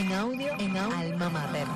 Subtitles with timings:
[0.00, 1.66] en audio en Alma Mater.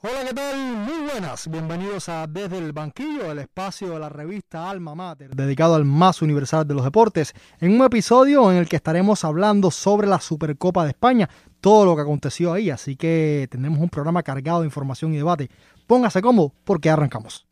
[0.00, 0.56] Hola, ¿qué tal?
[0.76, 1.46] Muy buenas.
[1.50, 6.22] Bienvenidos a Desde el Banquillo, el espacio de la revista Alma Mater, dedicado al más
[6.22, 10.84] universal de los deportes, en un episodio en el que estaremos hablando sobre la Supercopa
[10.84, 11.28] de España,
[11.60, 15.50] todo lo que aconteció ahí, así que tendremos un programa cargado de información y debate.
[15.86, 17.46] Póngase cómodo porque arrancamos.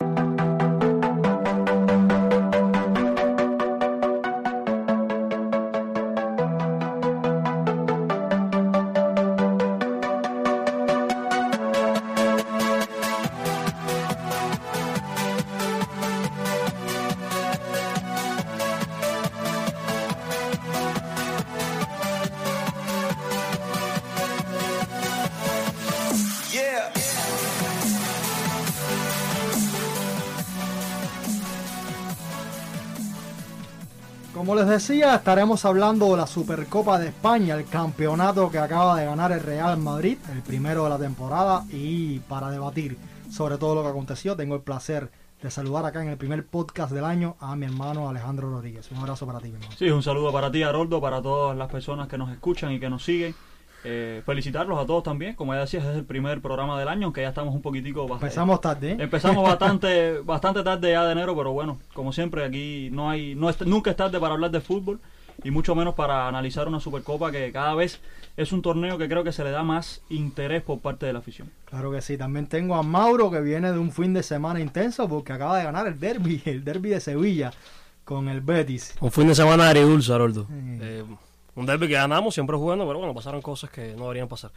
[35.17, 39.79] Estaremos hablando de la Supercopa de España, el campeonato que acaba de ganar el Real
[39.79, 42.97] Madrid, el primero de la temporada, y para debatir
[43.31, 45.11] sobre todo lo que aconteció, tengo el placer
[45.43, 48.91] de saludar acá en el primer podcast del año a mi hermano Alejandro Rodríguez.
[48.91, 49.75] Un abrazo para ti, mi hermano.
[49.79, 52.91] Sí, un saludo para ti, Haroldo, para todas las personas que nos escuchan y que
[52.91, 53.35] nos siguen.
[53.85, 57.23] Eh, felicitarlos a todos también, como ya decías, es el primer programa del año, aunque
[57.23, 58.07] ya estamos un poquitico...
[58.09, 58.97] bast- Empezamos tarde, ¿eh?
[58.99, 63.49] Empezamos bastante bastante tarde ya de enero, pero bueno, como siempre aquí no hay no
[63.49, 64.99] es, nunca es tarde para hablar de fútbol
[65.45, 68.01] y mucho menos para analizar una Supercopa que cada vez
[68.37, 71.21] es un torneo que creo que se le da más interés por parte de la
[71.21, 71.49] afición.
[71.67, 72.19] Claro que sí.
[72.19, 75.63] También tengo a Mauro que viene de un fin de semana intenso porque acaba de
[75.65, 77.53] ganar el derby, el derby de Sevilla
[78.05, 78.95] con el Betis.
[79.01, 80.47] Un fin de semana agridulce, Haroldo.
[80.49, 80.79] Sí.
[80.81, 81.05] Eh,
[81.59, 84.53] un derby que ganamos, siempre jugando, pero bueno, pasaron cosas que no deberían pasar.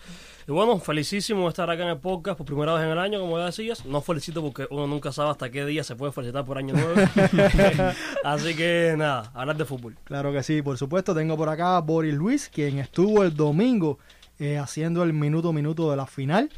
[0.48, 3.20] Y bueno, felicísimo de estar acá en el podcast por primera vez en el año,
[3.20, 3.86] como ya decías.
[3.86, 6.94] No felicito porque uno nunca sabe hasta qué día se puede felicitar por año nuevo.
[8.24, 9.98] Así que nada, hablar de fútbol.
[10.04, 11.16] Claro que sí, por supuesto.
[11.16, 13.98] Tengo por acá a Boris Luis, quien estuvo el domingo
[14.38, 16.52] eh, haciendo el minuto a minuto de la final.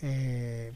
[0.00, 0.72] Eh,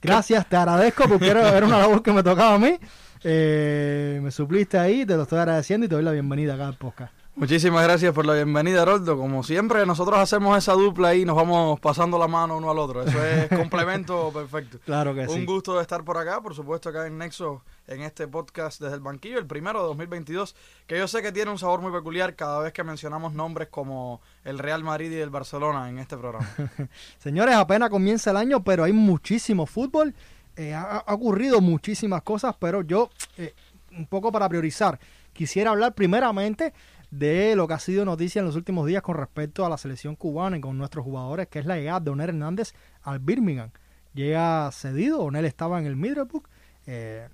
[0.00, 2.78] gracias, te agradezco porque era, era una labor que me tocaba a mí.
[3.22, 6.76] Eh, me supliste ahí, te lo estoy agradeciendo y te doy la bienvenida acá al
[6.76, 7.12] podcast.
[7.36, 9.18] Muchísimas gracias por la bienvenida, Roldo.
[9.18, 13.02] Como siempre, nosotros hacemos esa dupla y nos vamos pasando la mano uno al otro.
[13.02, 14.78] Eso es complemento perfecto.
[14.86, 15.34] Claro que sí.
[15.34, 18.94] Un gusto de estar por acá, por supuesto, acá en Nexo, en este podcast desde
[18.94, 22.34] el banquillo, el primero de 2022, que yo sé que tiene un sabor muy peculiar
[22.36, 26.48] cada vez que mencionamos nombres como el Real Madrid y el Barcelona en este programa.
[27.18, 30.14] Señores, apenas comienza el año, pero hay muchísimo fútbol.
[30.56, 33.52] Eh, ha, ha ocurrido muchísimas cosas, pero yo, eh,
[33.90, 34.98] un poco para priorizar,
[35.34, 36.72] quisiera hablar primeramente
[37.10, 40.16] de lo que ha sido noticia en los últimos días con respecto a la selección
[40.16, 43.70] cubana y con nuestros jugadores, que es la llegada de Onel Hernández al Birmingham.
[44.14, 46.48] Llega cedido, Onel estaba en el Middlebrook,
[46.86, 47.28] eh,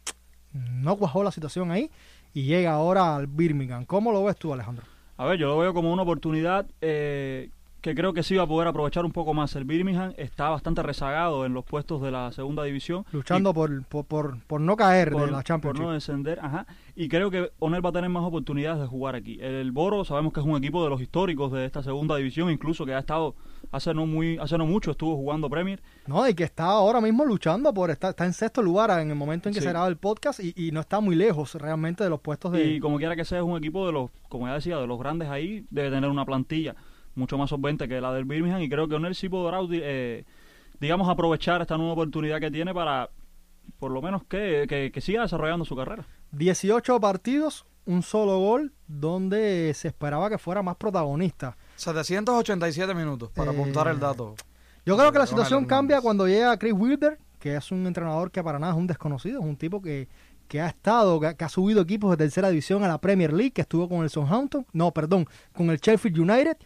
[0.52, 1.90] no cuajó la situación ahí
[2.34, 3.84] y llega ahora al Birmingham.
[3.84, 4.84] ¿Cómo lo ves tú, Alejandro?
[5.16, 7.50] A ver, yo lo veo como una oportunidad eh,
[7.82, 9.54] que creo que sí va a poder aprovechar un poco más.
[9.56, 13.04] El Birmingham está bastante rezagado en los puestos de la segunda división.
[13.12, 15.82] Luchando por, por, por, por no caer por, de la por Championship.
[15.82, 16.64] no descender, ajá.
[16.94, 19.38] Y creo que Onel va a tener más oportunidades de jugar aquí.
[19.40, 22.86] El Boro sabemos que es un equipo de los históricos de esta segunda división, incluso
[22.86, 23.34] que ha estado
[23.72, 25.82] hace no muy hace no mucho estuvo jugando Premier.
[26.06, 29.16] No, y que está ahora mismo luchando por estar, está en sexto lugar en el
[29.16, 29.64] momento en que Sí.
[29.66, 32.64] se graba el podcast y, y no está muy lejos realmente de los puestos de...
[32.64, 34.98] Y como quiera que sea, es un equipo de los, como ya decía, de los
[35.00, 36.76] grandes ahí, debe tener una plantilla
[37.14, 40.24] mucho más solvente que la del Birmingham y creo que Onel sí podrá, eh,
[40.80, 43.10] digamos, aprovechar esta nueva oportunidad que tiene para,
[43.78, 46.04] por lo menos, que, que, que siga desarrollando su carrera.
[46.32, 51.56] 18 partidos, un solo gol, donde se esperaba que fuera más protagonista.
[51.76, 54.34] 787 minutos, para Eh, apuntar el dato.
[54.84, 58.42] Yo creo que la situación cambia cuando llega Chris Wilder, que es un entrenador que
[58.42, 60.08] para nada es un desconocido, es un tipo que,
[60.48, 63.32] que ha estado, que, ha- que ha subido equipos de tercera división a la Premier
[63.32, 66.56] League, que estuvo con el Southampton, no, perdón, con el Sheffield United,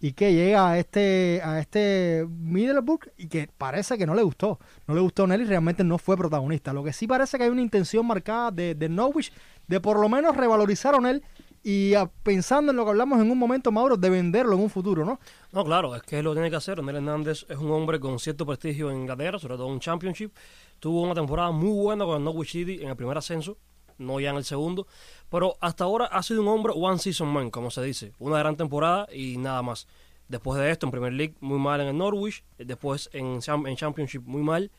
[0.00, 4.58] y que llega a este, a este Middlesbrough y que parece que no le gustó.
[4.86, 6.72] No le gustó a Nelly, realmente no fue protagonista.
[6.72, 9.32] Lo que sí parece que hay una intención marcada de, de Norwich
[9.66, 11.22] de por lo menos revalorizar a Onel
[11.68, 15.04] y pensando en lo que hablamos en un momento, Mauro, de venderlo en un futuro,
[15.04, 15.18] ¿no?
[15.50, 16.78] No, claro, es que lo tiene que hacer.
[16.78, 20.32] Onel Hernández es un hombre con cierto prestigio en Inglaterra, sobre todo en Championship.
[20.78, 23.58] Tuvo una temporada muy buena con el Norwich City en el primer ascenso,
[23.98, 24.86] no ya en el segundo.
[25.30, 28.12] Pero hasta ahora ha sido un hombre one season man, como se dice.
[28.18, 29.86] Una gran temporada y nada más.
[30.28, 32.44] Después de esto, en Premier League, muy mal en el Norwich.
[32.58, 34.70] Después en, en Championship, muy mal.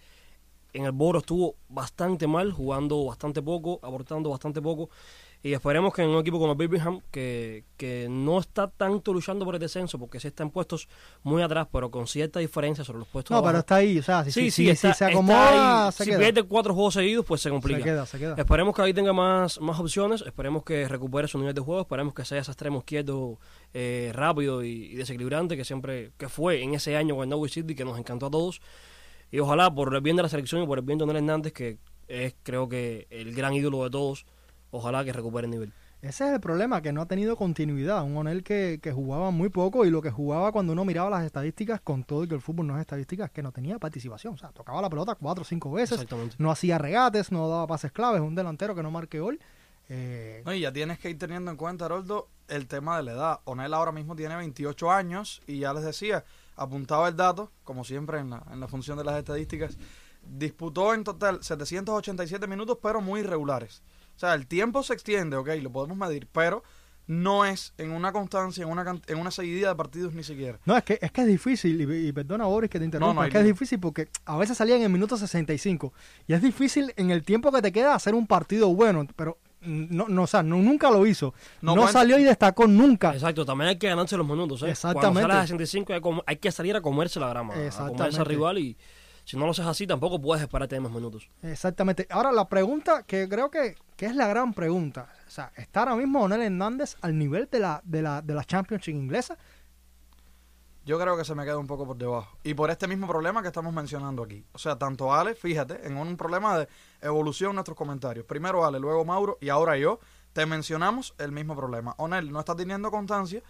[0.73, 4.89] En el Boro estuvo bastante mal, jugando bastante poco, aportando bastante poco.
[5.43, 9.45] Y esperemos que en un equipo como el Birmingham, que, que no está tanto luchando
[9.45, 10.89] por el descenso, porque sí está en puestos
[11.23, 14.23] muy atrás, pero con cierta diferencia sobre los puestos No, pero está ahí, o sea,
[14.25, 16.19] si, Sí, si- sí, si- está, si se acomoda, se si queda.
[16.19, 17.79] pierde cuatro juegos seguidos, pues se complica.
[17.79, 18.35] Se queda, se queda.
[18.35, 22.13] Esperemos que ahí tenga más, más opciones, esperemos que recupere su nivel de juego, esperemos
[22.15, 23.39] que sea ese extremo izquierdo
[23.75, 27.75] eh, rápido y, y desequilibrante que siempre que fue en ese año con Norwich City
[27.75, 28.59] que nos encantó a todos
[29.31, 31.53] y ojalá por el bien de la selección y por el bien de Donel Hernández
[31.53, 34.25] que es creo que el gran ídolo de todos,
[34.71, 35.73] ojalá que recupere el nivel.
[36.01, 38.03] Ese es el problema, que no ha tenido continuidad.
[38.03, 41.25] Un Onel que, que jugaba muy poco y lo que jugaba cuando uno miraba las
[41.25, 44.35] estadísticas, con todo y que el fútbol no es estadística, es que no tenía participación.
[44.35, 46.05] O sea, tocaba la pelota cuatro o cinco veces,
[46.37, 49.39] no hacía regates, no daba pases claves, un delantero que no marque gol.
[49.89, 53.11] Eh, No, y ya tienes que ir teniendo en cuenta, Haroldo, el tema de la
[53.13, 53.39] edad.
[53.45, 56.23] Onel ahora mismo tiene 28 años y ya les decía,
[56.55, 59.77] apuntaba el dato, como siempre en la, en la función de las estadísticas,
[60.21, 63.81] disputó en total 787 minutos, pero muy irregulares.
[64.17, 66.63] O sea, el tiempo se extiende, ok, lo podemos medir, pero
[67.05, 70.59] no es en una constancia, en una, en una seguidilla de partidos ni siquiera.
[70.65, 73.21] No, es que, es que es difícil, y, y perdona Boris que te interrumpa, no
[73.21, 75.93] hay es que es difícil porque a veces salía en el minuto 65
[76.25, 80.07] y es difícil en el tiempo que te queda hacer un partido bueno, pero no,
[80.07, 81.35] no o sea, no, nunca lo hizo.
[81.61, 83.13] No No, salió y destacó nunca.
[83.13, 84.63] Exacto, también hay que ganarse los minutos.
[84.63, 84.71] ¿eh?
[84.71, 85.11] Exactamente.
[85.11, 88.25] Cuando sale a 65 hay, hay que salir a comerse la grama, a comerse al
[88.25, 88.77] rival y
[89.27, 91.29] si no lo haces así tampoco puedes esperar tener más minutos.
[91.41, 92.07] Exactamente.
[92.09, 95.09] Ahora, la pregunta que creo que, que es la gran pregunta.
[95.27, 98.45] O sea, ¿está ahora mismo Onel Hernández al nivel de la, de la, de la
[98.45, 99.37] Championship inglesa?
[100.85, 102.37] Yo creo que se me queda un poco por debajo.
[102.43, 104.45] Y por este mismo problema que estamos mencionando aquí.
[104.53, 106.69] O sea, tanto Ale, fíjate, en un problema de
[107.01, 108.25] evolución nuestros comentarios.
[108.25, 109.99] Primero Ale, luego Mauro y ahora yo,
[110.31, 111.95] te mencionamos el mismo problema.
[111.97, 113.43] Onel no está teniendo constancia.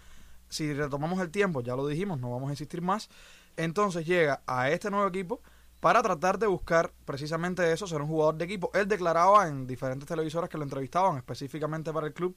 [0.48, 3.08] Si retomamos el tiempo, ya lo dijimos, no vamos a insistir más.
[3.56, 5.40] Entonces llega a este nuevo equipo
[5.80, 8.70] para tratar de buscar precisamente eso, ser un jugador de equipo.
[8.74, 12.36] Él declaraba en diferentes televisoras que lo entrevistaban específicamente para el club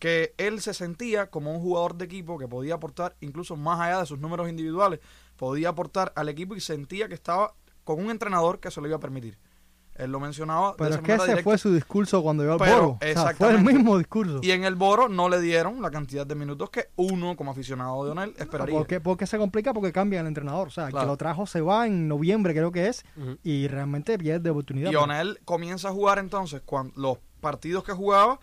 [0.00, 4.00] que él se sentía como un jugador de equipo que podía aportar incluso más allá
[4.00, 4.98] de sus números individuales,
[5.36, 7.54] podía aportar al equipo y sentía que estaba
[7.84, 9.38] con un entrenador que se lo iba a permitir.
[9.96, 11.42] Él lo mencionaba Pero es que ese directa.
[11.42, 12.88] fue su discurso cuando llegó al Pero, Boro.
[12.92, 13.72] O sea, fue el exactamente.
[13.72, 14.40] mismo discurso.
[14.42, 18.04] Y en el Boro no le dieron la cantidad de minutos que uno, como aficionado
[18.04, 18.76] de Onel, esperaría.
[18.76, 19.74] ¿Por qué, por qué se complica?
[19.74, 20.68] Porque cambia el entrenador.
[20.68, 23.04] O sea, el que lo trajo se va en noviembre, creo que es,
[23.42, 24.90] y realmente pierde oportunidad.
[24.90, 28.40] Y Onel comienza a jugar entonces cuando, los partidos que jugaba,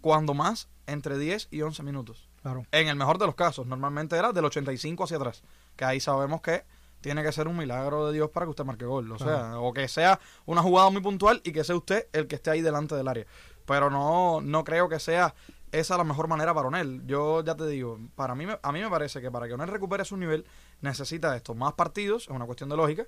[0.00, 2.28] cuando más, entre 10 y 11 minutos.
[2.42, 2.66] Claro.
[2.72, 5.42] En el mejor de los casos, normalmente era del 85 hacia atrás.
[5.76, 6.64] Que ahí sabemos que
[7.02, 9.12] tiene que ser un milagro de Dios para que usted marque gol.
[9.12, 12.36] O sea, o que sea una jugada muy puntual y que sea usted el que
[12.36, 13.26] esté ahí delante del área.
[13.66, 15.34] Pero no, no creo que sea
[15.70, 17.02] esa la mejor manera para Onel.
[17.06, 19.68] Yo ya te digo, para mí, me- a mí me parece que para que Onel
[19.68, 20.44] recupere su nivel,
[20.80, 23.06] necesita esto, más partidos, es una cuestión de lógica,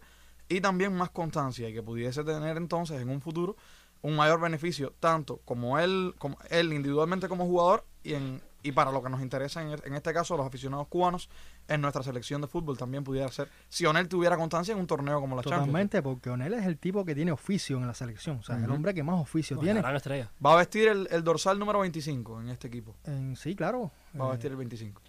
[0.48, 3.56] y también más constancia, y que pudiese tener entonces en un futuro
[4.02, 8.90] un mayor beneficio, tanto como él, como él individualmente como jugador, y en y para
[8.90, 11.28] lo que nos interesa en, en este caso los aficionados cubanos,
[11.68, 15.20] en nuestra selección de fútbol también pudiera ser, si Onel tuviera constancia en un torneo
[15.20, 15.66] como la Champions.
[15.66, 18.38] Totalmente, porque Onel es el tipo que tiene oficio en la selección.
[18.38, 18.72] O sea, el Ujú.
[18.74, 19.80] hombre que más oficio tiene.
[19.80, 20.30] gran estrella.
[20.44, 22.96] Va a vestir el, el dorsal número 25 en este equipo.
[23.04, 23.90] En- sí, claro.
[24.18, 25.00] Va a Eh, vestir el 25.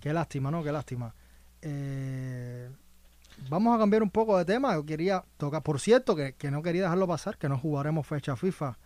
[0.00, 0.62] Qué lástima, ¿no?
[0.64, 1.14] Qué lástima.
[1.60, 2.68] Eh,
[3.48, 4.74] vamos a cambiar un poco de tema.
[4.74, 8.36] Yo quería tocar, por cierto, que, que no quería dejarlo pasar, que no jugaremos fecha
[8.36, 8.76] FIFA.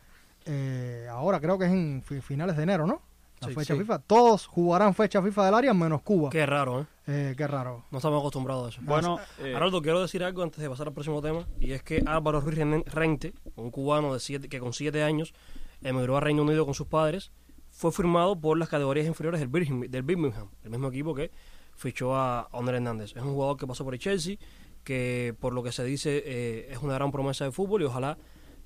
[0.46, 3.02] eh, ahora creo que es en fi- finales de enero, ¿no?
[3.40, 3.80] La Sí, fecha sí.
[3.80, 3.98] FIFA.
[4.00, 6.30] Todos jugarán fecha FIFA del área menos Cuba.
[6.30, 6.86] Qué raro, ¿eh?
[7.06, 7.84] Eh, qué raro.
[7.90, 8.80] No estamos acostumbrados a eso.
[8.82, 12.40] Bueno, eh, quiero decir algo antes de pasar al próximo tema, y es que Álvaro
[12.40, 15.34] Ruiz Ren- Rente, un cubano de siete, que con siete años
[15.82, 17.30] emigró a Reino Unido con sus padres,
[17.70, 21.30] fue firmado por las categorías inferiores del Birmingham, del Birmingham, el mismo equipo que
[21.76, 23.14] fichó a Onder Hernández.
[23.14, 24.36] Es un jugador que pasó por el Chelsea,
[24.82, 28.16] que por lo que se dice eh, es una gran promesa de fútbol y ojalá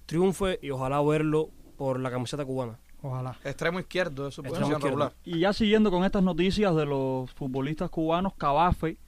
[0.06, 2.78] triunfe y ojalá verlo por la camiseta cubana.
[3.02, 3.37] Ojalá.
[3.45, 4.87] Extremo izquierdo de su posición izquierdo.
[4.87, 5.12] regular.
[5.25, 8.99] y ya siguiendo con estas noticias de los futbolistas cubanos, Cabafe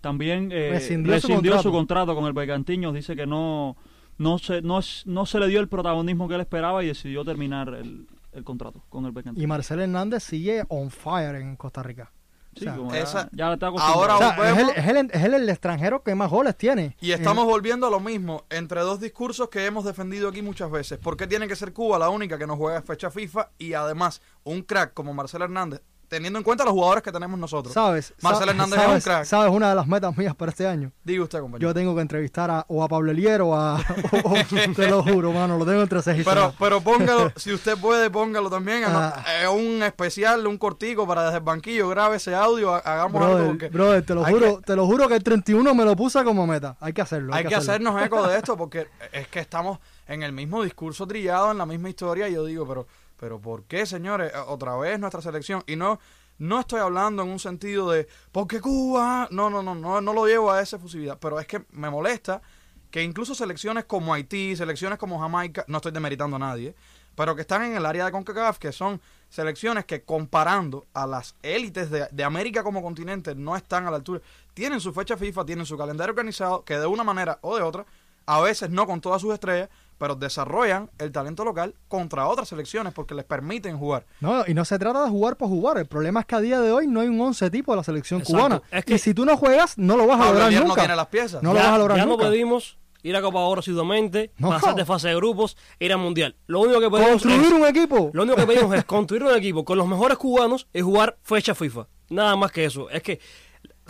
[0.00, 1.62] también eh, Rescindió rescindió, su contrato.
[1.62, 2.94] su contrato con el Bergantiños.
[2.94, 3.76] Dice que no,
[4.18, 7.68] no, se, no, no se le dio el protagonismo que él esperaba y decidió terminar
[7.74, 9.44] el, el contrato con el Bergantiños.
[9.44, 12.10] Y Marcel Hernández sigue on fire en Costa Rica.
[12.54, 14.16] Sí, o sea, como ya- esa- ya, está ahora acostumbrado.
[14.16, 14.76] O sea, es, el, volvemos.
[14.76, 16.96] es, el, es el- el extranjero que más goles tiene.
[17.00, 20.98] Y estamos volviendo a lo mismo, entre dos discursos que hemos defendido aquí muchas veces.
[20.98, 23.50] ¿Por qué tiene que ser Cuba la única que no juega fecha FIFA?
[23.58, 25.80] Y además, un crack como Marcelo Hernández,
[26.12, 27.72] teniendo en cuenta los jugadores que tenemos nosotros.
[27.72, 28.12] ¿Sabes?
[28.20, 29.24] Marcel Sa- Hernández es un sabes, crack.
[29.24, 30.92] ¿Sabes una de las metas mías para este año?
[31.04, 31.68] Diga usted, compañero.
[31.70, 33.76] Yo tengo que entrevistar a, o a Pablo Elier o a...
[33.78, 34.34] o- o-
[34.76, 38.10] te lo juro, mano, lo tengo entre seis y Pero, pero póngalo, si usted puede,
[38.10, 38.84] póngalo también.
[38.86, 39.24] Ah.
[39.42, 43.32] Eh, un especial, un cortico para desde el banquillo, grabe ese audio, ha- hagamos algo.
[43.34, 46.22] Brother, porque brother, te lo juro, te lo juro que el 31 me lo puse
[46.24, 46.76] como meta.
[46.80, 47.32] Hay que hacerlo.
[47.34, 47.90] hay que hacerlo.
[47.90, 51.64] hacernos eco de esto porque es que estamos en el mismo discurso trillado, en la
[51.64, 52.28] misma historia.
[52.28, 52.86] Y yo digo, pero,
[53.22, 54.32] Pero ¿por qué, señores?
[54.34, 55.62] Eh, Otra vez nuestra selección.
[55.68, 56.00] Y no,
[56.38, 59.28] no estoy hablando en un sentido de, porque Cuba?
[59.30, 61.18] No, no, no, no, no lo llevo a esa efusividad.
[61.20, 62.42] Pero es que me molesta
[62.90, 66.74] que incluso selecciones como Haití, selecciones como Jamaica, no estoy demeritando a nadie,
[67.14, 71.36] pero que están en el área de CONCACAF, que son selecciones que comparando a las
[71.44, 74.20] élites de, de América como continente no están a la altura.
[74.52, 77.86] Tienen su fecha FIFA, tienen su calendario organizado, que de una manera o de otra,
[78.26, 79.68] a veces no con todas sus estrellas,
[80.02, 84.04] pero desarrollan el talento local contra otras selecciones porque les permiten jugar.
[84.18, 85.78] No, y no se trata de jugar por jugar.
[85.78, 87.84] El problema es que a día de hoy no hay un once tipo de la
[87.84, 88.36] selección Exacto.
[88.36, 88.62] cubana.
[88.72, 90.68] Es que- y si tú no juegas, no lo vas a Pablo lograr Elier no
[90.70, 90.80] nunca.
[90.80, 91.40] tiene las piezas.
[91.40, 92.24] No lo ya, vas a lograr ya nunca.
[92.24, 94.48] no pedimos ir a Copa Oro asiduamente, No.
[94.48, 96.34] pasar de fase de grupos, ir al Mundial.
[96.48, 98.10] Lo único que pedimos Construir es, un equipo.
[98.12, 101.54] lo único que pedimos es construir un equipo con los mejores cubanos y jugar fecha
[101.54, 101.86] FIFA.
[102.10, 102.90] Nada más que eso.
[102.90, 103.20] Es que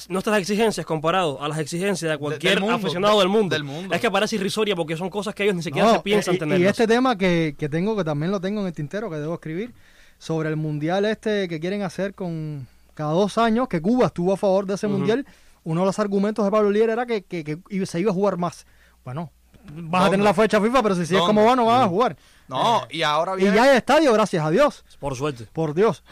[0.09, 3.65] nuestras exigencias comparado a las exigencias de cualquier del mundo, aficionado de- del mundo, del
[3.65, 3.95] mundo.
[3.95, 6.39] es que parece irrisoria porque son cosas que ellos ni siquiera No, se piensan y-
[6.39, 6.61] tener.
[6.61, 9.35] Y este tema que, que tengo, que también lo tengo en el tintero, que debo
[9.35, 9.73] escribir,
[10.19, 14.37] sobre el mundial este que quieren hacer con cada dos años, que Cuba estuvo a
[14.37, 15.27] favor de ese mundial.
[15.65, 18.37] Uno de los argumentos de Pablo Lier era que, que- que se iba a jugar
[18.37, 18.67] más.
[19.05, 19.31] Bueno,
[19.75, 22.17] vas a tener la fecha FIFA, pero si sigues como va, no vas a jugar.
[22.49, 23.57] No, y ahora Y viene...
[23.57, 24.85] ya hay estadio, gracias a Dios.
[24.99, 25.47] Por suerte.
[25.53, 26.03] Por Dios.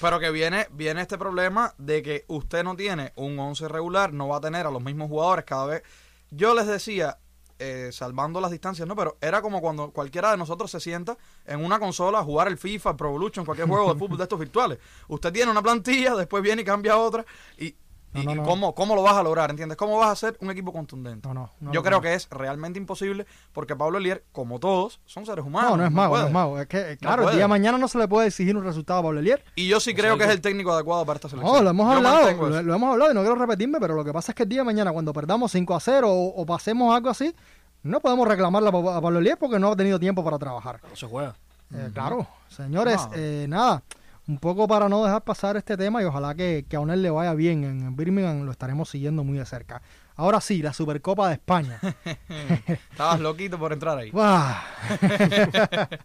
[0.00, 4.28] Pero que viene, viene este problema de que usted no tiene un 11 regular, no
[4.28, 5.82] va a tener a los mismos jugadores cada vez.
[6.30, 7.18] Yo les decía,
[7.60, 8.96] eh, salvando las distancias, ¿no?
[8.96, 12.58] Pero era como cuando cualquiera de nosotros se sienta en una consola a jugar el
[12.58, 14.78] FIFA, Pro Evolution, cualquier juego de fútbol de estos virtuales.
[15.06, 17.24] Usted tiene una plantilla, después viene y cambia otra.
[17.56, 17.76] Y,
[18.14, 18.42] No, y- no, y no.
[18.44, 19.50] ¿cómo, ¿cómo lo vas a lograr?
[19.50, 19.76] ¿Entiendes?
[19.76, 21.26] ¿Cómo vas a hacer un equipo contundente?
[21.28, 25.26] No, no, no Yo creo que es realmente imposible porque Pablo Elier, como todos, son
[25.26, 25.72] seres humanos.
[25.72, 26.60] No, no es mago, no es mago.
[26.60, 29.00] Es que, eh, claro, el día de mañana no se le puede exigir un resultado
[29.00, 29.44] a Pablo Lier.
[29.56, 31.56] Y yo sí creo que es el técnico adecuado para esta selección.
[31.56, 34.12] No, lo hemos Yo hablado, lo, hemos hablado y no quiero repetirme, pero lo que
[34.12, 36.94] pasa es que el día de mañana, cuando perdamos 5 a 0 o, o pasemos
[36.94, 37.34] algo así,
[37.82, 40.80] no podemos reclamarle a, Pa- a Pablo Elier porque no ha tenido tiempo para trabajar.
[40.88, 41.34] No se juega.
[41.74, 43.12] Eh, claro, señores, No.
[43.16, 43.82] eh, nada,
[44.26, 47.10] un poco para no dejar pasar este tema y ojalá que, que a Onel le
[47.10, 49.82] vaya bien en Birmingham, lo estaremos siguiendo muy de cerca.
[50.16, 51.80] Ahora sí, la Supercopa de España.
[52.90, 54.12] Estabas loquito por entrar ahí.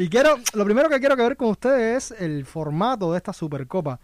[0.00, 3.34] Y quiero, lo primero que quiero que ver con ustedes es el formato de esta
[3.34, 4.00] Supercopa.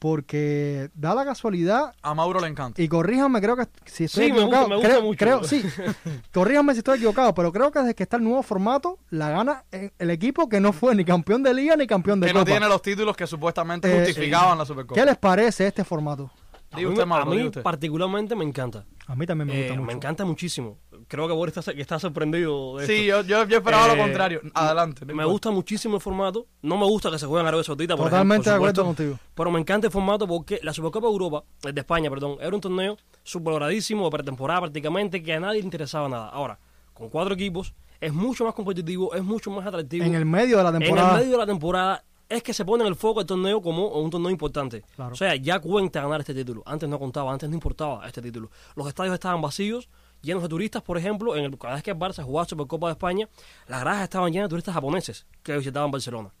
[0.00, 2.80] Porque da la casualidad, A Mauro le encanta.
[2.80, 4.62] y corríjanme, creo que si estoy Sí, me equivocado.
[4.68, 5.18] gusta- me gusta creo, mucho.
[5.18, 5.62] creo- sí,
[6.32, 9.64] corríjanme si estoy equivocado, pero creo que desde que está el nuevo formato, la gana
[9.70, 12.40] eh, el equipo que no fue ni campeón de liga ni campeón de que no
[12.40, 12.50] copa.
[12.50, 14.98] tiene los títulos que supuestamente Eh, justificaban la Supercopa.
[14.98, 16.30] ¿Qué les parece este formato?
[16.72, 17.62] A mí, usted, a Mauro, mí diga usted.
[17.62, 18.84] particularmente me encanta.
[19.08, 19.86] A mí también me gusta Eh, mucho.
[19.86, 20.78] me encanta muchísimo.
[21.08, 23.22] Creo que Boris está, que está sorprendido de Sí, esto.
[23.22, 24.40] yo, yo, yo esperaba Eh, lo contrario.
[24.54, 25.00] Adelante.
[25.00, 25.32] no Me importa.
[25.32, 26.46] gusta muchísimo el formato.
[26.62, 28.92] No me gusta que se juegue en Arabia Saudita, por Totalmente de ejemplo, por acuerdo
[28.92, 29.14] supuesto.
[29.16, 29.32] contigo.
[29.34, 32.54] Pero me encanta el formato porque la Supercopa de Europa, eh, de España, perdón, era
[32.54, 36.28] un torneo subvaloradísimo, de pretemporada prácticamente, que a nadie le interesaba nada.
[36.28, 36.58] Ahora,
[36.94, 40.04] con cuatro equipos, es mucho más competitivo, es mucho más atractivo.
[40.04, 41.10] En el medio de la En temporada.
[41.10, 43.88] el medio de la temporada es que se pone en el foco el torneo como
[43.88, 44.82] un torneo importante.
[44.94, 45.12] Claro.
[45.12, 46.62] O sea, ya cuenta ganar este título.
[46.64, 48.50] Antes no contaba, antes no importaba este título.
[48.76, 49.90] Los estadios estaban vacíos,
[50.22, 51.34] llenos de turistas, por ejemplo.
[51.34, 53.28] En el, cada vez que el Barça jugaba Supercopa de España,
[53.66, 56.32] las gradas estaban llenas de turistas japoneses que visitaban Barcelona.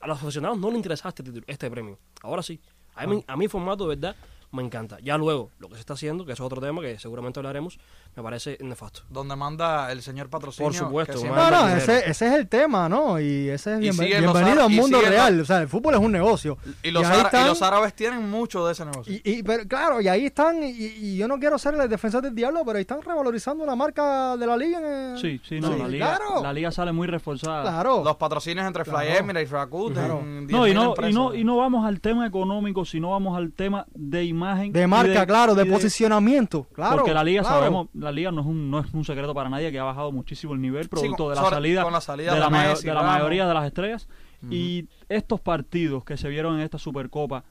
[0.00, 1.98] A los aficionados no les interesaba este título, este premio.
[2.22, 2.60] Ahora sí.
[2.94, 4.16] A mí, a mí el formato, de verdad,
[4.52, 4.98] me encanta.
[5.00, 7.80] Ya luego, lo que se está haciendo, que eso es otro tema que seguramente hablaremos,
[8.14, 9.02] me parece nefasto.
[9.08, 10.68] Donde manda el señor patrocinio.
[10.70, 13.18] Por supuesto, que no No, ese, ese es el tema, ¿no?
[13.18, 15.40] Y ese es Y bienvenido ar- a un y mundo real.
[15.40, 16.58] O sea, el fútbol es un negocio.
[16.82, 19.12] Y los, y están- los árabes tienen mucho de ese negocio.
[19.14, 22.22] Y, y- pero, claro, y ahí están, y, y yo no quiero ser el defensor
[22.22, 25.12] del diablo, pero ahí están revalorizando la marca de la liga.
[25.12, 26.42] En, Sí, sí, no, Sí, la, liga, claro.
[26.42, 27.62] la liga sale muy reforzada.
[27.62, 28.02] Claro.
[28.04, 29.18] Los patrocinios entre Fly Claro.
[29.20, 30.20] Emirates, Rakuten, Claro.
[30.22, 33.52] 10.000 No, y no, y no, y no vamos al tema económico, sino vamos al
[33.52, 34.72] tema de imagen.
[34.72, 36.66] de y marca, claro, de, y posicionamiento.
[36.74, 36.96] Claro.
[36.96, 37.56] porque la liga claro.
[37.58, 40.12] sabemos, la liga no es un no es un secreto para nadie que ha bajado
[40.12, 42.50] muchísimo el nivel producto con- de la sobre- salida con la salida de la, de
[42.52, 44.08] mayo- Messi, de la mayoría de las estrellas
[44.50, 47.44] y estos partidos que se vieron en esta Supercopa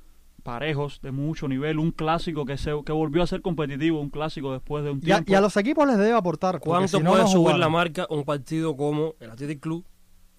[0.43, 4.51] parejos de mucho nivel, un clásico que se que volvió a ser competitivo, un clásico
[4.51, 5.31] después de un Y a, tiempo.
[5.31, 6.59] y a los equipos les debe aportar.
[6.59, 9.85] ¿Cuánto si puede no subir la marca un partido como el Athletic Club,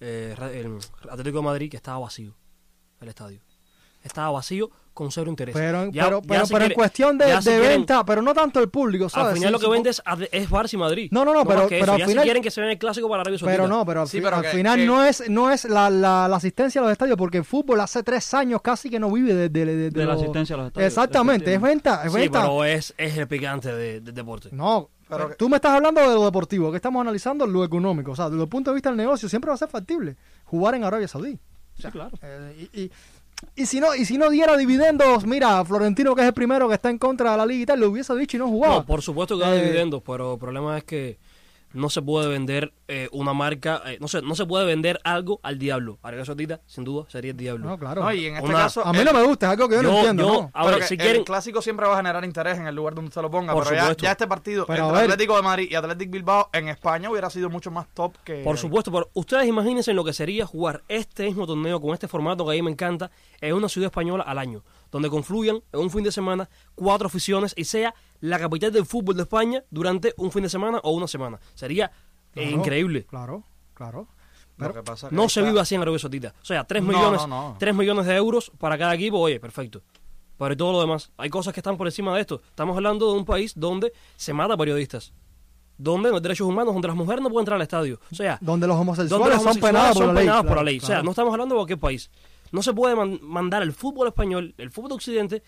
[0.01, 0.77] eh, el
[1.09, 2.35] Atlético de Madrid, que estaba vacío,
[2.99, 3.39] el estadio?
[4.01, 5.53] Estaba vacío con cero interés.
[5.55, 8.69] Pero, Ya- pero, ya pero, pero en cuestión de, quieren- venta, pero no tanto el
[8.69, 9.29] público, ¿sabes?
[9.29, 11.07] Al final Sí, lo que sí, vende es, es Barça y Madrid.
[11.11, 12.77] No, no, no, pero- que pero al ya final- si quieren que se vea el
[12.77, 13.57] clásico para Arabia Saudita.
[13.57, 15.65] Pero no, pero al, Sí, fi- pero al que- final que- no es no es
[15.65, 18.99] la, la, la asistencia a los estadios, porque el fútbol hace tres años casi que
[18.99, 21.61] no vive de, de, de- de De la los- asistencia a los estadios, Exactamente, es
[21.61, 22.41] venta, es Sí, venta.
[22.41, 24.49] pero es, es el picante de- del deporte.
[24.51, 28.11] No, Pero tú me estás hablando de lo deportivo, que estamos analizando lo económico.
[28.11, 30.73] O sea, desde el punto de vista del negocio, siempre va a ser factible jugar
[30.75, 31.37] en Arabia Saudí.
[31.77, 32.11] Sí, claro.
[32.21, 32.91] Eh, y, y-
[33.55, 36.75] y si no y si no diera dividendos, mira, Florentino, que es el primero que
[36.75, 38.75] está en contra de la liga y tal, lo hubiese dicho y no jugaba.
[38.77, 41.17] No, por supuesto que da Eh, dividendos, pero el problema es que
[41.73, 45.39] no se puede vender eh, una marca, eh, no sé, no se puede vender algo
[45.43, 45.97] al diablo.
[46.03, 47.67] Arabia Saudita, sin duda, sería el diablo.
[47.67, 48.03] No, claro.
[48.03, 48.85] No, y en este Una- caso.
[48.85, 50.23] a mí el- no me gusta, es algo que yo, no entiendo.
[50.23, 50.51] yo- ¿no?
[50.53, 52.93] a pero ver, que si el clásico siempre va a generar interés en el lugar
[52.95, 53.53] donde usted lo ponga.
[53.53, 54.03] Por pero ya, supuesto.
[54.03, 55.01] ya este partido Pero entre.
[55.03, 58.43] Atlético de Madrid y Atlético Bilbao en España hubiera sido mucho más top que.
[58.43, 62.45] Por supuesto, pero ustedes imagínense lo que sería jugar este mismo torneo con este formato
[62.45, 63.09] que a mí me encanta
[63.41, 64.63] en una ciudad española al año,
[64.93, 69.15] donde confluyan en un fin de semana cuatro aficiones y sea la capital del fútbol
[69.17, 71.39] de España durante un fin de semana o una semana.
[71.55, 71.87] Sería
[72.35, 73.05] eh, Claro, increíble.
[73.05, 74.07] Claro, claro.
[74.55, 76.33] Pero, que pasa que No se está- vive así en Arabia Saudita.
[76.41, 77.55] O sea, 3 No, millones, no, no.
[77.59, 79.81] 3 millones de euros para cada equipo, oye, perfecto.
[80.37, 82.41] Pero y todo lo demás, hay cosas que están por encima de esto.
[82.49, 85.11] Estamos hablando de un país donde se mata periodistas.
[85.77, 87.99] Donde los derechos humanos, donde las mujeres no pueden entrar al estadio.
[88.11, 90.21] O sea, donde los homosexuales donde los son penados por la ley.
[90.23, 90.77] penados por claro, la ley.
[90.77, 91.03] O sea, claro.
[91.03, 92.11] no estamos hablando de cualquier país.
[92.53, 95.43] No se puede man- mandar el fútbol español, el fútbol de occidente,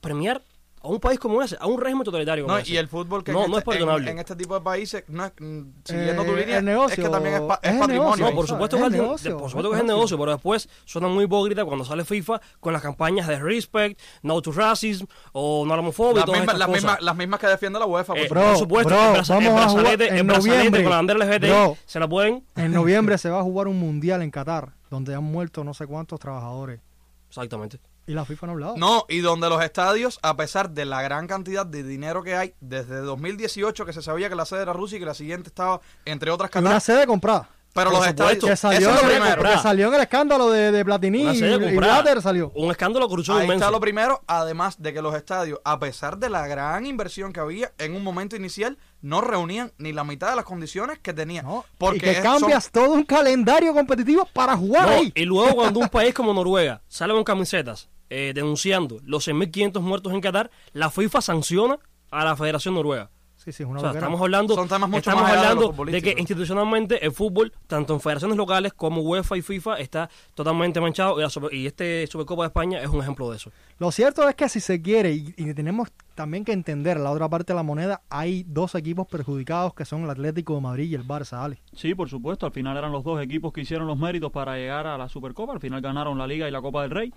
[0.00, 0.42] premiar
[0.82, 2.72] a un país como ese, a un régimen totalitario como No, ese.
[2.72, 4.06] y el fútbol que No, en, no este- es perdonable.
[4.10, 6.94] en, en este tipo de países, no es, mm, siguiendo tu Eh, línea, el negocio,
[6.94, 8.24] es que también es, pa- es patrimonio.
[8.30, 9.86] No, por supuesto, Es que el es, el- negocio, por es supuesto que es el
[9.86, 10.18] negocio.
[10.18, 14.52] pero después suena muy hipócrita cuando sale FIFA con las campañas de respect, no to
[14.52, 17.86] racism o no a la homofobia Las mismas, las, mismas, las mismas que defiende la
[17.86, 18.14] UEFA.
[18.14, 18.48] por Eh, supuesto.
[18.48, 20.82] por supuesto, bro, el, braza- el vamos a jugar en noviembre.
[20.82, 21.76] con la bandera Bro.
[21.84, 22.42] se la pueden.
[22.56, 25.86] En noviembre se va a jugar un mundial en Qatar, donde han muerto no sé
[25.86, 26.80] cuántos trabajadores.
[27.28, 27.78] Exactamente.
[28.06, 28.76] Y la FIFA no ha hablado.
[28.76, 32.54] No, y donde los estadios, a pesar de la gran cantidad de dinero que hay,
[32.60, 35.80] desde 2018 que se sabía que la sede era Rusia y que la siguiente estaba,
[36.04, 36.80] entre otras, Y una Qatar.
[36.80, 37.48] sede comprada.
[37.72, 39.30] Pero por los estadios, Que eso salió, es lo en el- primero.
[39.36, 39.56] comprada.
[39.56, 42.02] que salió en el escándalo de, de Platini Una y, sede y comprada.
[42.02, 42.50] Blatter salió.
[42.56, 43.64] Un escándalo cruzó Ahí inmenso.
[43.64, 47.38] está lo primero, además de que los estadios, a pesar de la gran inversión que
[47.38, 51.44] había en un momento inicial, no reunían ni la mitad de las condiciones que tenían.
[51.46, 51.64] ¿no?
[51.78, 55.12] Porque y que es- cambias son- todo un calendario competitivo para jugar No, ahí.
[55.14, 60.12] y luego cuando un país como Noruega sale con camisetas eh, denunciando los 6.500 muertos
[60.12, 61.78] en Qatar, la FIFA sanciona
[62.10, 63.08] a la Federación Noruega.
[63.42, 65.72] Sí, sí, es una O sea, estamos hablando, Son temas mucho estamos más de hablando
[65.86, 70.78] de, que institucionalmente el fútbol, tanto en federaciones locales como UEFA y FIFA, está totalmente
[70.78, 73.50] manchado y, la Super- y este Supercopa de España es un ejemplo de eso.
[73.78, 77.30] Lo cierto es que si se quiere, y, y tenemos también que entender la otra
[77.30, 80.94] parte de la moneda, hay dos equipos perjudicados que son el Atlético de Madrid y
[80.94, 81.62] el Barça, Ale.
[81.74, 82.44] Sí, por supuesto.
[82.44, 85.54] Al final eran los dos equipos que hicieron los méritos para llegar a la Supercopa.
[85.54, 87.14] Al final ganaron la Liga y la Copa del Rey.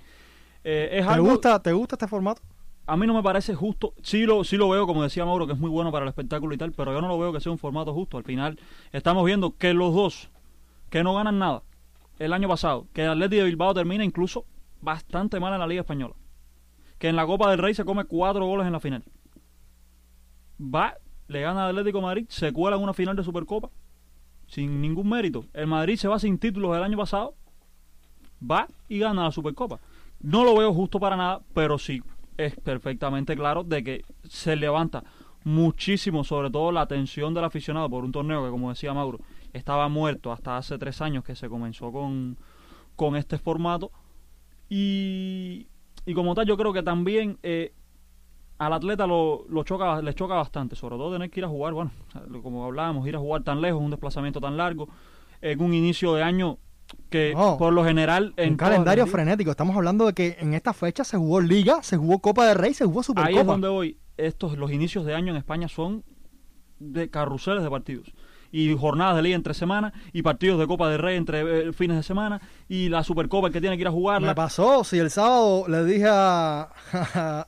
[0.63, 2.42] Eh, es ¿Te algo- gusta, ¿Te gusta este formato?
[2.86, 3.94] A mí no me parece justo.
[4.02, 6.54] Sí lo, sí lo veo, como decía Mauro, que es muy bueno para el espectáculo
[6.54, 8.17] y tal, pero yo no lo veo que sea un formato justo.
[8.17, 8.60] Al final
[8.91, 10.30] estamos viendo que los dos,
[10.89, 11.63] que no ganan nada
[12.19, 14.46] el año pasado, que el Atlético de Bilbao termina incluso
[14.82, 16.15] bastante mal en la Liga Española,
[17.00, 19.04] que en la Copa del Rey se come cuatro goles en la final.
[20.60, 23.69] Va, le gana al Atlético Madrid, se cuela en una final de Supercopa,
[24.48, 25.46] sin ningún mérito.
[25.54, 27.34] El Madrid se va sin títulos el año pasado,
[28.39, 29.80] va y gana la Supercopa.
[30.19, 32.04] No lo veo justo para nada, pero sí
[32.38, 35.04] es perfectamente claro de que se levanta
[35.43, 39.19] muchísimo, sobre todo la atención del aficionado por un torneo que, como decía Mauro,
[39.52, 42.38] estaba muerto hasta hace tres años que se comenzó con,
[42.96, 43.91] con este formato.
[44.69, 45.67] Y,
[46.06, 47.74] y como tal, yo creo que también eh,
[48.58, 51.74] al atleta lo, lo choca, le choca bastante, sobre todo tener que ir a jugar,
[51.74, 51.91] bueno,
[52.41, 54.88] como hablábamos, ir a jugar tan lejos, un desplazamiento tan largo,
[55.41, 56.58] en un inicio de año
[57.10, 59.51] que por lo general en un calendario frenético.
[59.51, 62.73] Estamos hablando de que en esta fecha se jugó Liga, se jugó Copa de Rey,
[62.73, 63.29] se jugó Supercopa.
[63.29, 63.97] Ahí es donde voy.
[64.17, 66.03] Estos, los inicios de año en España son
[66.79, 68.13] de carruseles de partidos.
[68.56, 71.98] Y jornadas de liga entre semanas, y partidos de Copa de Rey entre eh, fines
[71.98, 72.39] de semana,
[72.70, 74.36] y la Supercopa el que tiene que ir a Me jugarla.
[74.36, 76.70] pasó, si el sábado le dije a,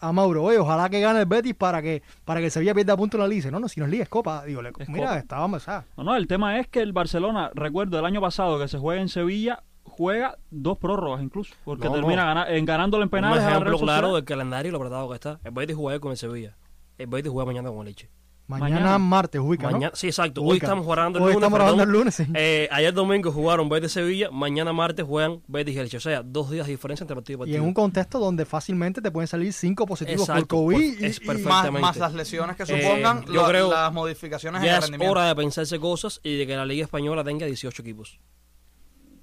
[0.02, 2.98] a, Mauro, oye, ojalá que gane el Betis para que para que el Sevilla pierda
[2.98, 3.52] punto en la liga.
[3.52, 4.44] No, no, si no es liga, es copa.
[4.46, 5.18] Digo, le- Es mira, Copa.
[5.20, 8.80] estábamos, No, no, el tema es que el Barcelona, recuerdo el año pasado que se
[8.80, 12.28] juega en Sevilla, juega dos prórrogas incluso, porque No, termina no.
[12.30, 13.40] gana- en ganándolo en Un penales.
[13.44, 15.40] a la ejemplo claro del calendario y lo apretado que está.
[15.44, 16.58] El Betis juega con el Sevilla.
[16.98, 18.10] El Betis juega mañana con el Leche.
[18.48, 18.98] Mañana, Mañana.
[19.00, 19.92] martes, ubica, ¿no?
[19.96, 20.44] Sí, exacto.
[20.44, 21.38] Hoy estamos jugando el Hoy lunes.
[21.44, 22.26] estamos grabando el lunes, sí.
[22.36, 25.98] Eh, ayer domingo jugaron Betis Sevilla, mañana martes juegan Betis y Elche.
[25.98, 27.58] O sea, dos días de diferencia entre partido y Y partido.
[27.58, 30.76] en un contexto donde fácilmente te pueden salir cinco positivos Exacto, por COVID.
[30.76, 31.82] pues, y- es y- más, Perfectamente.
[31.82, 34.84] más las lesiones que Eh, supongan yo la- creo las modificaciones en ya el es
[34.86, 35.12] rendimiento.
[35.12, 38.20] hora de pensarse cosas y de que la Liga Española tenga 18 equipos.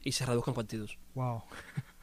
[0.04, 0.98] Y se reduzcan partidos.
[1.14, 1.42] Wow.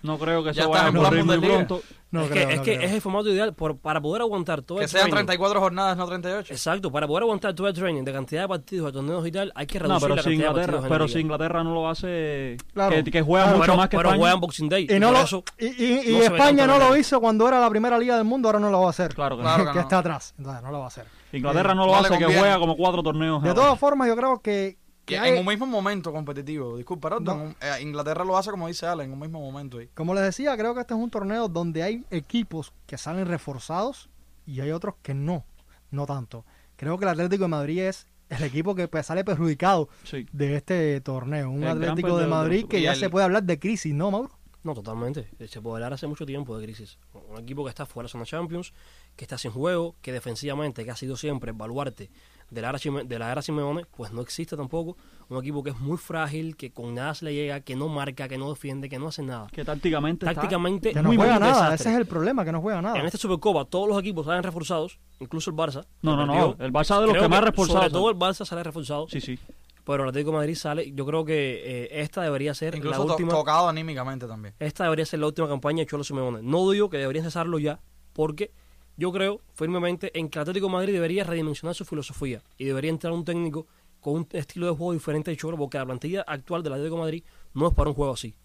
[0.02, 1.82] No creo que Ya eso vaya a ocurrir muy pronto.
[2.12, 2.88] No es creo, que, es, no que creo.
[2.88, 5.16] es el formato ideal por- para poder aguantar todo que el sean training.
[5.28, 6.52] 34 jornadas, no 38.
[6.54, 9.52] Exacto, para poder aguantar todo el training de cantidad de partidos, de torneos y tal,
[9.54, 11.74] hay que reducir No, pero la si cantidad de Inglaterra, la pero si Inglaterra no
[11.76, 12.96] lo hace, Claro.
[12.96, 14.22] que, que juega Claro, mucho pero, más que pero España.
[14.22, 14.88] juegan Boxing Day.
[14.90, 18.00] Y, no lo, eso, y, y- y España no lo hizo cuando era la primera
[18.00, 19.14] liga del mundo, ahora no lo va a hacer.
[19.14, 19.72] Claro que Claro no.
[19.72, 20.34] que que está atrás.
[20.38, 21.06] Entonces, no lo va a hacer.
[21.32, 23.44] Inglaterra Eh, no lo hace, que juega como cuatro torneos.
[23.44, 24.78] De todas formas, yo creo que,
[25.10, 27.50] Que que hay- en un mismo momento competitivo, disculpa, Roto, No.
[27.62, 29.78] eh, Inglaterra lo hace como dice Alan, en un mismo momento.
[29.80, 29.90] ahí.
[29.94, 34.10] como les decía, creo que este es un torneo donde hay equipos que salen reforzados
[34.46, 35.46] y hay otros que no,
[35.92, 36.46] no tanto.
[36.76, 40.26] Creo que el Atlético de Madrid es el equipo que pues, sale perjudicado Sí.
[40.32, 41.50] de este torneo.
[41.50, 44.32] Un El Atlético de Madrid que ya el- se puede hablar de crisis, ¿no, Mauro?
[44.62, 45.30] No, totalmente.
[45.48, 46.98] Se puede hablar hace mucho tiempo de crisis.
[47.30, 48.74] Un equipo que está fuera de zona Champions,
[49.16, 52.10] que está sin juego, que defensivamente, que ha sido siempre el baluarte
[52.50, 54.98] de la era, de la era Simeone, pues no existe tampoco.
[55.30, 58.28] Un equipo que es muy frágil, que con nada se le llega, que no marca,
[58.28, 59.48] que no defiende, que no hace nada.
[59.52, 61.76] Que tácticamente está- Tácticamente, Que no muy, juega muy nada, desastre.
[61.76, 62.98] ese es el problema, que no juega nada.
[63.00, 65.86] En esta Supercopa todos los equipos salen reforzados, incluso el Barça.
[66.02, 66.56] No, no, no.
[66.60, 67.92] El Barça de los Creo que más Sobre reforzados.
[67.92, 69.38] todo el Barça sale reforzado, Sí, sí.
[69.84, 70.92] pero el Atlético de Madrid sale.
[70.94, 73.30] Yo creo que eh, esta debería ser Incluso la to- última.
[73.32, 74.56] tocado anímicamente también.
[74.58, 76.40] esta debería ser la última campaña de Cholo Simeone.
[76.42, 77.80] No digo que deberían cesarlo ya,
[78.14, 78.52] porque
[79.00, 82.92] yo creo firmemente en que el Atlético de Madrid debería redimensionar su filosofía y debería
[82.92, 83.66] entrar un técnico
[84.02, 87.02] con un estilo de juego diferente de Cholo, porque la plantilla actual del Atlético de
[87.02, 88.36] Madrid no es para un juego así.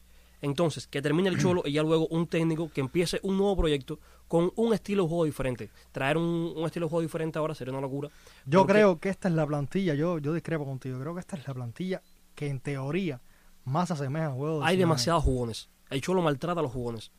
[0.40, 3.98] Entonces, que termine el Cholo y ya luego un técnico que empiece un nuevo proyecto
[4.28, 5.70] con un estilo de juego diferente.
[5.90, 8.10] Traer un, un estilo de juego diferente ahora sería una locura.
[8.44, 11.36] Yo porque- creo que esta es la plantilla, yo, yo discrepo contigo, creo que esta
[11.36, 12.02] es la plantilla
[12.34, 13.20] que en teoría
[13.64, 15.68] más asemeja al juego de Hay demasiados jugones.
[15.88, 17.10] El Cholo maltrata a los jugones.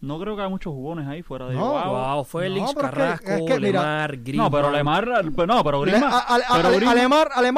[0.00, 1.66] No creo que haya muchos jugones ahí fuera de No.
[1.72, 4.36] Wow, Félix, no, pero es que- Carrasco, es que, mira, Lemar, Griezmann.
[4.44, 6.68] No, pero Lemar, no, pero Griezmann, a- a- a- pero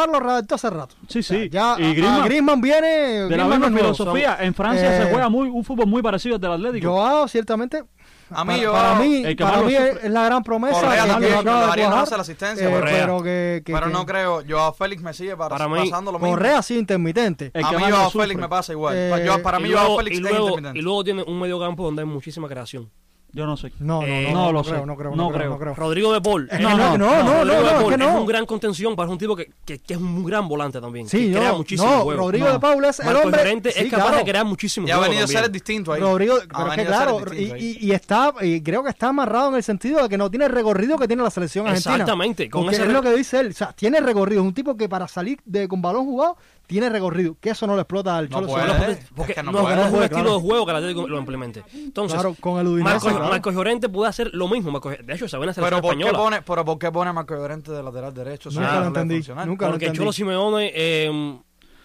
[0.07, 0.95] lo redactó hace rato.
[1.09, 2.87] sí, O sea, sí, ya y Griezmann, Griezmann viene.
[2.89, 3.95] de la Griezmann misma es nuevo.
[3.95, 6.91] filosofía, en Francia Eh, se juega muy un fútbol muy parecido al del Atlético.
[6.93, 7.83] Joao, ciertamente.
[8.31, 10.75] A mí, para, Joao, para mí, el que para mí es, es la gran promesa.
[10.81, 13.87] Correa que- que también, de Darío no hace la asistencia, eh, pero que, que- Pero
[13.87, 14.43] que- no creo.
[14.49, 16.35] Joao Félix me sigue para, Para mí, pasando lo mismo.
[16.35, 17.51] Correa sí intermitente.
[17.55, 18.11] El a que mí Joao.
[18.11, 18.95] Félix me pasa igual.
[18.97, 20.79] Eh, Yo- para y mí luego, Joao Félix y es luego, intermitente.
[20.79, 22.91] y luego tiene un medio campo donde hay muchísima creación.
[23.33, 23.71] Yo no sé.
[23.79, 24.87] No, no, Eh, no, no lo creo, sé.
[24.87, 25.59] no creo, No no creo, creo.
[25.59, 25.75] creo.
[25.75, 26.49] Rodrigo de Paul.
[26.51, 28.21] Es no, no, no, Rodrigo no, no, es Paul que es no.
[28.23, 31.07] un gran contención, es un tipo que, que, que es un gran volante también.
[31.09, 32.21] Sí, que crea no, muchísimo no, juego.
[32.23, 32.53] Rodrigo No.
[32.55, 33.39] de Paula es el hombre.
[33.39, 34.17] Llorente sí, es capaz claro.
[34.19, 35.43] de crear muchísimo Ya ha venido a también.
[35.43, 36.01] ser distinto ahí.
[36.01, 39.51] Rodrigo, pero es que a claro, y, y- y está, y creo que está amarrado
[39.51, 41.95] en el sentido de que no tiene el recorrido que tiene la selección argentina.
[41.97, 44.75] Exactamente, con ese es lo que dice él, o sea, tiene recorrido, es un tipo
[44.77, 48.29] que para salir de con balón jugado tiene recorrido, que eso no le explota al
[48.31, 48.67] No Cholo puede.
[48.71, 48.93] Simeone.
[48.93, 49.75] Es que no no, puede.
[49.75, 50.37] no es un Puede, estilo claro.
[50.39, 51.65] de juego que el Atlético lo implemente.
[51.75, 53.29] Entonces, Claro, con el Udinese, Marcos, claro.
[53.31, 54.71] Marcos Llorente puede hacer lo mismo.
[54.71, 55.51] Marcos- de hecho, se Pero
[55.81, 56.19] ¿por, qué española.
[56.19, 58.51] pone, pero ¿por qué pone a Marco Llorente de lateral derecho?
[58.51, 59.99] Nunca no lo entendí, lo Porque entendí.
[59.99, 61.39] Cholo Simeone eh,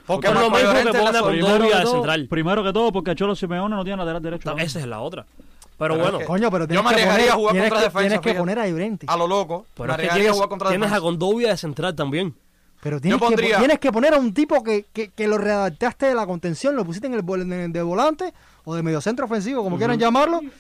[0.06, 2.28] Porque Por lo mismo que pone a Primero que, de todo, central.
[2.30, 4.54] primero que todo, porque Cholo Simeone no tiene lateral derecho.
[4.54, 4.58] ¿no?
[4.62, 5.26] esa es la otra.
[5.26, 7.56] Pero, Pero bueno, es que- Coño, pero Yo tienes me que arriesgaría poner, a jugar
[7.70, 9.06] contra defensa, Tienes que poner a Llorente.
[9.10, 9.66] A lo loco.
[9.74, 11.00] pero me es que arriesgaría a tienes, jugar contra tienes a.
[11.02, 12.36] Condovia de central también.
[12.84, 15.38] Pero tienes, Yo pondría- que, tienes que poner a un tipo que, que, que lo
[15.38, 18.34] redactaste de la contención, lo pusiste en el el de volante
[18.66, 20.52] o de mediocentro ofensivo, como quieran llamarlo, y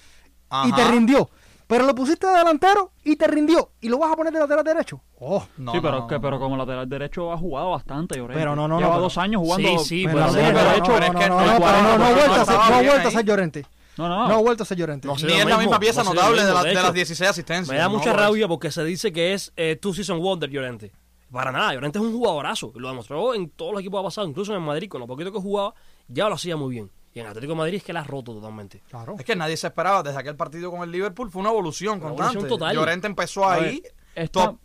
[0.49, 0.75] Ajá.
[0.75, 1.29] te rindió.
[1.67, 3.71] Pero lo pusiste de delantero y te rindió.
[3.81, 5.01] ¿Y lo vas a poner de lateral derecho?
[5.19, 6.21] Oh, No, sí, no, pero, no, que, no.
[6.21, 8.39] pero como lateral derecho ha jugado bastante, Llorente.
[8.39, 9.79] Pero no, no, no, Lleva pero- dos años jugando.
[9.79, 11.59] Sí, sí, pero pero sí, sí, pero no, es no, que no, no no, es
[11.59, 13.11] no, no, ha no vuelto a ser- no ahí.
[13.11, 13.65] ser Llorente.
[13.97, 15.07] No, no, No ha vuelto a ser Llorente.
[15.07, 15.15] No.
[15.15, 17.69] Ni es la misma pieza no notable de, de de las 16 asistencias.
[17.69, 20.91] Me da no, mucha rabia porque se dice que es eh, two season wonder Llorente.
[21.33, 22.71] Para nada, Llorente es un jugadorazo.
[22.75, 25.07] Lo demostró en todos los equipos que ha pasado, incluso en el Madrid, con lo
[25.07, 25.73] poquito que jugaba,
[26.07, 26.91] ya lo hacía muy bien.
[27.13, 28.81] Y en Atlético de Madrid es que la ha roto totalmente.
[28.89, 29.15] Claro.
[29.19, 31.29] Es que nadie se esperaba desde aquel partido con el Liverpool.
[31.29, 32.33] Fue una evolución Una constante.
[32.37, 32.75] evolución total.
[32.75, 33.81] Llorente empezó A ahí.
[33.81, 34.57] ver, esta- top.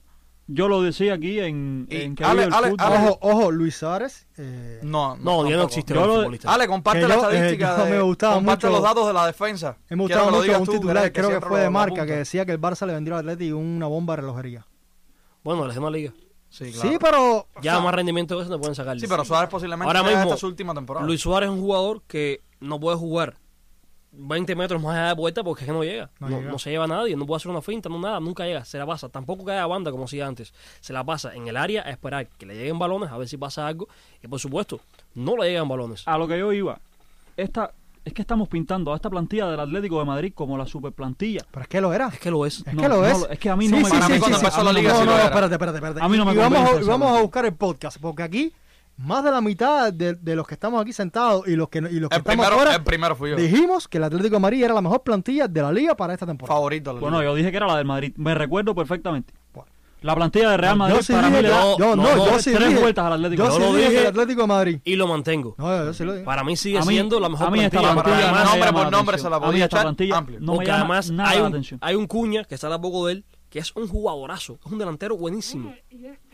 [0.47, 4.27] yo lo decía aquí en, Y en que Ale- el Ale- Ojo, ojo, Luis Suárez.
[4.39, 6.31] eh, No, No, ya no existe Yo lo-.
[6.51, 7.77] Ale, comparte la yo, eh, estadística.
[7.79, 9.77] yo de- me gustaba comparte mucho- los datos de la defensa.
[9.91, 12.53] me gustaba lo mucho un tú, titular, creo que fue de marca, que decía que
[12.53, 14.67] el Barça le vendría al Atleti una bomba de relojería.
[15.45, 16.13] Bueno, les demás liga.
[16.51, 16.91] Sí, claro.
[16.91, 17.47] Sí, pero...
[17.63, 18.99] Ya O sea, más rendimiento de eso no pueden sacar.
[18.99, 21.07] Sí, pero Suárez posiblemente Ahora mismo, esta su última temporada.
[21.07, 23.37] Luis Suárez es un jugador que no puede jugar
[24.13, 26.11] 20 metros más allá de puerta porque es que no llega.
[26.19, 26.51] No No, llega.
[26.51, 28.65] no se lleva a nadie, no puede hacer una finta, no nada, nunca llega.
[28.65, 29.09] Se la pasa.
[29.11, 30.55] Tampoco cae a banda como hacía antes.
[30.81, 33.37] Se la pasa en el área a esperar que le lleguen balones, a ver si
[33.37, 33.89] pasa algo.
[34.23, 34.81] Y por supuesto,
[35.15, 36.03] no le llegan balones.
[36.07, 36.81] A lo que yo iba.
[37.37, 37.73] Esta,
[38.09, 41.41] es que estamos pintando a esta plantilla del Atlético de Madrid como la super plantilla.
[41.51, 42.09] Pero es que lo era.
[42.09, 42.65] Es que lo es.
[42.67, 43.27] Es No, que lo no, es.
[43.31, 45.11] es que a mí no me- Para mí cuando empezó la liga no, sí no,
[45.13, 45.25] lo era.
[45.27, 46.01] espérate, espérate, espérate.
[46.03, 48.53] A mí no me y vamos, a, y vamos a buscar el podcast, porque aquí
[48.97, 51.89] más de la mitad de, de los que estamos aquí sentados y los que, no-
[51.89, 53.37] y los que el, estamos primero, fuera, el primero fui yo.
[53.37, 56.27] dijimos que el Atlético de Madrid era la mejor plantilla de la liga para esta
[56.27, 56.57] temporada.
[56.57, 56.93] Favorito.
[56.93, 57.31] la Bueno, liga.
[57.31, 58.13] yo dije que era la del Madrid.
[58.17, 59.33] Me recuerdo perfectamente.
[60.01, 61.97] La plantilla de Real No, Madrid yo sí para dije mí le da yo, no,
[61.97, 63.43] no, yo tres dije, vueltas al Atlético.
[63.45, 64.01] Yo Yo sí lo dije dije.
[64.03, 64.81] el Atlético de Madrid.
[64.85, 65.55] Y lo mantengo.
[65.59, 66.25] No, yo sí lo dije.
[66.25, 68.03] Para mí sigue A mí- siendo la mejor a mí esta plantilla.
[68.05, 70.39] plantilla Para- no me nombre por nombre se la A podía esta echar plantilla amplio.
[70.41, 71.81] no me porque llama además nada hay un, atención.
[71.83, 75.17] hay un cuña que está tampoco de él, que es un jugadorazo, es un delantero
[75.17, 75.75] buenísimo.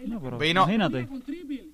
[0.06, 1.08] No, pero Vino- Imagínate.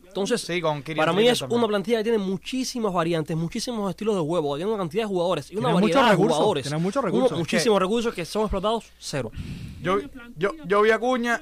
[0.07, 1.59] Entonces, Sí, con para mí es también.
[1.61, 5.51] una plantilla que tiene muchísimas variantes, muchísimos estilos de juego, tiene una cantidad de jugadores
[5.53, 6.63] y una Tiene variedad de recursos, jugadores.
[6.65, 7.39] tiene muchos Uno- recursos.
[7.39, 9.31] muchísimos recursos que son explotados, cero.
[9.81, 9.99] Yo,
[10.37, 11.41] yo, yo vi a Cuña,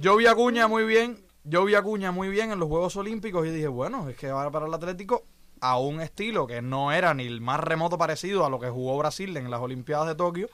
[0.00, 2.96] yo vi a Cuña muy bien, yo vi a Cuña muy bien en los Juegos
[2.96, 5.24] Olímpicos y dije, bueno, es que va para el Atlético
[5.60, 8.98] a un estilo que no era ni el más remoto parecido a lo que jugó
[8.98, 10.48] Brasil en las Olimpiadas de Tokio,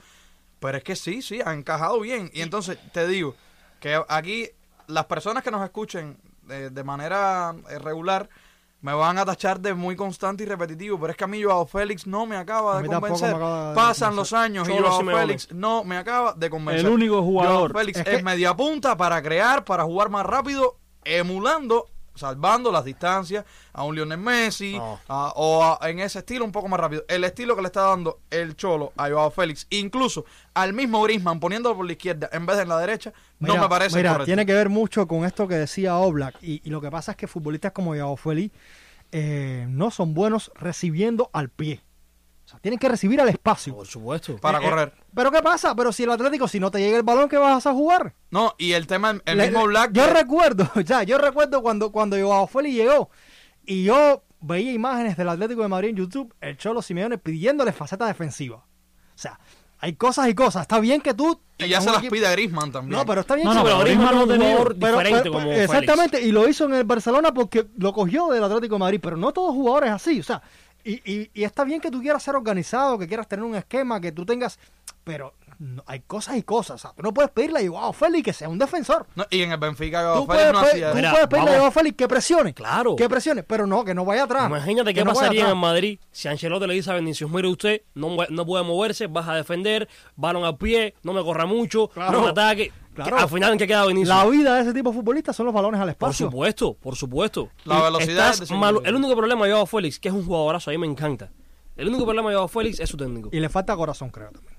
[0.61, 2.31] pero es que sí, sí, ha encajado bien.
[2.33, 3.35] Y entonces te digo
[3.81, 4.51] que aquí
[4.87, 8.29] las personas que nos escuchen eh, de manera eh, regular,
[8.83, 11.67] me van a tachar de muy constante y repetitivo, pero es que a mí Joao
[11.67, 13.29] Félix no me acaba de convencer.
[13.31, 14.15] me acaba de Pasan convencer.
[14.17, 15.21] los años y Joao Simeone.
[15.21, 16.87] Félix no me acaba de convencer.
[16.87, 17.71] El único jugador.
[17.73, 21.87] Joao Félix Es es, que- media punta para crear, para jugar más rápido, emulando,
[22.21, 25.01] salvando las distancias a un Lionel Messi No.
[25.09, 27.05] a- o a- en ese estilo un poco más rápido.
[27.09, 31.41] El estilo que le está dando el Cholo a Joao Félix, incluso al mismo Griezmann
[31.41, 34.27] poniéndolo por la izquierda en vez de en la derecha, no me parece Mira, correcto.
[34.27, 36.37] tiene que ver mucho con esto que decía Oblak.
[36.43, 38.55] Y, y lo que pasa es que futbolistas como Joao Félix
[39.13, 41.83] eh, no son buenos recibiendo al pie.
[42.51, 43.77] O sea, tienen que recibir al espacio.
[43.77, 44.37] Por supuesto.
[44.39, 44.93] para Eh, eh, correr.
[45.15, 45.73] Pero ¿qué pasa?
[45.77, 48.15] Pero si el Atlético, si no te llega el balón, ¿qué vas a jugar?
[48.31, 49.93] No, y el tema, el Le- mismo Black.
[49.93, 53.09] Yo recuerdo, ya, yo recuerdo cuando, cuando Joao Félix llegó
[53.65, 58.07] y yo veía imágenes del Atlético de Madrid en YouTube, el Cholo Simeone pidiéndole faceta
[58.07, 58.57] defensiva.
[58.57, 58.65] O
[59.15, 59.39] sea,
[59.79, 60.63] hay cosas y cosas.
[60.63, 61.41] Está bien que tú...
[61.59, 62.99] y ya se las equipo- pide a Griezmann también.
[62.99, 65.65] No, pero está bien No, no, pero un no jugador pero- diferente pero- como Félix.
[65.65, 69.17] exactamente, y lo hizo en el Barcelona porque lo cogió del Atlético de Madrid, pero
[69.17, 70.43] no todos jugadores así, o sea,
[70.85, 74.01] y, y, y está bien que tú quieras ser organizado, que quieras tener un esquema,
[74.01, 74.59] que tú tengas,
[75.05, 78.25] pero no- hay cosas y cosas, o sea, tú no puedes pedirle a Joao Félix
[78.25, 79.07] que sea un defensor.
[79.15, 80.97] No, y en el Benfica, Joao Tú Félix puedes, no hacía tú.
[80.97, 81.59] Mira, puedes pedirle a.
[81.59, 82.97] Joao Félix que presione, Claro.
[82.97, 84.47] que presione, pero no, que no vaya atrás.
[84.47, 85.53] Imagínate que qué no pasaría atrás.
[85.53, 89.29] en Madrid si Ancelotti le dice a Vinicius, mire usted, no, no puede moverse, vas
[89.29, 92.13] a defender, balón al pie, no me corra mucho, Claro.
[92.13, 92.73] no me ataque.
[92.95, 93.17] Claro.
[93.17, 94.09] Que Al final, ¿en qué queda Vinicius?
[94.09, 96.27] La vida de ese tipo de futbolistas son los balones al Por espacio.
[96.27, 97.49] supuesto, por supuesto.
[97.65, 98.83] La velocidad estás malo.
[98.85, 101.31] El único problema de Joao Félix, que es un jugadorazo, a mí me encanta.
[101.77, 103.29] El único problema de Joao Félix es su técnico.
[103.33, 104.55] Y le falta corazón, creo también.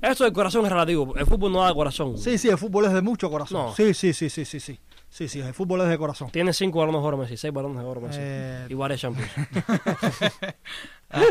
[0.00, 1.14] Esto del corazón es relativo.
[1.16, 2.18] El fútbol no da corazón.
[2.18, 3.66] Sí, sí, el fútbol es de mucho corazón.
[3.68, 3.74] No.
[3.74, 4.78] Sí, sí, sí, sí, sí, sí.
[5.14, 6.30] Sí, sí, el fútbol es de corazón.
[6.30, 8.18] Tiene cinco balones de oro Messi, seis balones de oro Messi.
[8.18, 9.30] Eh, Y varias Champions.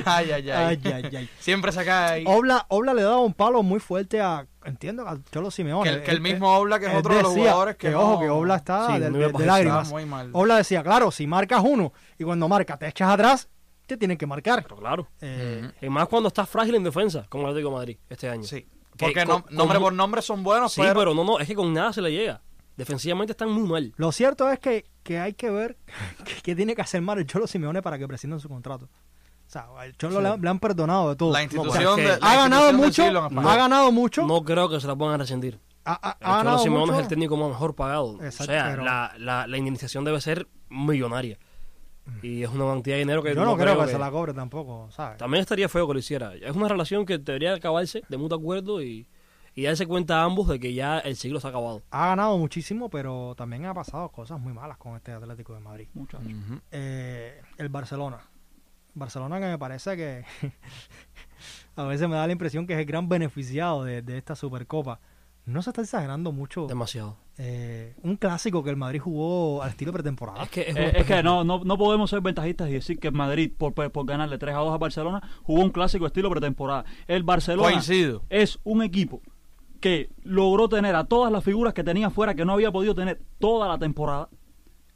[0.05, 0.51] Ay, ay, ay.
[0.51, 1.29] Ay, ay, ay.
[1.39, 2.23] Siempre se cae ahí.
[2.27, 5.89] Obla, Obla le daba un palo muy fuerte a, entiendo, al Cholo Simeone.
[5.89, 7.95] Que el- que el Él- mismo Obla, que es otro de los decía jugadores que
[7.95, 9.51] ojo, no- que Obla está Sí, de, un de- nivel de bajísimo.
[9.51, 9.83] lágrimas.
[9.87, 10.29] Está muy mal.
[10.33, 13.49] Obla decía, claro, si marcas uno y cuando marca te echas atrás,
[13.87, 14.61] te tienen que marcar.
[14.61, 15.07] Pero claro.
[15.19, 18.43] Eh, Y más cuando estás frágil en defensa, como el Atlético de Madrid este año.
[18.43, 18.67] Sí.
[18.95, 21.39] Que Porque con- no- nombre con- por nombre son buenos, Sí, pero, pero no, no,
[21.39, 22.41] es que con nada se le llega.
[22.77, 23.93] Defensivamente están muy mal.
[23.97, 25.77] Lo cierto es que, que hay que ver
[26.25, 28.85] qué que tiene que hacer mal el Cholo Simeone para que prescindan su contrato.
[28.85, 31.33] O sea, al Cholo le, han- le han perdonado de todo.
[31.33, 33.51] la No, institución de, la ha ganado mucho, España.
[33.51, 35.59] ha ganado mucho, No creo que se la puedan rescindir.
[35.83, 36.93] ha, ha- El Cholo Simeone mucho.
[36.95, 38.13] es el técnico más mejor pagado.
[38.23, 41.37] Exacto, o sea, pero- la, la, la indemnización debe ser millonaria.
[42.23, 44.89] Y es una cantidad de dinero que Yo no, creo que, se la cobre tampoco,
[44.91, 45.17] ¿sabes?
[45.17, 46.33] También estaría feo que lo hiciera.
[46.35, 49.05] Es una relación que debería acabarse de mutuo acuerdo y,
[49.55, 51.81] y darse cuenta a ambos de que ya el siglo se ha acabado.
[51.91, 55.87] Ha ganado muchísimo, pero también ha pasado cosas muy malas con este Atlético de Madrid.
[55.93, 56.25] Muchachos.
[56.27, 56.59] Ujú.
[56.71, 58.19] Eh, el Barcelona.
[58.93, 60.25] Barcelona que me parece que
[61.75, 64.99] a veces me da la impresión que es el gran beneficiado de, de esta Supercopa.
[65.45, 67.17] No se está exagerando mucho Demasiado.
[67.37, 70.43] eh, un clásico que el Madrid jugó al estilo pretemporada.
[70.43, 73.07] Es que es, Eh, es que no, no, no podemos ser ventajistas y decir que
[73.07, 76.29] el Madrid, por, por, por ganarle 3 a 2 a Barcelona, jugó un clásico estilo
[76.29, 76.85] pretemporada.
[77.07, 78.23] El Barcelona Coincido.
[78.29, 79.21] es un equipo
[79.81, 83.19] que logró tener a todas las figuras que tenía fuera que no había podido tener
[83.39, 84.29] toda la temporada.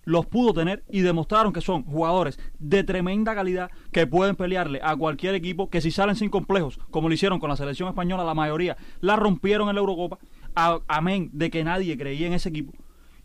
[0.04, 4.96] Los pudo tener y demostraron que son jugadores de tremenda calidad que pueden pelearle a
[4.96, 8.36] cualquier equipo que si salen sin complejos, como lo hicieron con la selección española, la
[8.36, 10.20] mayoría la rompieron en la Eurocopa.
[10.54, 12.72] Amén de que nadie creía en ese equipo.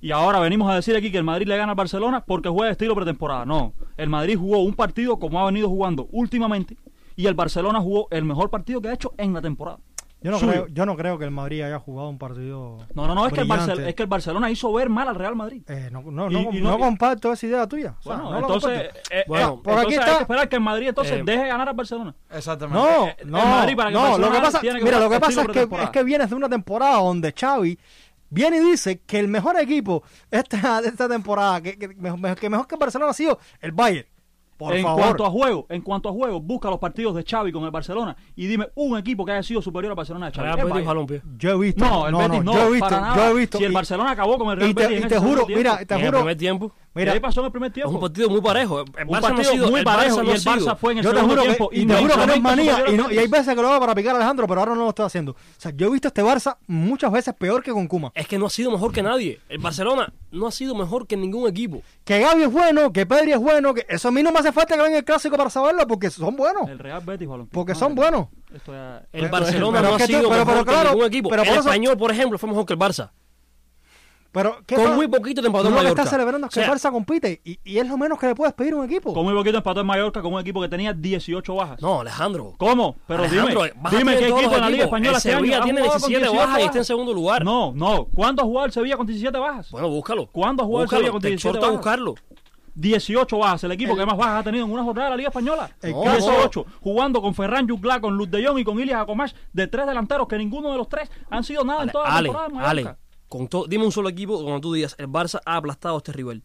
[0.00, 2.72] Y ahora venimos a decir aquí que el Madrid le gana al Barcelona porque juega
[2.72, 3.44] estilo pretemporada.
[3.44, 6.78] No, el Madrid jugó un partido como ha venido jugando últimamente
[7.16, 9.78] y el Barcelona jugó el mejor partido que ha hecho en la temporada.
[10.22, 10.52] Yo no, Suyo.
[10.52, 12.76] creo, yo no creo que el Madrid haya jugado un partido.
[12.94, 13.72] No, no, no, es que, el brillante.
[13.74, 15.62] Barcel- es que el Barcelona hizo ver mal al Real Madrid.
[15.66, 17.94] Eh, no, no, Y- no, y no no- comparto esa idea tuya.
[18.00, 20.56] O sea, Bueno, no entonces, eh, Bueno, eh, por aquí está- hay que esperar que
[20.56, 22.14] el Madrid entonces Eh, deje ganar al Barcelona.
[22.30, 22.78] Exactamente.
[22.82, 25.10] No, eh, el no, Madrid para que no, Barcelona lo que pasa, que mira, lo
[25.10, 27.78] que pasa es que, es que vienes de una temporada donde Xavi
[28.28, 32.50] viene y dice que el mejor equipo esta, de esta temporada, que, que, mejor, que
[32.50, 34.06] mejor que el Barcelona ha sido el Bayern.
[34.60, 35.00] Por en favor.
[35.00, 38.14] cuanto a juego, en cuanto a juego, busca los partidos de Xavi con el Barcelona
[38.36, 40.52] y dime un equipo que haya sido superior al Barcelona de Xavi.
[40.52, 40.86] Real Betis.
[40.86, 41.22] Balompié.
[41.38, 41.82] Yo he visto.
[41.82, 43.16] No, el Betis no, yo he visto, para nada.
[43.16, 43.56] yo he visto.
[43.56, 45.36] Si el Barcelona acabó con el Real y te, Betis en y ese te juro,
[45.46, 46.72] segundo mira, te en el juro, primer tiempo.
[46.94, 47.92] Mira, ahí pasó en el primer Es tiempo.
[47.92, 48.80] un partido muy parejo.
[48.80, 50.76] El un Barça no ha partido sido, muy el parejo Barça y no el Barça
[50.76, 52.40] fue en el yo te segundo juro tiempo que, y te juro que no es
[52.40, 54.74] manía y, no, y hay veces que lo hago para picar a Alejandro, pero ahora
[54.74, 55.32] no lo estoy haciendo.
[55.32, 58.10] O sea, yo he visto este Barça muchas veces peor que con Kuma.
[58.14, 59.40] Es que no ha sido mejor que nadie.
[59.48, 61.82] El Barcelona no ha sido mejor que ningún equipo.
[62.04, 64.52] Que Gaby es bueno, que Pedri es bueno, que eso a mí no me hace
[64.52, 66.68] falta que vean el clásico para saberlo porque son buenos.
[66.68, 67.52] El Real Betis Balompié.
[67.52, 68.28] Porque son buenos.
[68.54, 71.06] Esto ya- El Barcelona pero no ha sido tú- pero- mejor pero que claro, ningún
[71.06, 71.28] equipo.
[71.30, 73.10] pero el español, por ejemplo, fue mejor que el Barça.
[74.32, 76.02] Pero, ¿qué Con muy poquito te empató en lo que Mallorca.
[76.02, 78.26] estás celebrando es que O sea, el Barça compite y, y es lo menos que
[78.28, 79.12] le puedes pedir a un equipo.
[79.12, 81.82] Con muy poquito empató en Mallorca con un equipo que tenía 18 bajas.
[81.82, 82.54] No, Alejandro.
[82.56, 82.96] ¿Cómo?
[83.08, 84.84] Pero Alejandro, dime, qué equipo en la Liga.
[84.84, 87.44] Española El este año tiene jugado con 17 bajas y está en segundo lugar.
[87.44, 88.04] No, no.
[88.04, 89.70] ¿Cuándo ha jugado el Sevilla con 17 bajas?
[89.72, 90.26] Bueno, búscalo.
[90.28, 91.76] ¿Cuándo ha jugado el Sevilla con te 17 exhorto a bajas?
[91.84, 92.14] buscarlo.
[92.74, 95.28] 18 bajas, el equipo que más bajas ha tenido en una jornada de la Liga
[95.30, 95.70] Española.
[95.82, 99.32] El No, 18, jugando con Ferran Jugla, con Luz de Jong y con Ilias Acomash,
[99.52, 102.28] de tres delanteros que ninguno de los tres han sido nada en toda la Ale,
[102.28, 102.70] temporada.
[102.70, 102.96] Ale,
[103.30, 106.12] con to- dime un solo equipo cuando tú digas el Barça ha aplastado a este
[106.12, 106.42] rival.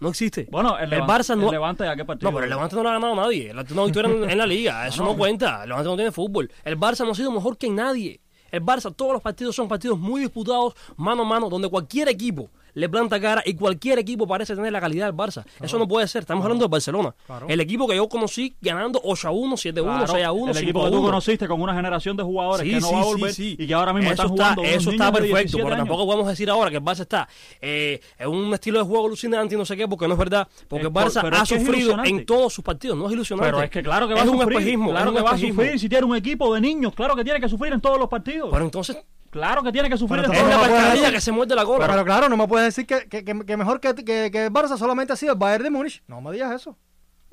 [0.00, 0.48] No existe.
[0.50, 1.44] Bueno, el, Barça no.
[1.44, 2.28] el Levante, ¿a qué partido?
[2.28, 3.42] No, pero el Levante no lo ha ganado nadie.
[3.42, 4.84] El Levante no victoria en, en la liga.
[4.88, 5.62] Eso no, cuenta.
[5.62, 6.50] El Levante no tiene fútbol.
[6.64, 8.20] El Barça no ha sido mejor que nadie.
[8.50, 12.50] El Barça, todos los partidos son partidos muy disputados, mano a mano, donde cualquier equipo
[12.74, 15.44] le planta cara y cualquier equipo parece tener la calidad del Barça.
[15.60, 16.20] Eso no puede ser.
[16.22, 17.14] Estamos hablando del Barcelona.
[17.26, 17.46] Claro.
[17.48, 20.32] El equipo que yo conocí ganando 8 a 1, 7 a 1, Claro, 6 a
[20.32, 20.96] 1, el 5 equipo que 1.
[20.96, 23.56] tú conociste con una generación de jugadores Sí, que no sí, va a volver sí.
[23.58, 26.28] y que ahora mismo eso están está, jugando Eso está perfecto, 17 pero tampoco podemos
[26.28, 27.28] decir ahora que el Barça está
[27.60, 30.48] eh, en un estilo de juego alucinante y no sé qué, porque no es verdad.
[30.68, 33.50] Porque Eh, el Barça ha sufrido en todos sus partidos, no es ilusionante.
[33.52, 34.58] Pero es que claro que va es a un sufrir.
[34.58, 35.62] espejismo, claro es que un va a espejismo.
[35.62, 36.94] sufrir si tiene un equipo de niños.
[36.94, 38.48] Claro que tiene que sufrir en todos los partidos.
[38.50, 38.96] Pero entonces
[39.32, 40.92] claro que tiene que sufrir Pero en es todos la los no puede partidos.
[41.00, 41.86] pescadilla que se muerde la cola.
[41.88, 44.52] Pero claro, no me puedes decir que, que, que- que mejor que, que, que el
[44.52, 46.02] Barça solamente ha sido el Bayern de Múnich.
[46.06, 46.76] No me digas eso.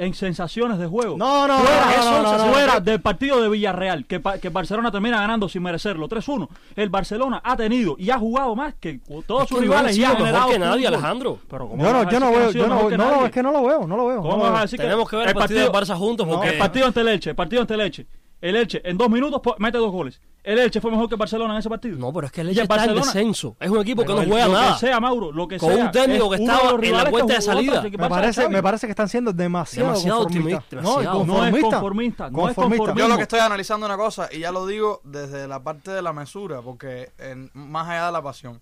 [0.01, 1.17] En sensaciones de juego.
[1.17, 2.53] No, no, fuera, no, eso, no, no, no.
[2.53, 6.47] fuera del partido de Villarreal, que, que Barcelona termina ganando sin merecerlo, 3-1.
[6.77, 10.15] El Barcelona ha tenido y ha jugado más que todos Es sus rivales y ha
[10.15, 10.87] generado que nadie.
[10.87, 11.39] Alejandro.
[11.49, 13.85] Pero ¿cómo Yo no, yo no veo, yo no, no, es que no lo veo,
[13.85, 14.21] no lo veo.
[14.21, 16.85] ¿Cómo vas a decir Tenemos que ver el partido del Barça juntos porque El partido
[16.87, 18.07] ante el Elche, el partido ante el Elche.
[18.41, 20.21] El Elche en dos minutos po- mete dos goles.
[20.41, 21.97] El Elche fue mejor que Barcelona en ese partido.
[21.99, 23.57] No, pero es que el Elche el está en descenso.
[23.59, 24.73] Es un equipo que no el- juega lo nada.
[24.73, 25.85] que sea, Mauro, lo que Con sea.
[25.85, 27.81] un técnico es que estaba en la que de salida.
[27.83, 30.83] Me parece, me parece que están siendo demasiado, Demasiado conformistas.
[30.83, 31.01] No.
[31.25, 32.93] No es conformista, no es conformista.
[32.95, 36.01] Yo lo que estoy analizando una cosa, y ya lo digo desde la parte de
[36.01, 38.61] la mesura, porque en- más allá de la pasión,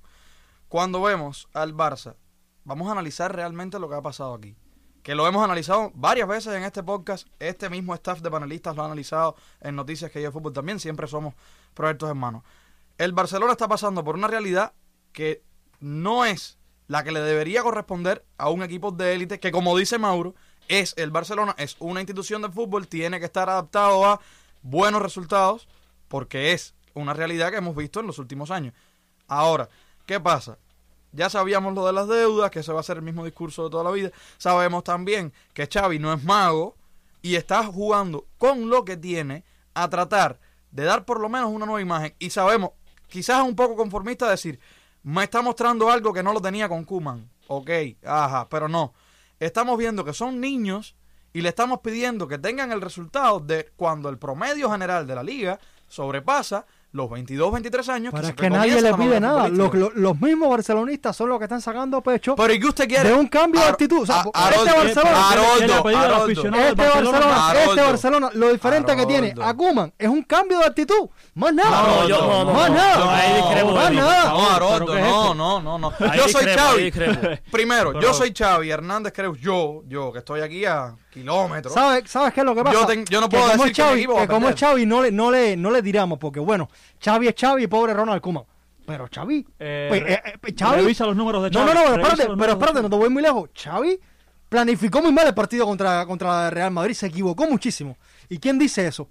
[0.68, 2.16] cuando vemos al Barça,
[2.64, 4.56] vamos a analizar realmente lo que ha pasado aquí.
[5.08, 8.82] Que lo hemos analizado varias veces en este podcast, este mismo staff de panelistas lo
[8.82, 11.34] ha analizado en Noticias que yo fútbol también, siempre somos
[11.74, 12.44] proyectos hermanos.
[12.98, 14.74] El Barcelona está pasando por una realidad
[15.14, 15.42] que
[15.80, 16.58] no es
[16.90, 20.36] la que le debería corresponder a un equipo de élite que, como dice Mauro,
[20.68, 24.20] es el Barcelona, es una institución de fútbol, tiene que estar adaptado a
[24.62, 25.70] buenos resultados,
[26.10, 28.74] porque es una realidad que hemos visto en los últimos años.
[29.30, 29.70] Ahora,
[30.06, 30.58] ¿qué pasa?
[31.12, 33.70] Ya sabíamos lo de las deudas, que ese va a ser el mismo discurso de
[33.70, 34.12] toda la vida.
[34.38, 36.76] Sabemos también que Xavi no es mago
[37.22, 39.44] y está jugando con lo que tiene
[39.74, 40.40] a tratar
[40.72, 42.14] de dar por lo menos una nueva imagen.
[42.20, 42.72] Y sabemos,
[43.08, 44.60] quizás un poco conformista decir,
[45.04, 47.30] me está mostrando algo que no lo tenía con Kuman.
[47.48, 47.70] Ok,
[48.06, 48.94] ajá, pero no.
[49.40, 50.96] Estamos viendo que son niños
[51.34, 55.24] y le estamos pidiendo que tengan el resultado de cuando el promedio general de la
[55.24, 58.12] liga sobrepasa los 22, 23 años.
[58.14, 59.50] Pero se es que nadie le pide nada.
[59.50, 62.88] Los, los- los mismos barcelonistas son los que están sacando pecho Pero ¿y qué usted
[62.88, 63.10] quiere?
[63.10, 64.02] de un cambio de actitud.
[64.02, 66.24] O sea, a- este Barcelona- Haroldo, ¿Qué le ha pedido al Haroldo.
[66.24, 67.54] aficionado del Este Barcelona?
[67.64, 67.82] Este.
[67.82, 69.44] Barcelona, lo diferente que tiene Haroldo.
[69.46, 71.10] a Kuman es un cambio de actitud.
[71.36, 71.82] Más nada.
[71.88, 72.98] No, yo- no, no, más nada.
[72.98, 74.30] no, ahí discrepo de más nada.
[74.30, 75.94] No, ¿pero Haroldo, qué es no, no, no, no.
[76.16, 76.92] Yo soy Xavi.
[77.52, 79.40] Primero, yo soy Xavi Hernández Creus.
[79.40, 81.74] Yo, yo, que estoy aquí a kilómetros.
[81.74, 82.94] ¿Sabes, ¿Sabes qué es lo que pasa?
[83.10, 84.56] Yo no Que puedo como decir es que mi equipo que como es.
[84.60, 86.70] Xavi no le, no, le, no le tiramos, porque bueno,
[87.04, 88.44] Xavi es Xavi y pobre Ronald Koeman.
[88.86, 91.82] Pero Xavi, Eh, pues, eh, eh, Xavi revisa los números de No, Xavi, no, no,
[91.84, 93.50] pero revisa espérate, pero espérate, no te voy muy lejos.
[93.54, 94.00] Xavi
[94.48, 97.98] planificó muy mal el partido contra, contra Real Madrid, se equivocó muchísimo.
[98.30, 99.10] ¿Y quién dice eso?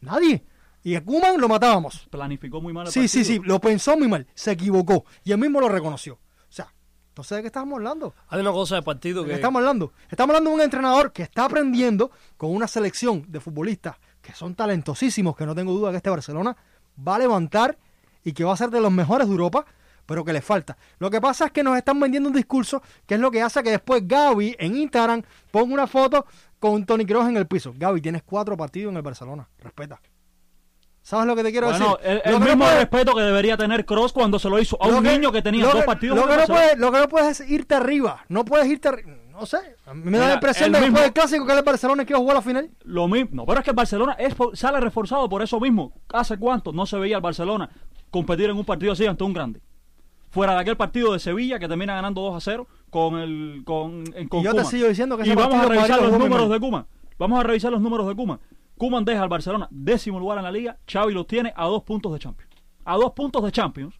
[0.00, 0.42] Nadie.
[0.82, 2.06] Y a Koeman lo matábamos.
[2.10, 3.54] Planificó muy mal el Sí, sí, sí, partido.
[3.54, 6.18] lo pensó muy mal, se equivocó y él mismo lo reconoció.
[7.20, 8.14] O sea, entonces de qué estamos hablando?
[8.28, 9.92] Hay una cosa de partido ¿De qué estamos hablando?
[10.08, 14.54] Estamos hablando de un entrenador que está aprendiendo con una selección de futbolistas que son
[14.54, 16.56] talentosísimos, que no tengo duda que este Barcelona
[17.06, 17.76] va a levantar
[18.24, 19.66] y que va a ser de los mejores de Europa,
[20.06, 20.78] pero que le falta.
[20.98, 23.62] Lo que pasa es que nos están vendiendo un discurso que es lo que hace
[23.62, 26.24] que después Gaby en Instagram ponga una foto
[26.58, 27.74] con Tony Kroos en el piso.
[27.76, 29.46] Gaby, tienes cuatro partidos en el Barcelona.
[29.58, 30.00] Respeta.
[31.10, 32.22] ¿Sabes lo que te quiero Bueno, decir?
[32.24, 34.98] el, el mismo puede- respeto que debería tener Cross cuando se lo hizo a lo
[34.98, 37.08] un que- niño que tenía dos partidos Lo que, el no puedes, lo que no
[37.08, 38.24] puedes es irte arriba.
[38.28, 39.10] No puedes irte arriba.
[39.32, 39.56] No sé.
[39.86, 42.04] A mí me da la impresión el de que después del clásico que el Barcelona
[42.04, 42.70] que iba a jugar la final.
[42.84, 43.28] Lo mismo.
[43.42, 45.92] No, pero es que el Barcelona es sale reforzado por eso mismo.
[46.12, 47.68] ¿Hace cuánto no se veía al Barcelona
[48.10, 49.60] competir en un partido así ante un grande?
[50.30, 54.04] Fuera de aquel partido de Sevilla que termina ganando 2 a 0 con el con,
[54.14, 56.50] en, con Y yo te sigo diciendo que Y vamos a revisar los números mal.
[56.50, 56.86] de Kuman.
[57.18, 58.38] Vamos a revisar los números de Kuman.
[58.80, 60.78] Kuman deja al Barcelona décimo lugar en la liga.
[60.90, 62.50] Xavi los tiene a dos puntos de Champions.
[62.86, 63.94] A dos puntos de Champions.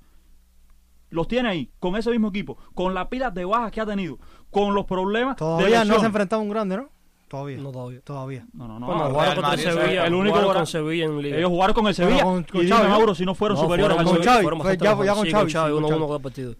[1.11, 4.19] Los tiene ahí, con ese mismo equipo, con la pila de bajas que ha tenido,
[4.51, 6.89] con los problemas de Todavía no se ha enfrentado a un grande, ¿no?
[7.29, 7.59] Todavía.
[7.59, 8.01] No, todavía.
[8.01, 8.47] Todavía.
[8.55, 8.87] No, no, no.
[8.87, 10.07] Bueno, el jugaron Real contra el Madrid, Sevilla.
[10.07, 11.37] el único jugaron con Sevilla en Liga.
[11.37, 12.69] Ellos jugaron con el Sevilla con- con y.
[12.71, 14.33] Mauro si no fueron No, superiores fueron al con Sevilla.
[14.33, 14.43] Xavi.
[14.43, 16.07] fueron ya- ya con Sí, Xavi, con Xavi, sí, con 1-1 Xavi.
[16.07, 16.55] cada partido.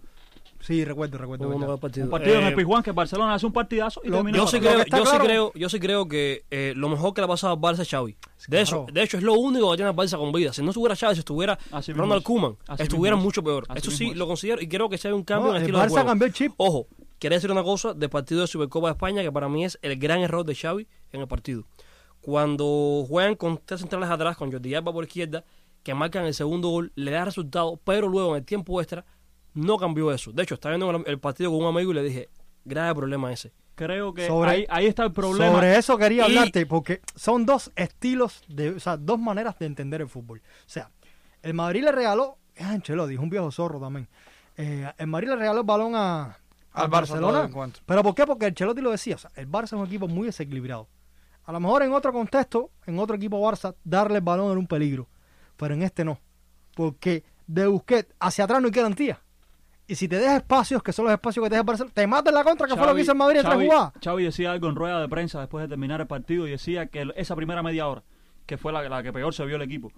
[0.61, 1.49] Sí, recuerdo, recuerdo.
[1.49, 1.73] Verdad.
[1.73, 2.05] el partido.
[2.05, 4.37] Un partido en Eh, el Pizjuán que el Barcelona hace un partidazo y Lo- termina
[4.37, 7.21] yo sí que creo, yo sí creo, yo sí creo que eh, lo mejor que
[7.21, 8.15] le ha pasado al Barça es Xavi.
[8.47, 10.53] De eso, de hecho es lo único que tiene el Barça con vida.
[10.53, 12.23] Si no estuviera Xavi, si estuviera Así Ronald
[12.67, 13.23] Así estuviera es.
[13.23, 13.65] mucho peor.
[13.69, 14.15] Así Eso sí es.
[14.15, 15.89] lo considero y creo que sea un cambio No, en el el estilo de Barça
[15.89, 16.07] juego.
[16.07, 16.53] cambió el chip.
[16.57, 16.87] Ojo,
[17.17, 19.97] quería decir una cosa del partido de Supercopa de España que para mí es el
[19.97, 21.63] gran error de Xavi en el partido.
[22.21, 25.43] Cuando juegan con tres centrales atrás, con Jordi Alba por izquierda,
[25.81, 29.03] que marcan el segundo gol, le da resultado, pero luego en el tiempo extra
[29.53, 30.31] no cambió eso.
[30.31, 32.29] De hecho, estaba viendo el- partido con un amigo y le dije,
[32.65, 33.51] grave problema ese.
[33.75, 35.51] Creo que Sobre- ahí, ahí está el problema.
[35.53, 39.65] Sobre eso quería Y- hablarte, porque son dos estilos, de, o sea, dos maneras de
[39.65, 40.39] entender el fútbol.
[40.39, 40.91] O sea,
[41.41, 44.07] el Madrid le regaló, es Ancelotti, es un viejo zorro también.
[44.57, 46.37] Eh, el Madrid le regaló el balón a,
[46.73, 47.81] Al el encuentro.
[47.85, 48.25] ¿Pero por qué?
[48.25, 50.87] Porque Ancelotti lo decía, o sea, el Barça es un equipo muy desequilibrado.
[51.45, 54.67] A lo mejor en otro contexto, en otro equipo Barça, darle el balón era un
[54.67, 55.07] peligro,
[55.57, 56.19] pero en este no.
[56.75, 59.19] Porque de Busquets hacia atrás no hay garantía.
[59.91, 62.07] Y si te deja espacios, que son los espacios que te deja el Barcelona, te
[62.07, 63.93] mata en la contra, que fue lo que hizo el Madrid en tres jugadas.
[64.03, 67.11] Xavi decía algo en rueda de prensa después de terminar el partido y decía que
[67.17, 68.03] esa primera media hora,
[68.45, 69.91] que fue la, la que peor se vio el equipo,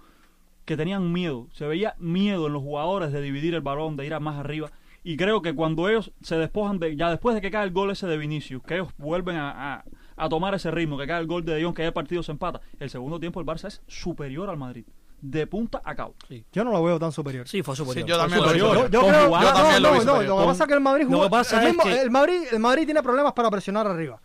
[0.66, 4.14] que tenían miedo, se veía miedo en los jugadores de dividir el balón, de ir
[4.16, 4.72] a más arriba.
[5.04, 7.92] Y creo que cuando ellos se despojan de, ya después de que cae el gol
[7.92, 9.84] ese de Vinicius, que ellos vuelven a, a-
[10.16, 12.24] a tomar ese ritmo, que cae el gol de De Jong, que ya el partido
[12.24, 14.86] se empata, el segundo tiempo el Barça es superior al Madrid,
[15.26, 16.16] de punta a cabo.
[16.52, 17.48] Yo no lo veo tan superior.
[17.48, 18.06] Sí, fue superior.
[18.06, 18.72] Sí, yo también lo superior.
[18.76, 20.68] vi Yo, yo creo, no, Yo también lo vi no, no, lo que pasa es
[20.68, 22.86] que el Madrid Lo jugó, que pasa el, es mismo- que- el Madrid, el Madrid
[22.86, 24.22] tiene problemas para presionar arriba.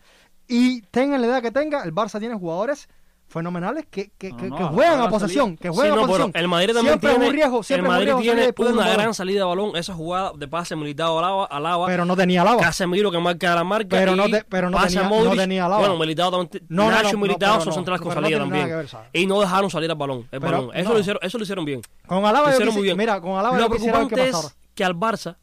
[0.48, 2.88] Y tengan la edad que tenga, el Barça tiene jugadores
[3.28, 5.96] fenomenales que, que, No, que, no, que ahora juegan a posesión, salida- que Sí, juegan
[5.96, 6.32] no, a posesión.
[6.34, 9.14] el Madrid también siempre tiene, es un riesgo, el un Madrid riesgo tiene una gran
[9.14, 12.42] salida de balón, esa jugada de pase militado a Lava, a Lava Pero no tenía
[12.42, 12.60] lava.
[12.62, 15.30] Casemiro que marca la marca Pero y no te- pero no tenía- a Modric.
[15.30, 15.78] no tenía lava.
[15.80, 18.86] Bueno, Militao también, No, no, Nacho pero son no, centrales con salida también.
[19.12, 20.26] y no dejaron salir al balón.
[20.30, 20.70] el Pero, balón.
[20.76, 20.94] Eso, no.
[20.94, 21.80] lo hicieron, eso lo hicieron bien.
[22.06, 22.96] Con Alaba Lo hicieron muy bien.
[22.96, 25.36] Mira, con Alaba Lo preocupante es que al Barça,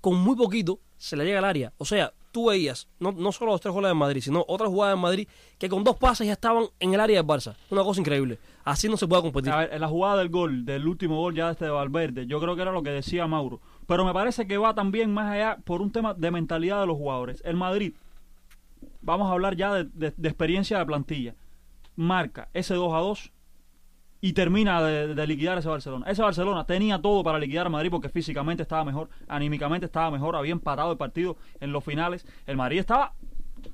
[0.00, 1.72] con muy poquito, se le llega al área.
[1.78, 4.96] O sea, tú veías, no, no solo los tres goles de Madrid, sino otras jugadas
[4.96, 5.28] de Madrid
[5.58, 7.56] que con dos pases ya estaban en el área del Barça.
[7.70, 8.38] Una cosa increíble.
[8.64, 9.52] Así no se puede competir.
[9.52, 12.40] A ver, en la jugada del gol, del último gol ya este de Valverde, yo
[12.40, 13.60] creo que era lo que decía Mauro.
[13.86, 16.96] Pero me parece que va también más allá por un tema de mentalidad de los
[16.96, 17.42] jugadores.
[17.44, 17.94] El Madrid,
[19.00, 21.34] vamos a hablar ya de, de- de experiencia de plantilla,
[21.96, 23.32] marca ese 2 a 2
[24.22, 26.06] y termina de, de liquidar ese Barcelona.
[26.08, 30.36] Ese Barcelona tenía todo para liquidar a Madrid porque físicamente estaba mejor, anímicamente estaba mejor,
[30.36, 32.26] había empatado el partido en los finales.
[32.46, 33.14] El Madrid estaba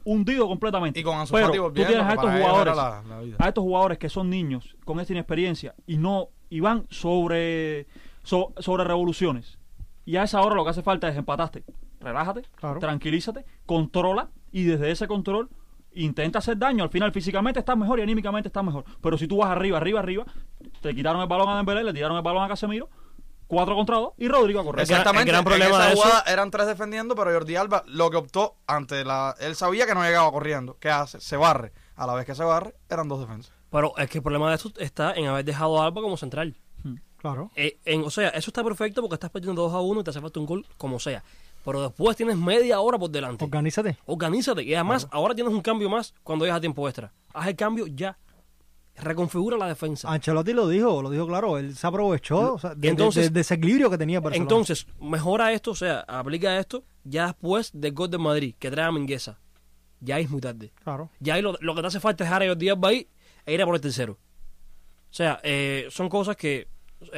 [0.04, 1.00] hundido completamente.
[1.00, 4.08] Y con Ansu Pero tú tienes a estos jugadores la- la a estos jugadores que
[4.08, 7.86] son niños con esta inexperiencia y no y van sobre
[8.22, 9.58] so- sobre revoluciones
[10.04, 11.64] y a esa hora lo que hace falta es empataste
[12.00, 12.78] relájate Claro.
[12.80, 15.48] tranquilízate controla y desde ese control
[15.96, 19.38] intenta hacer daño al final físicamente estás mejor y anímicamente estás mejor pero si tú
[19.38, 20.24] vas arriba arriba arriba
[20.80, 22.88] te quitaron el balón a Dembélé le tiraron el balón a Casemiro
[23.46, 25.32] cuatro contra dos y Rodrigo a correr El gran- Exactamente.
[25.32, 25.44] en
[25.78, 29.36] de eso- eran tres defendiendo, pero Jordi Alba lo que optó ante la.
[29.38, 30.76] Él sabía que no llegaba corriendo.
[30.80, 31.20] ¿Qué hace?
[31.20, 31.72] Se barre.
[31.94, 33.52] A la vez que se barre, eran dos defensas.
[33.70, 36.56] Pero es que el problema de esto está en haber dejado a Alba como central.
[37.18, 37.50] Claro.
[37.56, 40.10] Eh, en, o sea, eso está perfecto porque estás perdiendo 2 a 1 y te
[40.10, 41.22] hace falta un gol como sea.
[41.66, 43.44] Pero después tienes media hora por delante.
[43.44, 43.98] Organízate.
[44.06, 44.62] Organízate.
[44.62, 47.12] Y además, ahora tienes un cambio más cuando llegas a tiempo extra.
[47.34, 48.16] Haz el cambio ya.
[48.94, 50.10] Reconfigura la defensa.
[50.10, 53.90] Ancelotti lo dijo, lo dijo claro, él se aprovechó o sea, de- Entonces- del desequilibrio
[53.90, 54.42] que tenía Barcelona.
[54.44, 58.86] Entonces, mejora esto, o sea, aplica esto ya después del gol de Madrid, que trae
[58.86, 59.38] a Mingueza.
[60.00, 60.72] Ya es muy tarde.
[60.82, 61.10] claro.
[61.20, 63.08] Ya ahí lo, lo que te hace falta es dejar a Alba ahí
[63.44, 64.12] e ir a por el tercero.
[64.14, 66.68] O sea, eh, son cosas que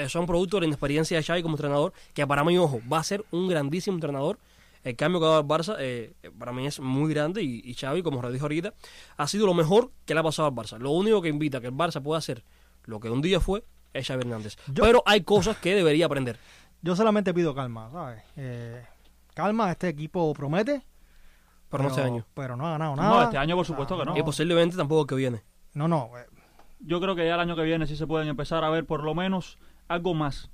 [0.09, 3.03] son producto de la inexperiencia de Xavi como entrenador, que para mí, ojo, va a
[3.05, 4.39] ser un grandísimo entrenador.
[4.85, 7.61] El cambio que ha dado el Barça eh, eh, para mí es muy grande y,
[7.65, 8.75] y Xavi, como os dijo ahorita,
[9.17, 10.79] ha sido lo mejor que le ha pasado al Barça.
[10.79, 12.45] Lo único que invita a que el Barça pueda hacer
[12.85, 14.57] lo que un día fue es Xavi Hernández.
[14.73, 16.39] Yo- Pero hay cosas que debería aprender.
[16.83, 18.23] Yo solamente pido calma, ¿sabes?
[18.37, 18.85] Eh,
[19.35, 20.83] calma, este equipo promete.
[21.69, 22.25] Pero no este año.
[22.35, 23.11] Pero no ha ganado nada.
[23.17, 25.43] no este año por supuesto que no Y posiblemente tampoco el que viene.
[25.75, 26.11] No, no.
[26.17, 26.25] eh,
[26.81, 29.03] yo creo que ya el año que viene sí se pueden empezar a ver por
[29.03, 29.59] lo menos
[29.89, 30.51] algo más.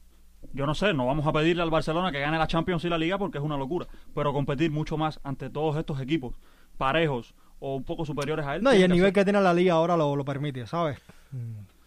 [0.52, 2.98] Yo no sé, no vamos a pedirle al Barcelona que gane la Champions y la
[2.98, 6.34] Liga porque es una locura, pero competir mucho más ante todos estos equipos
[6.76, 8.62] parejos o un poco superiores a él.
[8.62, 9.12] No, y el que nivel hacer.
[9.14, 10.98] que tiene la liga ahora lo, lo permite, ¿sabes?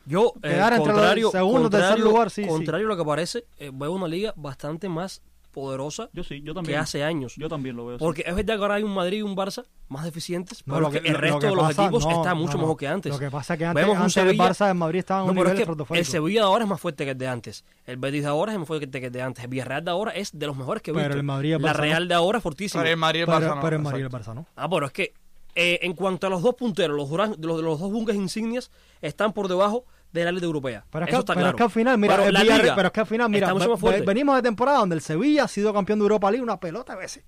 [0.05, 2.49] Yo, eh, Quedar entre los contrario, segundos, tercer contrario, lugar, sí, sí.
[2.49, 5.21] contrario a lo que parece, eh, veo una liga bastante más
[5.51, 7.35] poderosa Yo sí, yo que hace años.
[7.37, 7.97] Yo también lo veo.
[7.97, 8.03] sí.
[8.03, 10.87] Porque es verdad que ahora hay un Madrid y un Barça más deficientes, No, pero
[10.87, 12.59] lo que, que- el resto lo que de los pasa- equipos no, está mucho no.
[12.59, 13.11] mejor que antes.
[13.13, 15.19] Lo que pasa es que antes, Vemos un antes el Sevilla- Barça del Madrid estaba
[15.21, 16.05] en No, un nivel es que el.
[16.05, 17.65] Sevilla de ahora es más fuerte que el de antes.
[17.85, 19.43] El Betis de ahora es más fuerte que el de antes.
[19.43, 21.17] El Villarreal de ahora es de los mejores que he Pero visto.
[21.17, 21.73] el Madrid el La.
[21.73, 22.83] Real de ahora es fortísima.
[22.83, 24.09] Pero el Madrid y el Pero, Barça no, pero el Madrid el.
[24.11, 24.45] Barça no.
[24.55, 25.13] Ah, pero es que
[25.55, 28.69] eh, en cuanto a los dos punteros, los, duran- los, los dos bunkers insignias
[29.01, 29.85] están por debajo
[30.20, 30.84] de la Liga Europea.
[30.89, 31.55] Pero es, Eso que, está pero claro.
[31.55, 34.01] es que al final, mira, Pero Villarreal- Liga pero es que al final, mira, ve-
[34.05, 36.95] venimos de temporada donde el Sevilla ha sido campeón de Europa League una pelota a
[36.95, 37.24] veces.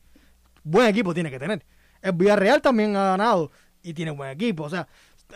[0.63, 1.65] Buen equipo tiene que tener.
[2.01, 4.63] El Villarreal también ha ganado y tiene buen equipo.
[4.63, 4.87] O sea,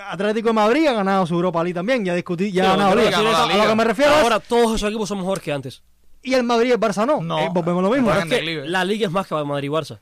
[0.10, 2.96] Atlético de Madrid ha ganado su Europa League también, ya discutí, ya Sí, ha ganado
[2.96, 3.12] Liga.
[3.12, 3.68] ganó la A lo Liga.
[3.68, 5.84] que me refiero es, Ahora todos esos equipos son mejores que antes.
[6.22, 7.22] y el Madrid y el Barça no.
[7.22, 7.40] No.
[7.40, 8.12] Eh, volvemos lo mismo.
[8.14, 10.00] Es que la Liga es más que Madrid y Barça.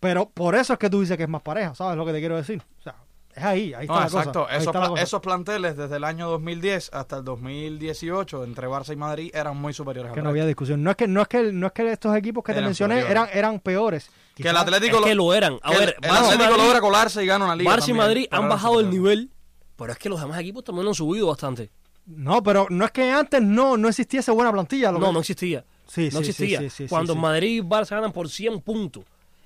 [0.00, 2.20] Pero por eso es que tú dices que es más pareja, ¿sabes lo que te
[2.20, 2.62] quiero decir?
[2.78, 2.94] O sea,
[3.36, 4.40] es ahí, ahí está No, la exacto.
[4.42, 4.52] cosa.
[4.52, 5.02] ahí Esos, está la pla- cosa.
[5.02, 9.72] esos planteles desde el año 2010 hasta el 2018 entre Barça y Madrid eran muy
[9.72, 10.82] superiores que al no había discusión.
[10.82, 13.10] No es que no es que no es que estos equipos que te mencioné superiores.
[13.32, 14.10] eran eran peores.
[14.34, 15.58] Que el Atlético, Es que lo- eran.
[15.62, 17.76] A el- ver, el, Barça y Atlético Madrid- logra colarse y gana una liga.
[17.76, 19.30] Barça y Madrid han bajado el nivel,
[19.76, 21.70] pero es que los demás equipos también han subido bastante.
[22.06, 24.92] No, pero no es que antes no no existiese buena plantilla.
[24.92, 25.64] lo No, que- no existía.
[25.86, 26.58] Sí, no sí, sí, existía.
[26.60, 27.18] sí, sí, sí, Cuando sí.
[27.18, 29.04] Madrid y Barça ganan por 100 puntos,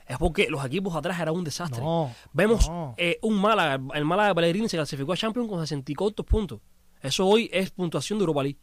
[0.09, 1.81] es porque los equipos atrás eran un desastre.
[1.83, 2.95] No, Vemos no.
[2.97, 6.61] eh, un Málaga, el Málaga de Pellegrini se clasificó a Champions con 64 puntos.
[7.03, 8.59] Eso hoy es puntuación de Europa League.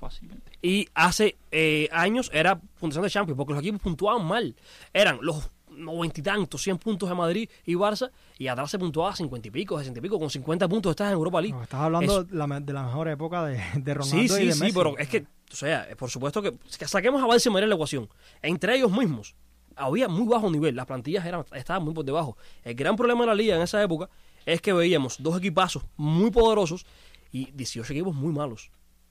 [0.00, 0.52] Fácilmente.
[0.62, 4.54] Y hace eh, años era puntuación de Champions, porque los equipos puntuaban mal.
[4.92, 9.14] Eran los noventa y tantos, 100 puntos de Madrid y Barça, y atrás se puntuaba
[9.14, 10.18] 50 y pico, 60 y pico.
[10.18, 11.54] Con 50 puntos estás en Europa League.
[11.56, 14.24] No, estás hablando Es- de la, me- de la mejor época de, de Ronaldo Sí,
[14.24, 14.72] y sí, de sí, Messi.
[14.76, 17.74] pero es que, o sea, por supuesto que, que saquemos a Barça y de la
[17.74, 18.08] ecuación.
[18.42, 19.34] Entre ellos mismos,
[19.78, 22.36] había muy bajo nivel, las plantillas eran, estaban muy por debajo.
[22.62, 24.10] El gran problema de la liga en esa época
[24.44, 26.86] es que veíamos dos equipazos muy poderosos
[27.32, 28.70] y 18 equipos muy malos.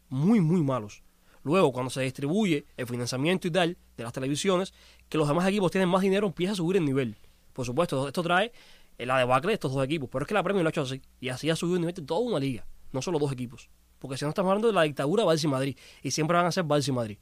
[0.09, 1.03] Muy, muy malos.
[1.43, 4.73] Luego, cuando se distribuye el financiamiento y tal de las televisiones,
[5.09, 7.15] que los demás equipos tienen más dinero, empieza a subir el nivel.
[7.53, 8.51] Por supuesto, esto trae
[8.97, 10.09] la debacle de estos dos equipos.
[10.11, 11.01] Pero es que la Premier lo ha hecho así.
[11.19, 12.65] Y así ha subido el nivel de toda una liga.
[12.91, 13.69] No solo dos equipos.
[13.99, 15.77] Porque si no estamos hablando de la dictadura Barça y Madrid.
[16.03, 17.17] Y siempre van a ser Barça y Madrid.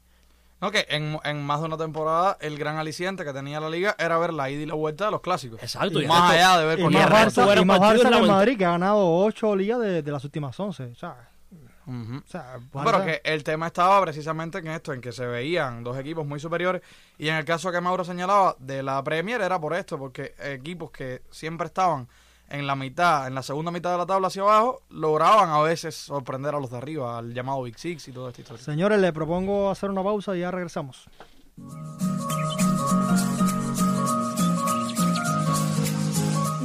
[0.60, 3.94] No, que en, en más de una temporada el gran aliciente que tenía la liga
[3.98, 5.62] era ver la ida y la vuelta de los clásicicos.
[5.62, 6.00] Exacto.
[6.00, 8.26] y Más allá de ver por y más Barça, y más Barça que el.
[8.26, 10.84] Madrid, que ha ganado 8 ligas de, de las últimas 11.
[10.84, 11.28] O sea,
[11.86, 12.16] Ujú.
[12.16, 15.96] o sea, Pero que el tema estaba precisamente en esto, en que se veían dos
[15.98, 16.82] equipos muy superiores.
[17.18, 20.90] Y en el caso que Mauro señalaba de la Premier era por esto, porque equipos
[20.90, 22.08] que siempre estaban
[22.48, 25.94] en la mitad, en la segunda mitad de la tabla hacia abajo, lograban a veces
[25.94, 28.42] sorprender a los de arriba, al llamado Big Six y todo esto.
[28.42, 28.64] historia.
[28.64, 31.08] Señores, le propongo hacer una pausa y ya regresamos.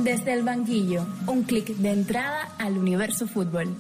[0.04, 3.76] Desde el banquillo, un clic de entrada al universo fútbol.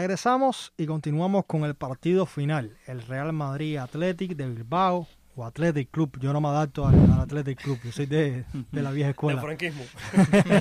[0.00, 2.76] Regresamos y continuamos con el partido final.
[2.86, 6.18] El Real Madrid Athletic de Bilbao o Athletic Club.
[6.20, 7.78] Yo no me adapto al, al Athletic Club.
[7.82, 9.40] Yo soy de, de la vieja Del escuela.
[9.40, 9.82] franquismo.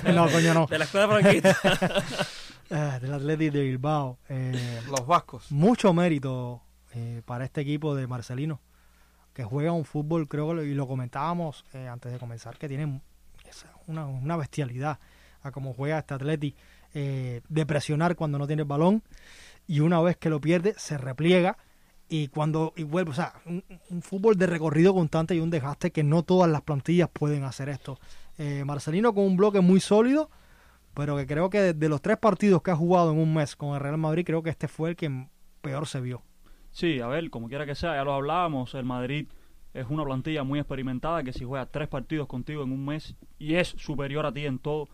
[0.16, 0.68] no, coño, no.
[0.68, 1.58] De la escuela franquista.
[2.72, 4.18] Eh, del Athletic de Bilbao.
[4.30, 5.52] Eh, Los vascos.
[5.52, 6.62] mucho mérito
[6.96, 8.60] eh, para este equipo de Marcelino,
[9.34, 12.68] que juega un fútbol, creo que lo, y lo comentábamos eh, antes de comenzar, que
[12.68, 13.02] tiene
[13.86, 14.98] una, una bestialidad
[15.44, 16.56] a cómo juega este Atleti,
[16.96, 19.04] eh, de presionar cuando no tiene el balón,
[19.68, 21.58] y una vez que lo pierde, se repliega,
[22.08, 26.04] y cuando y vuelve, o sea, un, fútbol de recorrido constante y un desgaste que
[26.04, 28.00] no todas las plantillas pueden hacer esto.
[28.38, 30.30] Eh, Marcelino con un bloque muy sólido,
[30.94, 33.74] pero que creo que de los tres partidos que ha jugado en un mes con
[33.76, 35.28] el Real Madrid, creo que este fue el que
[35.62, 36.22] peor se vio.
[36.72, 39.28] Sí, a ver, como quiera que sea, ya lo hablábamos, el Madrid
[39.74, 43.56] es una plantilla muy experimentada que si juega tres partidos contigo en un mes y
[43.56, 44.88] es superior a ti en todo,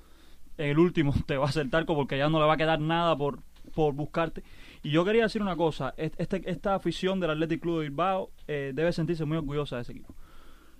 [0.69, 3.15] el último te va a hacer talco porque ya no le va a quedar nada
[3.17, 3.39] por,
[3.73, 4.43] por buscarte.
[4.83, 8.29] Y yo quería decir una cosa, est- este, esta afición del Athletic Club de Bilbao
[8.47, 10.13] eh, debe sentirse muy orgullosa de ese equipo.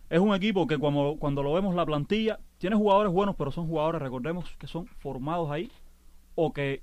[0.09, 3.67] Es un equipo que cuando, cuando lo vemos la plantilla, tiene jugadores buenos, pero son
[3.67, 5.71] jugadores, recordemos, que son formados ahí
[6.35, 6.81] o que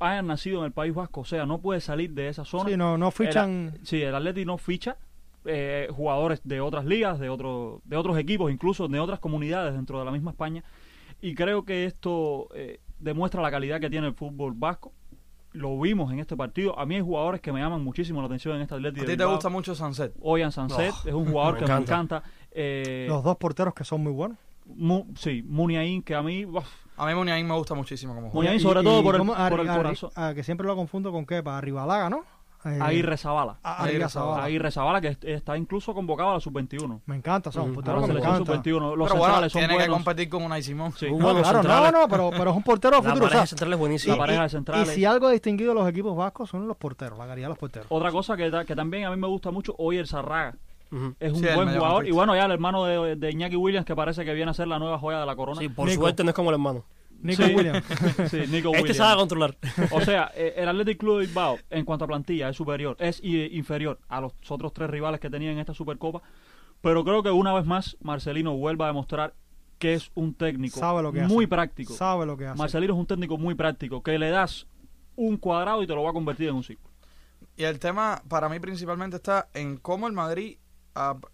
[0.00, 1.20] hayan nacido en el País Vasco.
[1.20, 2.68] O sea, no puede salir de esa zona.
[2.70, 3.74] Sí, no, no fichan.
[3.78, 4.96] El- sí, el Atleti no ficha
[5.44, 9.98] eh, jugadores de otras ligas, de, otro, de otros equipos, incluso de otras comunidades dentro
[10.00, 10.64] de la misma España.
[11.20, 14.92] Y creo que esto eh, demuestra la calidad que tiene el fútbol vasco.
[15.52, 16.78] Lo vimos en este partido.
[16.78, 19.00] A mí hay jugadores que me llaman muchísimo la atención en este Atleti.
[19.00, 19.34] A de ti te Bilbao.
[19.34, 20.14] gusta mucho Sunset.
[20.20, 22.22] Oyan Sanset Oh, es un jugador me que me encanta.
[22.52, 24.38] Eh, Los dos porteros que son muy buenos.
[24.66, 26.44] Mu- sí, Muniain, que a mí.
[26.44, 26.64] uf,
[26.98, 28.34] A mí Muniain me gusta muchísimo como juega.
[28.50, 30.10] Muniain, sobre todo por el- corazón.
[30.14, 32.24] ah, que siempre lo confundo con qué, para Arribalaga, ¿no?
[32.64, 33.58] Eh, Aguirre Zabala.
[33.62, 34.08] ah, Aguirre.
[34.08, 34.44] Zabala.
[34.44, 37.00] Aguirre que est- está incluso convocado a la sub-21.
[37.06, 38.38] Me encanta, son la me selección encanta.
[38.38, 38.96] sub-21.
[38.96, 40.92] Los Pero bueno, centrales son tiene que competir con Unai Simón.
[40.92, 41.06] Sí.
[41.06, 41.92] Muy No, buenos claro, no, centrales.
[41.92, 43.16] no, pero, pero es un portero La futuro.
[43.24, 44.14] o pareja sea, central es buenísima.
[44.14, 44.88] La pareja de y- centrales.
[44.88, 47.50] y si algo ha distinguido a los equipos vascos son los porteros, la calidad de
[47.50, 47.86] los porteros.
[47.90, 50.56] Otra cosa que, ta- que también a mí me gusta mucho, hoy el Zarraga.
[50.90, 51.14] Ujú.
[51.20, 52.06] Es un Sí, buen jugador.
[52.08, 54.66] Y bueno, ya el hermano de, de Iñaki Williams, que parece que viene a ser
[54.68, 55.60] la nueva joya de la corona.
[55.60, 56.00] Sí, por Nico.
[56.02, 56.84] suerte no es como el hermano.
[57.20, 57.54] Nico Sí.
[57.54, 57.84] Williams.
[58.30, 58.96] Sí, Nico Este Williams.
[58.96, 59.56] sabe controlar.
[59.90, 63.20] O sea, eh, el Athletic Club de Bilbao, en cuanto a plantilla, es superior, es
[63.22, 66.22] i- inferior a los otros tres rivales que tenía en esta Supercopa,
[66.80, 69.34] Pero creo que una vez más Marcelino vuelva a demostrar
[69.80, 71.48] que es un técnico Sabe lo que muy hace.
[71.48, 71.92] práctico.
[71.92, 72.58] Sabe lo que hace.
[72.58, 74.66] Marcelino es un técnico muy práctico, que le das
[75.16, 76.94] un cuadrado y te lo va a convertir en un círculo.
[77.56, 80.56] Y el tema para mí principalmente está en cómo el Madrid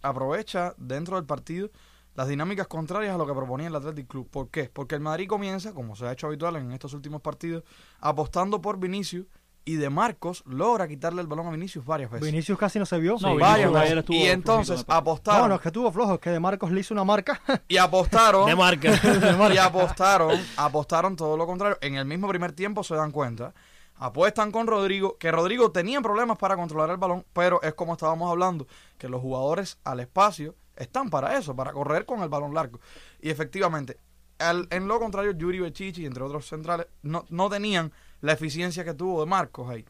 [0.01, 1.69] aprovecha dentro del partido
[2.15, 4.29] las dinámicas contrarias a lo que proponía el Athletic Club.
[4.29, 4.69] ¿Por qué?
[4.73, 7.63] Porque el Madrid comienza, como se ha hecho habitual en estos últimos partidos,
[7.99, 9.27] apostando por Vinicius
[9.65, 12.25] y de Marcos logra quitarle el balón a Vinicius varias veces.
[12.25, 13.13] Vinicius casi no se vio.
[13.13, 13.37] No, Sí.
[13.39, 13.97] Varias ayer veces.
[13.97, 16.79] estuvo Y entonces apostaron No, no, es que tuvo flojo, es que de Marcos le
[16.79, 17.41] hizo una marca.
[17.67, 18.91] y apostaron De marca.
[19.53, 21.77] y apostaron, apostaron todo lo contrario.
[21.81, 23.53] En el mismo primer tiempo se dan cuenta.
[23.97, 28.29] Apuestan con Rodrigo, que Rodrigo tenía problemas para controlar el balón, pero es como estábamos
[28.29, 32.79] hablando, que los jugadores al espacio están para eso, para correr con el balón largo.
[33.21, 33.97] Y efectivamente,
[34.39, 38.93] al- en lo contrario, Yuri Bechichi, entre otros centrales, no, no tenían la eficiencia que
[38.93, 39.85] tuvo de Marcos ahí.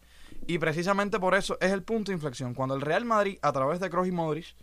[0.48, 2.54] Y precisamente por eso es el punto de inflexión.
[2.54, 4.56] Cuando el Real Madrid, a través de Kroos y Modric,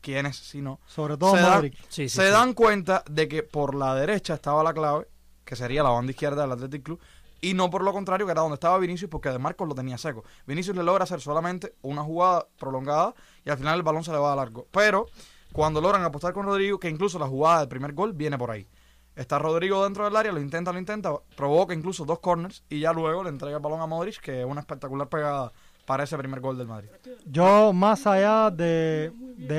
[0.00, 1.74] quienes si no, Sobre todo se, dan- Modric.
[1.88, 2.30] Sí, sí, se sí.
[2.32, 5.06] dan cuenta de que por la derecha estaba la clave,
[5.44, 7.00] que sería la banda izquierda del Athletic Club,
[7.40, 9.98] y no por lo contrario, que era donde estaba Vinicius, porque de Marcos lo tenía
[9.98, 10.24] seco.
[10.46, 13.14] Vinicius le logra hacer solamente una jugada prolongada
[13.44, 14.66] y al final el balón se le va a largo.
[14.70, 15.06] Pero
[15.52, 18.66] cuando logran apostar con Rodrigo, que incluso la jugada del primer gol viene por ahí.
[19.14, 22.92] Está Rodrigo dentro del área, lo intenta, lo intenta, provoca incluso dos corners y ya
[22.92, 25.52] luego le entrega el balón a Modric, que es una espectacular pegada
[25.84, 26.88] para ese primer gol del Madrid.
[27.26, 29.12] Yo, más allá de,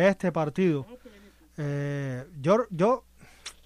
[0.09, 0.85] este partido,
[1.57, 3.03] eh, yo, yo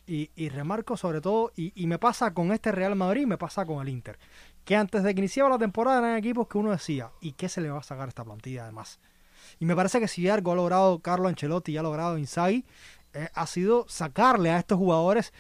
[0.08, 3.90] y, remarco sobre todo, y, me pasa con este Real Madrid, me pasa con el
[3.90, 4.18] Inter,
[4.66, 7.62] que antes de que iniciaba la temporada eran equipos que uno decía, ¿y qué se
[7.62, 9.00] le va a sacar esta plantilla además?
[9.60, 12.66] Y me parece que si algo ha logrado Carlo Ancelotti y ha logrado Inzaghi,
[13.14, 15.34] eh, ha sido sacarle a estos jugadores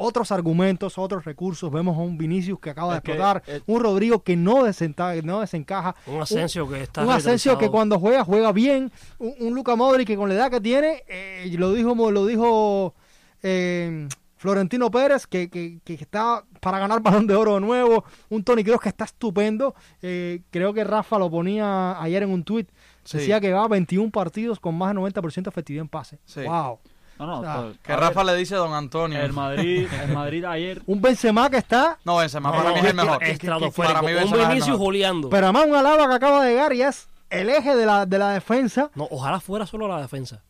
[0.00, 1.70] otros argumentos, otros recursos.
[1.70, 4.62] Vemos a un Vinicius que acaba Es de que, explotar, eh, un Rodrigo que no,
[4.62, 8.90] no desencaja, Un Asensio que está un Asensio que cuando juega, juega bien.
[9.18, 12.94] Un, un Luca Modric que con la edad que tiene, eh, lo dijo, lo dijo
[13.42, 14.08] eh,
[14.40, 18.04] Florentino Pérez, que, que, que está para ganar balón de oro de nuevo.
[18.30, 19.74] Un Tony Kroos que está estupendo.
[20.00, 22.70] Eh, creo que Rafa lo ponía ayer en un tuit.
[23.04, 23.18] Sí.
[23.18, 26.18] Decía que va a 21 partidos con más de 90% de efectividad en pase.
[26.24, 26.42] Sí.
[26.42, 26.78] Wow.
[27.18, 29.20] No, no, O sea, to- Que Rafa ver, le dice a Don Antonio.
[29.20, 32.80] el Madrid, el Madrid ayer Un Benzema que está, No, Benzema No, para no, mí
[32.80, 33.22] es el mejor.
[33.22, 33.92] estratosférico.
[33.94, 35.28] Para mí Un Benzema Vinicius goleando.
[35.28, 38.18] pero además un Alaba que acaba de llegar y es el eje de la, de
[38.18, 38.90] la defensa.
[38.94, 40.42] No, ojalá fuera solo la defensa.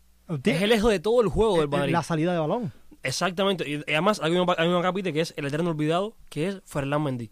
[0.44, 1.92] Es el eje de todo el juego del eh, Madrid.
[1.92, 2.72] la salida de balón.
[3.02, 3.68] Exactamente.
[3.68, 6.62] Y y además hay un, hay un capítulo que es el eterno olvidado, que es
[6.66, 7.30] Ferland Mendy.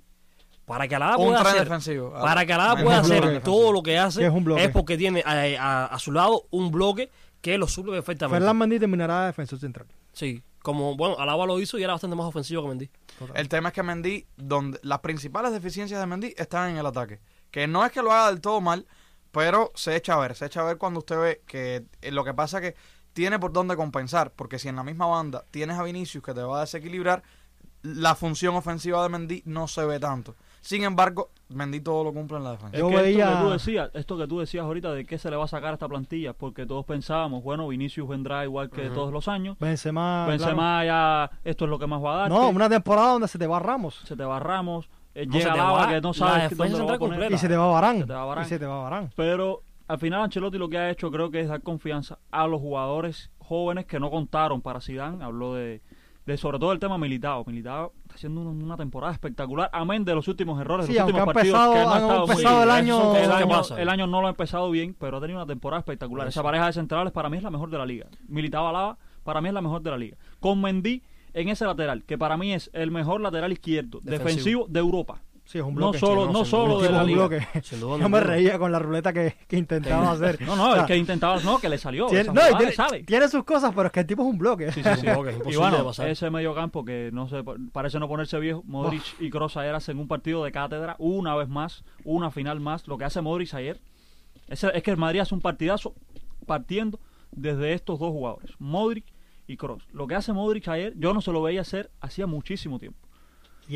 [0.69, 2.13] Para que Alaba pueda hacer, defensivo.
[2.13, 4.65] para que Alaba pueda hacer todo lo que hace, es un bloque.
[4.65, 7.11] es porque tiene a, a- a su lado un bloque
[7.41, 8.39] que lo suple perfectamente.
[8.39, 9.87] Ferland Mendy terminará de defensor central.
[10.13, 12.91] Sí, como, bueno, Alaba lo hizo y era bastante más ofensivo que Mendy.
[13.35, 17.21] El tema es que Mendy, donde las principales deficiencias de Mendy están en el ataque.
[17.51, 18.87] Que no es que lo haga del todo mal,
[19.33, 20.35] pero se echa a ver.
[20.35, 22.75] Se echa a ver cuando usted ve que eh, lo que pasa que
[23.13, 24.33] tiene por dónde compensar.
[24.33, 27.23] Porque si en la misma banda tienes a Vinicius que te va a desequilibrar,
[27.83, 30.35] la función ofensiva de Mendy no se ve tanto.
[30.61, 32.77] Sin embargo, Mendy todo lo cumple en la defensa.
[32.77, 35.19] Es Yo que veía- esto que tú decías, esto que tú decías ahorita de qué
[35.19, 38.69] se le va a sacar a esta plantilla, porque todos pensábamos, bueno, Vinicius vendrá igual
[38.71, 40.27] que todos los años, Benzema.
[40.27, 42.29] Benzema ya esto es lo que más va a dar.
[42.29, 42.43] claro.
[42.45, 43.95] No, una temporada donde se te va Ramos.
[44.05, 46.57] se te va Ramos, eh, No, se llega te Lava va que no la sabes
[46.57, 47.33] dónde lo va a poner.
[47.33, 47.99] Y se te va Barán.
[48.01, 48.47] Se te va Varane.
[48.47, 49.11] Y se te va Barán.
[49.17, 52.61] Pero al final Ancelotti lo que ha hecho creo que es dar confianza a los
[52.61, 55.25] jugadores jóvenes que no contaron para Zidane.
[55.25, 55.81] Habló de,
[56.29, 57.45] de sobre todo el tema Militao.
[57.47, 61.25] Militao está haciendo una, una temporada espectacular, amén de los últimos errores, Sí, los últimos
[61.25, 62.63] partidos empezado- que no ha han estado empezado bien.
[62.63, 63.79] el año- El año- pasan.
[63.79, 66.29] el año no lo ha empezado bien, pero ha tenido una temporada espectacular.
[66.29, 68.07] Esa pareja de centrales para mí es la mejor de la liga.
[68.29, 70.17] Militao Alaba para mí es la mejor de la liga.
[70.41, 71.03] Con Mendy
[71.35, 74.25] en ese lateral, que para mí es el mejor lateral izquierdo Defensivo.
[74.29, 75.23] defensivo, de Europa.
[75.49, 75.99] Sí, es un No bloque.
[75.99, 77.27] solo, Sí, no no, solo de la liga.
[77.27, 77.49] bloque.
[77.81, 80.43] Yo me reía con la ruleta que, que intentaba hacer.
[80.43, 82.07] No, no, O sea, el que intentaba, no, que le salió.
[82.09, 83.03] tiene, no, tiene, le sale.
[83.05, 84.71] tiene sus cosas, pero es que el tipo es un bloque.
[84.73, 85.07] Sí, sí, sí.
[85.07, 87.43] Un bloque, y bueno, ese medio campo que no sé,
[87.73, 91.49] parece no ponerse viejo, Modric y Kroos ayer hacen un partido de cátedra, una vez
[91.49, 92.87] más, una final más.
[92.87, 93.81] Lo que hace Modric ayer
[94.49, 95.95] es, es que el Madrid hace un partidazo
[96.47, 97.01] partiendo
[97.33, 99.07] desde estos dos jugadores, Modric
[99.47, 99.87] y Kroos.
[99.93, 103.08] Lo que hace Modric ayer, yo no se lo veía hacer hacía muchísimo tiempo.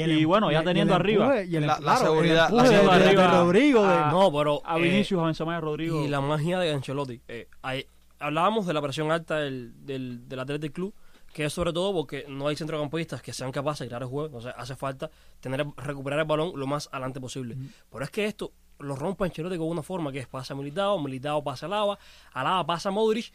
[0.00, 3.86] El Y em- bueno, ya teniendo arriba y la- seguridad, de- Rodrigo.
[3.86, 4.62] de- a- No, pero...
[4.64, 6.04] A eh, Vinicius, a Benzema y a Rodrigo.
[6.04, 7.20] Y la magia de Ancelotti.
[7.28, 7.86] Eh, hay-
[8.18, 10.94] hablábamos de la presión alta del, del, del Athletic Club,
[11.34, 14.26] que es sobre todo porque no hay centrocampistas que sean capaces de crear el juego.
[14.26, 17.56] Entonces hace falta tener recuperar el balón lo más adelante posible.
[17.90, 21.42] Pero es que esto lo rompe Ancelotti con una forma que es pasa Militao, Militao
[21.44, 21.98] pasa a Lava,
[22.32, 23.32] Alaba pasa a Modric.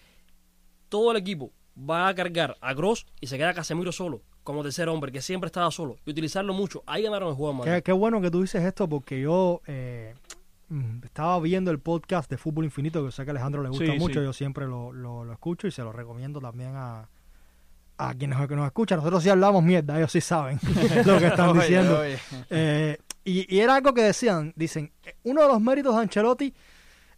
[0.89, 4.88] Todo el equipo va a cargar a Gross y se queda Casemiro solo, como tercer
[4.88, 5.98] hombre, que siempre estaba solo.
[6.06, 6.82] Y utilizarlo mucho.
[6.86, 7.74] Ahí ganaron el juego Madrid.
[7.74, 10.16] Qué, qué bueno que tú dices esto porque yo, eh,
[10.70, 13.70] mm, estaba viendo el podcast de Fútbol Infinito, que yo sé que a Alejandro le
[13.70, 14.26] gusta Sí, mucho, sí.
[14.26, 17.10] yo siempre lo, lo- lo escucho y se lo recomiendo también a,
[17.98, 19.00] a quienes que nos escuchan.
[19.00, 20.60] Nosotros sí hablamos mierda, ellos sí saben
[21.06, 22.00] lo que están Oye, diciendo.
[22.00, 22.18] oye.
[22.50, 26.54] Eh, y, y era algo que decían, dicen, eh, uno de los méritos de Ancelotti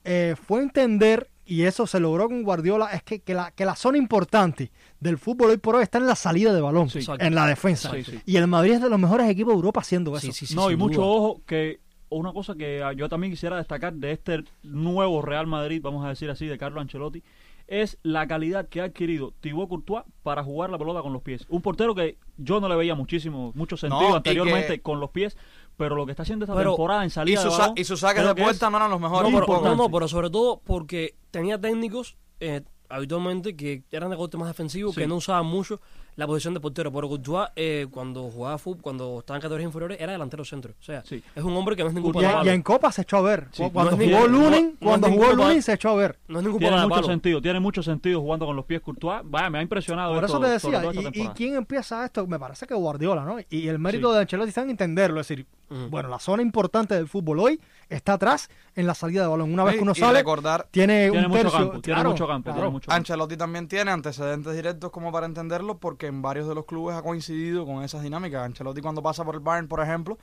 [0.03, 3.75] eh, fue entender, y eso se logró con Guardiola, es que, que la, que la
[3.75, 6.99] zona importante del fútbol hoy por hoy está en la salida de balón, Sí.
[7.19, 7.91] en la defensa.
[7.91, 8.19] Sí, sí.
[8.25, 10.27] Y el Madrid es de los mejores equipos de Europa haciendo eso.
[10.27, 11.07] Sí, sí, sí, no, y mucho duda.
[11.07, 11.79] ojo que
[12.09, 16.29] una cosa que yo también quisiera destacar de este nuevo Real Madrid, vamos a decir
[16.29, 17.23] así, de Carlo Ancelotti,
[17.67, 21.45] es la calidad que ha adquirido Thibaut Courtois para jugar la pelota con los pies.
[21.49, 25.11] Un portero que yo no le veía muchísimo, mucho sentido No, anteriormente que- con los
[25.11, 25.37] pies,
[25.79, 28.01] pero lo que está haciendo esta Pero- temporada en Y, salida de balón, y sus
[28.01, 29.31] saques de puerta es- no eran los mejores.
[29.31, 34.17] No, pero, no, no, pero sobre todo porque tenía técnicos eh, habitualmente que eran de
[34.17, 34.99] corte más defensivo, Sí.
[35.01, 35.79] que no usaban mucho
[36.19, 36.91] la posición de portero.
[36.91, 40.73] Pero Courtois, eh, cuando jugaba fútbol, cuando estaba en categorías inferiores, era delantero centro.
[40.79, 41.23] O sea, Sí.
[41.35, 42.45] es un hombre que no es ningún Y, Courtois- palo.
[42.45, 43.47] y en Copa se echó a ver.
[43.51, 45.33] Sí, cuando no jugó ni- Lunin, no- cuando jugó.
[45.33, 46.19] Lunin se echó a ver.
[46.27, 47.07] No es ningún tiene mucho palo.
[47.07, 49.21] sentido, tiene mucho sentido jugando con los pies Courtois.
[49.23, 52.27] Vaya, me ha impresionado Por esto, eso te decía, y, y quién empieza esto?
[52.27, 53.37] Me parece que Guardiola, ¿no?
[53.49, 54.15] Y el mérito Sí.
[54.15, 55.45] de Ancelotti está en entenderlo, es decir,
[55.91, 59.53] bueno, la zona importante del fútbol hoy está atrás en la salida de balón.
[59.53, 61.59] Una vez que uno y sale, recordar, tiene, Tiene un mucho tercio.
[61.59, 62.57] campo, tiene claro, mucho campo, claro.
[62.59, 62.97] tiene mucho campo.
[62.97, 67.01] Ancelotti también tiene antecedentes directos como para entenderlo porque en varios de los clubes ha
[67.01, 68.43] coincidido con esas dinámicas.
[68.43, 70.17] Ancelotti cuando pasa por el Bayern, por ejemplo,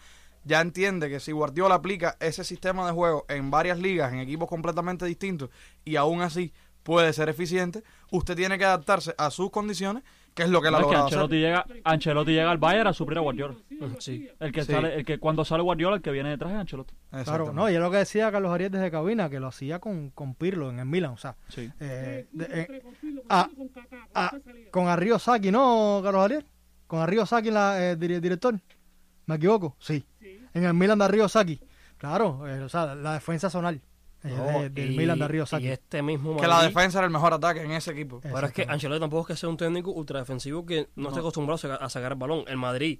[0.44, 4.48] ya entiende que si Guardiola aplica ese sistema de juego en varias ligas, en equipos
[4.48, 5.50] completamente distintos
[5.84, 7.82] y aún así puede ser eficiente,
[8.12, 10.04] usted tiene que adaptarse a sus condiciones,
[10.36, 11.66] que es lo que él No, ha es que logrado Ancelotti hacer.
[11.66, 13.54] llega, Ancelotti llega al Bayern a suplir a Guardiola.
[13.98, 14.28] Sí.
[14.38, 14.72] El que Sí.
[14.72, 16.94] sale, el que cuando sale Guardiola, el que viene detrás es Ancelotti.
[17.24, 20.10] Claro, no, y es lo que decía Carlos Arias desde cabina, que lo hacía con,
[20.10, 21.70] con Pirlo en el Milan, o sea, Sí.
[21.80, 22.82] eh, de- eh,
[23.30, 23.48] ah,
[24.14, 24.32] ah,
[24.70, 26.44] con Arrio Saki, ¿no, Carlos Arias?
[26.86, 28.54] Con Arrio Saki, la, eh, dire- director,
[29.26, 29.74] ¿me equivoco?
[29.78, 30.04] Sí.
[30.52, 31.60] En el Milan de Arrio Saki,
[31.96, 33.80] claro, eh, o sea, la defensa zonal
[34.34, 37.12] No, de- del y- Milan de Arrio Y este mismo que la defensa era el
[37.12, 38.20] mejor ataque en ese equipo.
[38.20, 38.62] Pero es que.
[38.68, 42.12] Ancelotti tampoco es que sea un técnico ultra defensivo que no, esté acostumbrado a sacar,
[42.12, 42.44] el balón.
[42.48, 42.98] El Madrid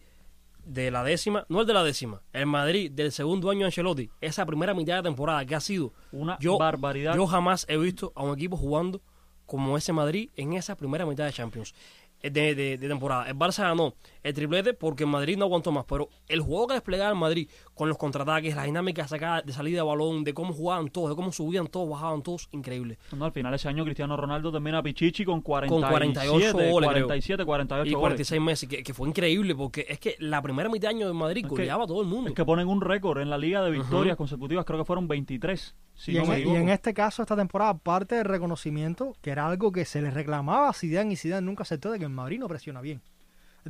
[0.65, 4.11] de la décima, no el de la décima, el Madrid del segundo año de Ancelotti,
[4.21, 7.15] esa primera mitad de temporada que ha sido Una yo, barbaridad.
[7.15, 9.01] Yo jamás he visto a un equipo jugando
[9.47, 11.73] como ese Madrid en esa primera mitad de Champions.
[12.23, 13.29] eh, De, de- de temporada.
[13.29, 13.95] El Barça ganó
[14.27, 15.85] el triplete porque el Madrid no aguantó más.
[15.87, 19.53] Pero el juego que desplegaba el Madrid con los contraataques, la dinámica de sacada- de
[19.53, 22.99] salida de balón, de cómo jugaban todos, de cómo subían todos, bajaban todos, increíble.
[23.17, 26.33] No, al final ese año Cristiano Ronaldo termina a Pichichi con 47, Con 48
[26.73, 27.07] goles, creo.
[27.07, 28.01] 47, 48 Y goles.
[28.01, 31.15] 46 Messi, que, que fue increíble porque es que la primera mitad de año de
[31.15, 32.29] Madrid Es que- goleaba a todo el mundo.
[32.31, 35.75] Es que ponen un récord en la liga de victorias consecutivas, creo que fueron 23.
[35.95, 36.61] Si y, no en, me y equivoco.
[36.61, 40.69] en este caso, esta temporada, aparte del reconocimiento, que era algo que se le reclamaba
[40.69, 43.01] a Zidane y Zidane nunca aceptó de que el Madrid no presiona bien.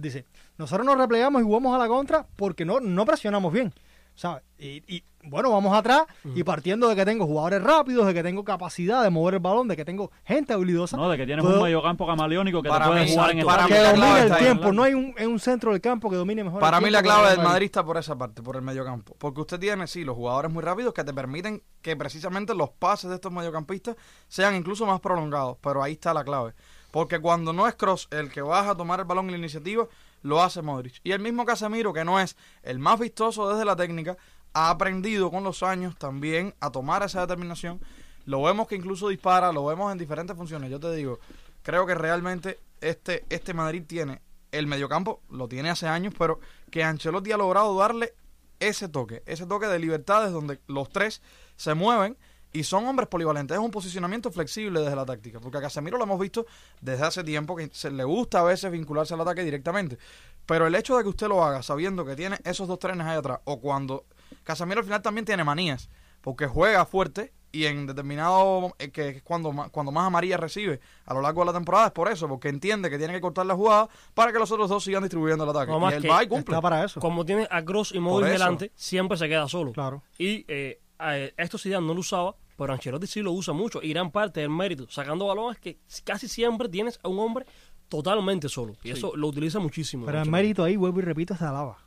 [0.00, 0.26] Dice,
[0.58, 3.72] nosotros nos replegamos y jugamos a la contra porque no, no presionamos bien.
[4.14, 4.42] ¿sabes?
[4.58, 8.44] Y, y, bueno, vamos atrás y partiendo de que tengo jugadores rápidos, de que tengo
[8.44, 10.96] capacidad de mover el balón, de que tengo gente habilidosa.
[10.96, 13.38] No, de que tienes puedo- un mediocampo camaleónico que Para te puede mí, jugar en
[13.40, 14.72] el para que domine el tiempo.
[14.72, 16.60] No hay un, en un centro del campo que domine mejor.
[16.60, 19.14] Para el mí la clave el del Madrid está por esa parte, por el mediocampo.
[19.18, 23.10] Porque usted tiene, sí, los jugadores muy rápidos que te permiten que precisamente los pases
[23.10, 23.96] de estos mediocampistas
[24.28, 25.58] sean incluso más prolongados.
[25.60, 26.54] Pero ahí está la clave.
[26.96, 29.86] Porque cuando no es Cross el que baja a tomar el balón en la iniciativa,
[30.22, 30.98] lo hace Modric.
[31.04, 34.16] Y el mismo Casemiro, que no es el más vistoso desde la técnica,
[34.54, 37.82] ha aprendido con los años también a tomar esa determinación.
[38.24, 40.70] Lo vemos que incluso dispara, lo vemos en diferentes funciones.
[40.70, 41.18] Yo te digo,
[41.62, 46.40] creo que realmente este, este Madrid tiene el mediocampo, lo tiene hace años, pero
[46.70, 48.14] que Ancelotti ha logrado darle
[48.58, 51.20] ese toque, ese toque de libertades donde los tres
[51.56, 52.16] se mueven
[52.58, 53.56] y son hombres polivalentes.
[53.56, 56.46] Es un posicionamiento flexible desde la táctica, porque a Casemiro lo hemos visto
[56.80, 59.98] desde hace tiempo que se le gusta a veces vincularse al ataque directamente.
[60.46, 63.16] Pero el hecho de que usted lo haga sabiendo que tiene esos dos trenes ahí
[63.16, 64.04] atrás, o cuando
[64.44, 65.88] Casemiro al final también tiene manías,
[66.20, 71.14] porque juega fuerte y en determinado, eh, que es cuando, cuando más amarilla recibe a
[71.14, 73.54] lo largo de la temporada, es por eso, porque entiende que tiene que cortar la
[73.54, 75.72] jugada para que los otros dos sigan distribuyendo el ataque.
[75.72, 76.52] No, y él va y cumple.
[76.54, 77.00] Está para eso.
[77.00, 79.72] Como tiene a Cross y Modric delante, siempre se queda solo.
[79.72, 80.02] Claro.
[80.18, 83.82] Y eh, a- esto Zidane no lo usaba, pero Ancelotti sí lo usa mucho.
[83.82, 87.46] Y gran parte del mérito sacando balones que casi siempre tienes a un hombre
[87.88, 88.74] totalmente solo.
[88.82, 90.06] Y eso lo utiliza muchísimo.
[90.06, 91.78] Pero el mérito ahí, vuelvo y repito, es de Alaba.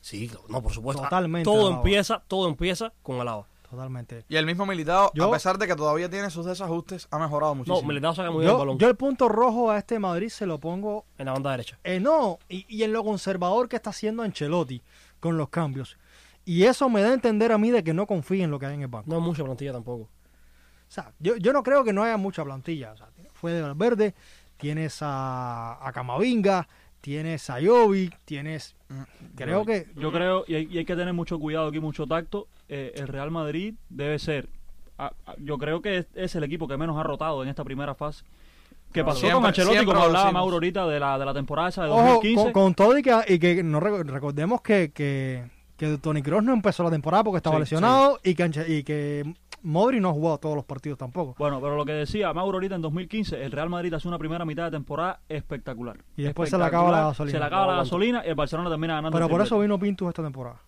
[0.00, 1.02] Sí, no, por supuesto.
[1.02, 1.76] Ah, Totalmente Todo Alaba.
[1.76, 3.46] empieza, todo empieza con Alaba.
[3.68, 4.24] Totalmente.
[4.28, 7.54] Y el mismo Militao, Yo- a pesar de que todavía tiene sus desajustes, ha mejorado
[7.56, 7.80] muchísimo.
[7.82, 10.46] No, Militao saca muy bien el balón yo el punto rojo a este Madrid se
[10.46, 11.76] lo pongo en la banda derecha.
[11.82, 14.82] Eh, no, y, y en lo conservador que está haciendo Ancelotti
[15.18, 15.98] con los cambios.
[16.44, 18.66] Y eso me da a entender a mí de que no confía en lo que
[18.66, 19.10] hay en el banco.
[19.10, 20.08] No es mucha plantilla tampoco.
[20.88, 22.92] O sea, yo, yo no creo que no haya mucha plantilla.
[22.92, 24.14] O sea, fue de Valverde,
[24.56, 26.68] tienes a, a Camavinga,
[27.00, 28.74] tienes Sayovic, tienes...
[28.88, 29.02] Mm,
[29.36, 29.86] Creo que...
[29.96, 32.46] Yo creo, y hay, y hay que tener mucho cuidado aquí, mucho tacto.
[32.68, 34.48] eh, el Real Madrid debe ser,
[34.98, 37.64] a- a- yo creo que es, es el equipo que menos ha rotado en esta
[37.64, 38.24] primera fase.
[38.92, 40.32] Que pasó siempre- con Ancelotti, como hablaba decimos.
[40.32, 42.44] Mauro ahorita de la, de la temporada esa de Ojo, 2015.
[42.44, 45.44] con, con todo y que, y que no reco- recordemos que, que,
[45.76, 48.84] que Tony Kroos no empezó la temporada porque estaba Sí, lesionado y que, Anche- y
[48.84, 49.34] que
[49.66, 51.34] Modri no ha jugado todos los partidos tampoco.
[51.38, 54.44] Bueno, pero lo que decía Mauro ahorita en 2015, el Real Madrid hace una primera
[54.44, 56.04] mitad de temporada espectacular.
[56.16, 57.32] Y después se le acaba la gasolina.
[57.32, 59.16] Se le acaba la gasolina y el Barcelona termina ganando.
[59.16, 60.60] Pero por eso vino Pintus esta temporada.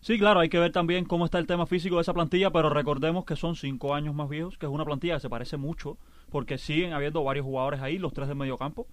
[0.00, 2.70] Sí, claro, hay que ver también cómo está el tema físico de esa plantilla, pero
[2.70, 5.98] recordemos que son cinco años más viejos, que es una plantilla que se parece mucho,
[6.30, 8.86] porque siguen habiendo varios jugadores ahí, los tres del mediocampo.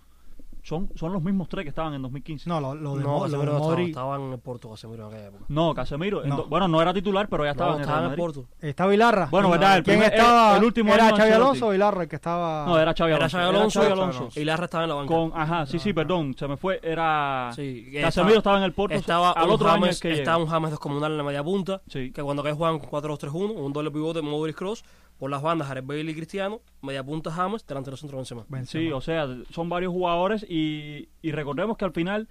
[0.66, 2.49] Son, son los mismos tres que estaban en 2015.
[2.49, 4.70] No, lo, lo de, No, Mo- lo de no estaba, Modri estaba en el Porto,
[4.70, 5.43] Casemiro en aquella época.
[5.49, 6.24] No, Casemiro.
[6.24, 6.38] en No.
[6.38, 8.16] do- bueno, no era titular, pero ya estaba No, en el en.
[8.16, 8.45] Porto.
[8.61, 9.28] estaba Vilarra.
[9.30, 10.51] Bueno, ¿Quién- verdad, el ¿Quién primer- estaba?
[10.51, 11.32] el- el último ¿Era año Xavi.
[11.34, 12.66] Alonso o Vilarra el que estaba...?
[12.66, 13.38] No, era Xavi Era Alonso.
[13.38, 14.20] Xavi Era Alonso, Xavi Xavi Alonso.
[14.20, 14.39] Alonso.
[14.39, 15.14] y Larra estaba en la banca.
[15.14, 16.80] Con, ajá, sí, sí, perdón, se me fue.
[16.82, 17.51] Era.
[17.53, 18.95] Sí, Casemiro estaba en el Porto.
[18.95, 21.43] Estaba al un otro año James, es que estaba un James descomunal en la media
[21.43, 22.14] punta, Sí.
[22.14, 24.86] que cuando que juegan con 4-2-3-1, un doble pivote Modric Cross,
[25.18, 28.45] por las bandas Jared Bale y Cristiano, media punta James, delantero centro Benzema.
[28.49, 28.84] Benzema.
[28.84, 32.28] Sí, o sea, son varios jugadores y, y recordemos que al final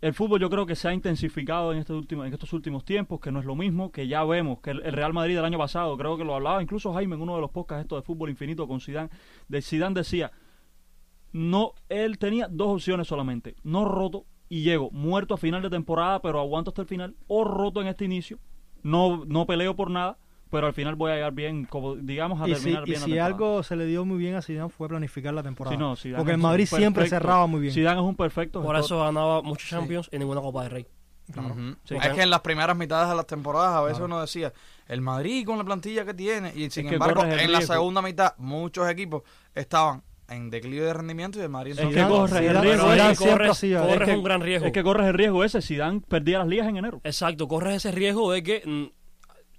[0.00, 3.20] el fútbol yo creo que se ha intensificado en, este último, en estos últimos tiempos,
[3.20, 5.56] que no es lo mismo, que ya vemos que el, el Real Madrid del año
[5.56, 8.28] pasado, creo que lo hablaba incluso Jaime en uno de los podcasts estos de fútbol
[8.28, 9.08] infinito con Zidane,
[9.48, 10.30] de Zidane decía,
[11.32, 16.20] no, él tenía dos opciones solamente, no roto y llego muerto a final de temporada,
[16.20, 18.38] pero aguanto hasta el final, o roto en este inicio,
[18.82, 20.18] no, no peleo por nada,
[20.54, 23.00] pero al final voy a llegar bien, como digamos, a Y si, terminar y bien
[23.00, 23.26] la si temporada.
[23.26, 25.74] algo se le dio muy bien a Zidane fue planificar la temporada.
[25.74, 27.74] Sí, no, Zidane porque el Madrid siempre cerraba muy bien.
[27.74, 28.98] Zidane es un perfecto Por gestor.
[28.98, 30.86] eso ganaba muchos Champions y ninguna Copa de Rey.
[31.32, 31.48] Claro.
[31.48, 31.76] Ujú.
[31.84, 31.94] Sí.
[32.00, 34.14] Es que en las primeras mitades de las temporadas a veces Claro.
[34.14, 34.52] uno decía,
[34.86, 38.00] el Madrid con la plantilla que tiene, y sin que embargo corres en la segunda
[38.02, 39.22] mitad muchos equipos
[39.54, 42.86] estaban en declive de rendimiento y el Madrid Es que corre el riesgo.
[42.86, 44.66] Corres- corres es que- un gran riesgo.
[44.66, 45.60] Es que corres el riesgo ese.
[45.60, 47.00] Zidane perdía las ligas en enero.
[47.04, 48.84] Exacto, corres ese riesgo de que mm,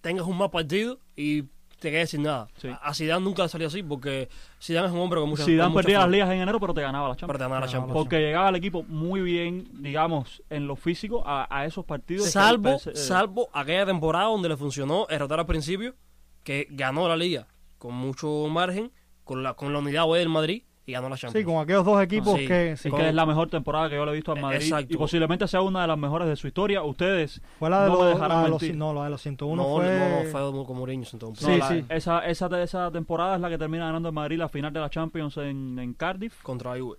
[0.06, 1.44] tengas un mal partido y
[1.80, 2.48] te quedes sin nada.
[2.58, 2.70] Sí.
[2.82, 4.30] A Zidane nunca le salió así porque
[4.62, 6.74] Zidane es un hombre con mucha Zidane con mucha perdía las ligas en enero, pero
[6.74, 7.40] te ganaba para Champions.
[7.40, 7.90] ganar la Ganaba Champions.
[7.90, 12.30] la Porque llegaba el equipo muy bien, digamos, en lo físico a, a esos partidos.
[12.30, 15.96] Salvo, PS- eh, salvo aquella temporada donde le funcionó el rotar al principio,
[16.44, 17.48] que ganó la liga
[17.78, 18.92] con mucho margen,
[19.24, 21.44] con la, con la unidad B del Madrid y ganó la Champions.
[21.46, 22.48] Sí, con aquellos dos equipos Sí.
[22.48, 22.72] que...
[22.74, 24.94] es sí, que es la mejor temporada que yo le he visto al Madrid exacto.
[24.94, 26.84] y posiblemente sea una de las mejores de su historia.
[26.84, 28.76] Ustedes fue la de, no me los, dejarán la de los-.
[28.76, 29.86] No, la de los 101 no, fue...
[30.00, 31.48] no, no, fue con Mourinho entonces.
[31.48, 31.86] No, Sí, la- sí.
[31.90, 34.90] Esa, esa, esa temporada es la que termina ganando el Madrid la final de la
[34.90, 36.42] Champions en, en Cardiff.
[36.44, 36.98] Contra la Juve.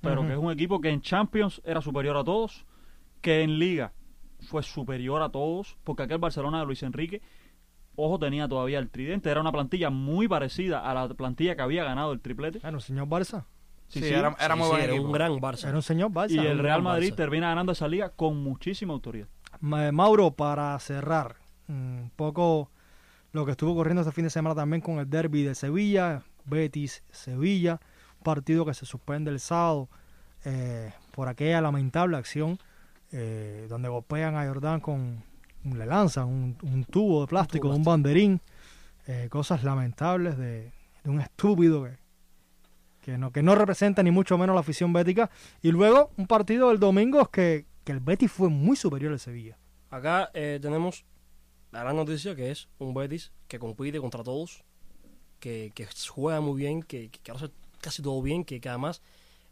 [0.00, 2.64] pero que es un equipo que en Champions era superior a todos,
[3.20, 3.92] que en Liga
[4.40, 7.22] fue superior a todos, porque aquel Barcelona de Luis Enrique,
[7.96, 11.84] ojo, tenía todavía el tridente, era una plantilla muy parecida a la plantilla que había
[11.84, 12.58] ganado el triplete.
[12.60, 13.44] Bueno, señor Barça.
[13.88, 15.68] Sí, Sí, era, era Sí, muy sí, buen era un gran Barça.
[15.68, 16.30] Era un señor Barça.
[16.30, 17.16] Y el Real Madrid Barça.
[17.16, 19.28] termina ganando esa liga con muchísima autoridad.
[19.60, 21.36] Ma- Mauro, para cerrar,
[21.68, 22.70] un poco
[23.32, 27.02] lo que estuvo corriendo este fin de semana también con el derby de Sevilla, Betis,
[27.10, 27.80] Sevilla,
[28.18, 29.88] un partido que se suspende el sábado
[30.44, 32.58] eh, por aquella lamentable acción
[33.12, 35.22] eh, donde golpean a Jordán con,
[35.64, 38.40] le lanzan un, un tubo de plástico, tubo un banderín,
[39.06, 40.72] eh, cosas lamentables de,
[41.04, 41.98] de un estúpido que,
[43.02, 45.30] que no, que no representa ni mucho menos la afición bética.
[45.62, 49.58] Y luego un partido del domingo que, que el Betis fue muy superior al Sevilla.
[49.90, 51.04] Acá eh, tenemos
[51.70, 54.64] la gran noticia que es un Betis que compite contra todos,
[55.40, 57.50] que, que juega muy bien, que, que hace
[57.80, 59.02] casi todo bien, que, que además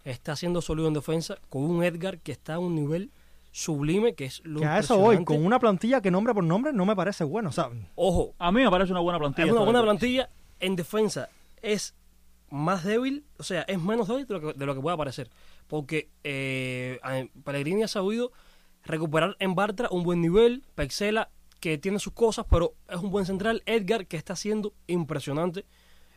[0.05, 3.11] está siendo sólido en defensa, con un Edgar que está a un nivel
[3.51, 5.35] sublime, que es lo Que a eso voy, impresionante.
[5.35, 7.49] con una plantilla que nombre por nombre no me parece bueno.
[7.49, 9.47] O sea, Ojo, A mí me parece una buena plantilla.
[9.47, 10.29] es una buena plantilla
[10.61, 11.29] en defensa.
[11.63, 11.95] Es
[12.51, 15.31] más débil, o sea, es menos débil de lo que, de lo que pueda parecer.
[15.67, 16.99] Porque eh,
[17.45, 18.33] Pellegrini ha sabido
[18.85, 20.65] recuperar en Bartra un buen nivel.
[20.75, 21.31] Pexela,
[21.61, 23.63] que tiene sus cosas, pero es un buen central.
[23.67, 25.65] Edgar, que está haciendo impresionante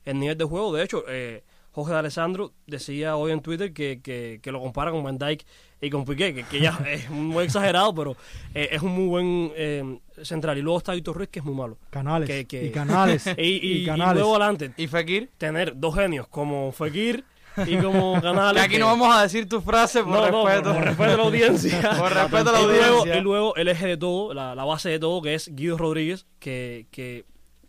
[0.05, 0.73] el nivel de juego.
[0.73, 1.43] De hecho, eh,
[1.74, 5.43] Jorge de Alessandro decía hoy en Twitter que, que, que lo compara con Van Dijk
[5.82, 8.15] y con Piqué, que, que ya es muy exagerado, pero
[8.53, 10.57] eh, es un muy buen eh, central.
[10.57, 11.78] Y luego está Víctor Ruiz, que es muy malo.
[11.89, 14.15] canales Que- que- y canales Y, y- y canales.
[14.21, 15.30] luego adelante, ¿Y Fekir?
[15.38, 17.26] tener dos genios como Fekir
[17.67, 18.63] y como Que Canales.
[18.63, 20.74] aquí que- no vamos a decir tu frase por No, no, respeto.
[20.76, 21.82] por respeto a la audiencia.
[21.97, 23.17] Por respeto a la y, luego, audiencia.
[23.17, 26.26] y luego el eje de todo, la, la base de todo, que es Guido Rodríguez,
[26.39, 27.26] que, que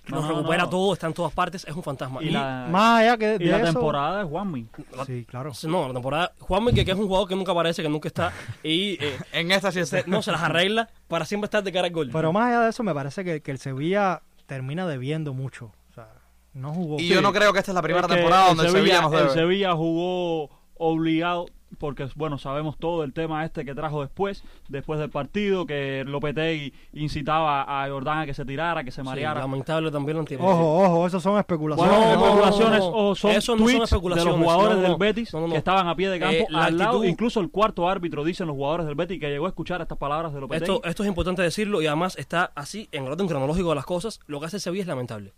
[0.07, 0.69] No, nos no, recupera no.
[0.69, 2.23] todo, está en todas partes, es un fantasma.
[2.23, 4.67] Y, la, Más allá que de y la eso- temporada de Juanmi.
[5.07, 5.53] Sí, claro.
[5.65, 6.33] No, la temporada.
[6.41, 8.33] Juan Miguel, que es un jugador que nunca aparece, que nunca está,
[8.63, 11.87] y eh, En esta sí se- no se las arregla para siempre estar de cara
[11.87, 12.11] al gol.
[12.13, 15.73] Pero más allá de eso, me parece que, que el Sevilla termina debiendo mucho.
[15.91, 16.09] O sea,
[16.53, 17.01] no jugó.
[17.01, 19.01] Y yo no creo que esta es la primera Es que temporada donde el Sevilla,
[19.01, 19.31] nos el debe.
[19.31, 21.47] Sevilla jugó obligado.
[21.79, 26.73] Porque bueno, sabemos todo el tema este que trajo después, después del partido, que Lopetegui
[26.93, 29.41] incitaba a Jordán a que se tirara, que se Sí, mareara.
[29.41, 30.47] lamentable también lo entiendo.
[30.47, 31.93] Ojo, ojo, eso son especulaciones.
[31.93, 32.97] Bueno, No, no, especulaciones no, no.
[33.11, 34.97] o son Eso no son tweets de especulaciones, los jugadores no, no, del.
[34.99, 35.53] Betis No, no, no.
[35.53, 38.87] que estaban a pie de campo Eh, lado, incluso el cuarto árbitro dicen los jugadores
[38.87, 40.73] del Betis que llegó a escuchar estas palabras de Lopetegui.
[40.73, 43.85] Esto, esto es importante decirlo y además está así en el orden cronológico de las
[43.87, 44.21] cosas.
[44.27, 45.35] Lo que hace Sevilla es lamentable.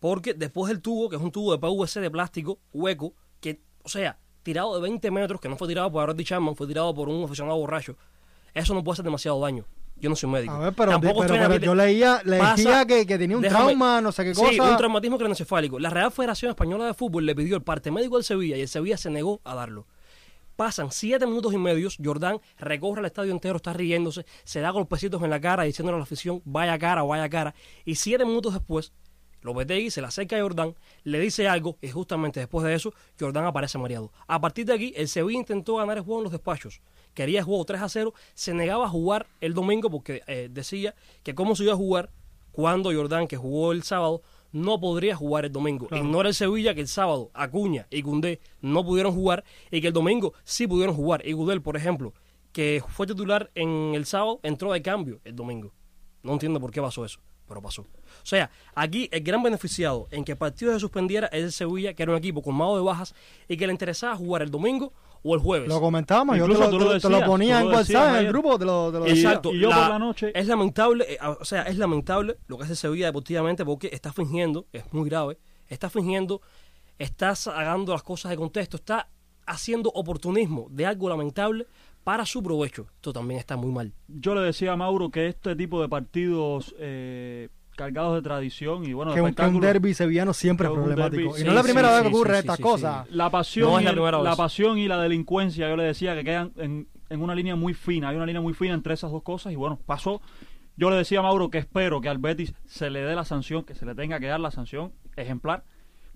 [0.00, 3.88] Porque después del tubo, que es un tubo de PVC de plástico, hueco, que, o
[3.88, 7.08] sea, tirado de 20 metros, que no fue tirado por Arodi Chapman, fue tirado por
[7.08, 7.96] un aficionado borracho,
[8.54, 9.64] eso no puede hacer demasiado daño.
[9.96, 10.52] Yo no soy médico.
[10.52, 13.42] A ver, pero, Tampoco pero- pero piel- yo leía, leía Pasa- que, que tenía un
[13.42, 14.50] déjame- trauma, no sé qué cosa.
[14.52, 15.78] Sí, un traumatismo craneoencefálico.
[15.78, 18.68] La Real Federación Española de Fútbol le pidió el parte médico del Sevilla y el
[18.68, 19.86] Sevilla se negó a darlo.
[20.56, 25.22] Pasan siete minutos y medios, Jordán recorre el estadio entero, está riéndose, se da golpecitos
[25.22, 27.54] en la cara diciéndole a la afición, vaya cara, vaya cara.
[27.84, 28.92] Y siete minutos después,
[29.44, 30.74] Lopetegui se le acerca a Jordán,
[31.04, 34.10] le dice algo y justamente después de eso, Jordán aparece mareado.
[34.26, 36.80] A partir de aquí, el Sevilla intentó ganar el juego en los despachos.
[37.12, 40.94] Quería el juego 3 a 0, se negaba a jugar el domingo porque eh, decía
[41.22, 42.10] que cómo se iba a jugar
[42.52, 44.22] cuando Jordán, que jugó el sábado,
[44.52, 45.88] no podría jugar el domingo.
[45.90, 49.92] Ignora el Sevilla que el sábado Acuña y Gundé no pudieron jugar y que el
[49.92, 51.26] domingo sí pudieron jugar.
[51.26, 52.14] Y Gudel, por ejemplo,
[52.52, 55.72] que fue titular en el sábado, entró de cambio el domingo.
[56.22, 57.82] No entiendo por qué pasó eso, pero pasó.
[57.82, 57.86] O
[58.26, 62.02] sea, aquí el gran beneficiado en que el partido se suspendiera es el Sevilla, que
[62.02, 63.14] era un equipo con mago de bajas
[63.48, 64.92] y que le interesaba jugar el domingo
[65.22, 65.68] o el jueves.
[65.68, 68.28] Lo comentamos, yo te Incluso lo, lo te, te lo ponía en WhatsApp, en el
[68.28, 69.06] grupo, te lo, te lo.
[69.06, 69.52] Exacto.
[69.54, 72.76] Y yo por la noche- Es lamentable, eh, o sea, es lamentable lo que hace
[72.76, 75.38] Sevilla deportivamente porque está fingiendo, es muy grave,
[75.68, 76.42] está fingiendo,
[76.98, 79.08] está sacando las cosas de contexto, está
[79.46, 81.66] haciendo oportunismo de algo lamentable
[82.04, 82.86] para su provecho.
[82.96, 83.92] Esto también está muy mal.
[84.08, 88.92] Yo le decía a Mauro que este tipo de partidos eh, cargados de tradición y
[88.92, 91.36] bueno, de que, un, que un espectáculo, derby sevillano siempre es problemático.
[91.36, 93.10] y sí, no es la primera sí, vez que sí, ocurre sí, estas sí, cosas.
[93.10, 94.36] la pasión, No es y la el- primera la vez.
[94.36, 98.10] pasión y la delincuencia, yo le decía que quedan en, en una línea muy fina,
[98.10, 100.20] hay una línea muy fina entre esas dos cosas y bueno, pasó.
[100.76, 103.62] Yo le decía a Mauro que espero que al Betis se le dé la sanción,
[103.64, 105.64] que se le tenga que dar la sanción ejemplar.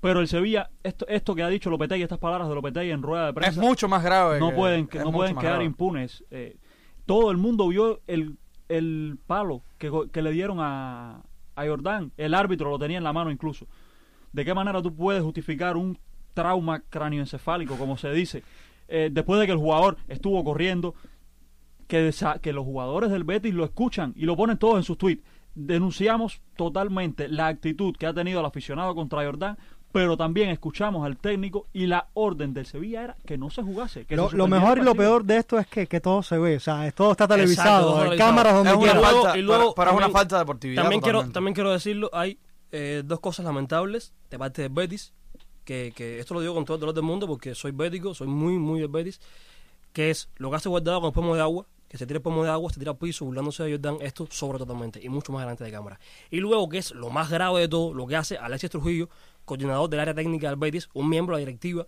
[0.00, 3.24] Pero el Sevilla, esto, esto que ha dicho Lopetegui, estas palabras de Lopetegui en rueda
[3.24, 4.38] de Es prensa, mucho más grave.
[4.38, 5.64] no que- pueden, es no pueden quedar grave.
[5.64, 6.24] impunes.
[6.30, 6.56] Eh,
[7.06, 8.36] todo el mundo vio el,
[8.68, 11.22] el palo que, que le dieron a,
[11.56, 12.12] a Jordán.
[12.16, 13.66] El árbitro lo tenía en la mano incluso.
[14.32, 15.98] ¿De qué manera tú puedes justificar un
[16.34, 18.44] trauma cráneoencefálico, como se dice,
[18.86, 20.94] eh, después de que el jugador estuvo corriendo,
[21.88, 24.96] que, desa- que los jugadores del Betis lo escuchan y lo ponen todos en sus
[24.98, 25.24] tweets?
[25.54, 29.58] Denunciamos totalmente la actitud que ha tenido el aficionado contra Jordán,
[29.92, 34.04] pero también escuchamos al técnico y la orden del Sevilla era que no se jugase.
[34.04, 36.22] Que Lo, se lo suspendiera mejor y lo peor de esto es que, que todo
[36.22, 39.00] se ve, o sea, es- todo está Exacto, televisado, todo hay cámaras donde quiera.
[39.00, 40.82] falta, y luego pero, pero es una también- falta de deportividad.
[40.82, 42.38] También quiero, también quiero decirlo, hay
[42.70, 45.14] eh, dos cosas lamentables de parte del Betis,
[45.64, 48.26] que, que esto lo digo con todo el dolor del mundo porque soy bético, soy
[48.28, 49.20] muy, muy del Betis,
[49.92, 52.22] que es lo que hace guardado con el pomo de agua, que se tira el
[52.22, 55.32] pomo de agua, se tira al piso, burlándose de Jordan, esto sobra totalmente y mucho
[55.32, 55.98] más delante de cámara.
[56.30, 59.08] Y luego, que es lo más grave de todo, lo que hace Alexis Trujillo,
[59.48, 61.86] coordinador del área técnica del Betis, un miembro de la directiva,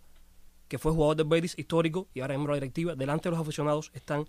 [0.66, 3.40] que fue jugador del Betis histórico y ahora miembro de la directiva, delante de los
[3.40, 4.26] aficionados están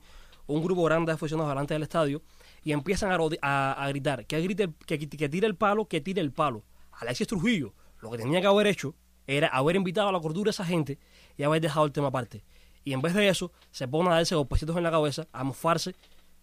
[0.48, 2.22] un grupo grande de aficionados delante del estadio
[2.64, 6.32] y empiezan a, gritar que, grite el- que, que tire el palo, que tire el
[6.32, 6.64] palo.
[6.92, 8.96] Alexis Trujillo lo que tenía que haber hecho
[9.28, 10.98] era haber invitado a la cordura a esa gente
[11.38, 12.44] y haber dejado el tema aparte.
[12.84, 15.96] Y en vez de eso, se pone a darse golpecitos en la cabeza, a mofarse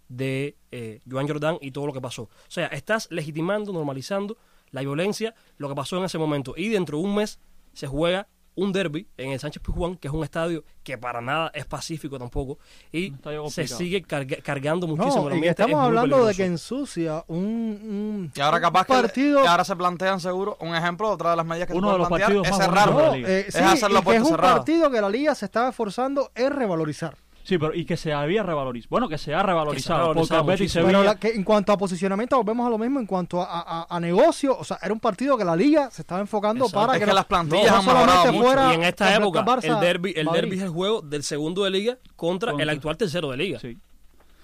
[0.09, 2.23] de eh, Joan Jordán y todo lo que pasó.
[2.23, 4.39] O sea, estás legitimando, normalizando
[4.71, 6.55] la violencia, lo que pasó en ese momento.
[6.57, 7.39] Y dentro de un mes
[7.73, 11.49] se juega un derby en el Sánchez Pizjuán, que es un estadio que para nada
[11.55, 12.59] es pacífico tampoco,
[12.91, 13.13] y
[13.51, 17.39] se sigue carga- cargando muchísimo No, y que estamos es hablando de que ensucia un,
[17.45, 19.45] un- Y ahora un capaz que partido.
[19.45, 21.99] y ahora se plantean seguro un ejemplo, otra de las medidas que se Uno de
[21.99, 22.97] pueden los plantear partidos es más cerrarlo.
[22.99, 23.29] de No, la liga.
[23.31, 24.55] eh, Es sí, hacerlo y que puerta es un cerrada.
[24.57, 27.17] partido que la liga se estaba esforzando en revalorizar.
[27.49, 28.91] Sí, pero y que se había revalorizado.
[28.91, 30.13] Bueno, que se ha revalorizado.
[30.13, 30.87] porque el Betis muchísimo.
[30.87, 33.01] Pero la- que en cuanto a posicionamiento, volvemos a lo mismo.
[33.01, 36.03] En cuanto a, a- a negocio, o sea, era un partido que la liga se
[36.03, 36.87] estaba enfocando Exacto.
[36.87, 38.71] para Es que, que las plantillas no han mejorado mucho.
[38.71, 41.71] y en esta época, Barça, el derby, el derby es el juego del segundo de
[41.71, 43.59] liga contra, Contra- el actual tercero de liga.
[43.61, 43.79] Sí.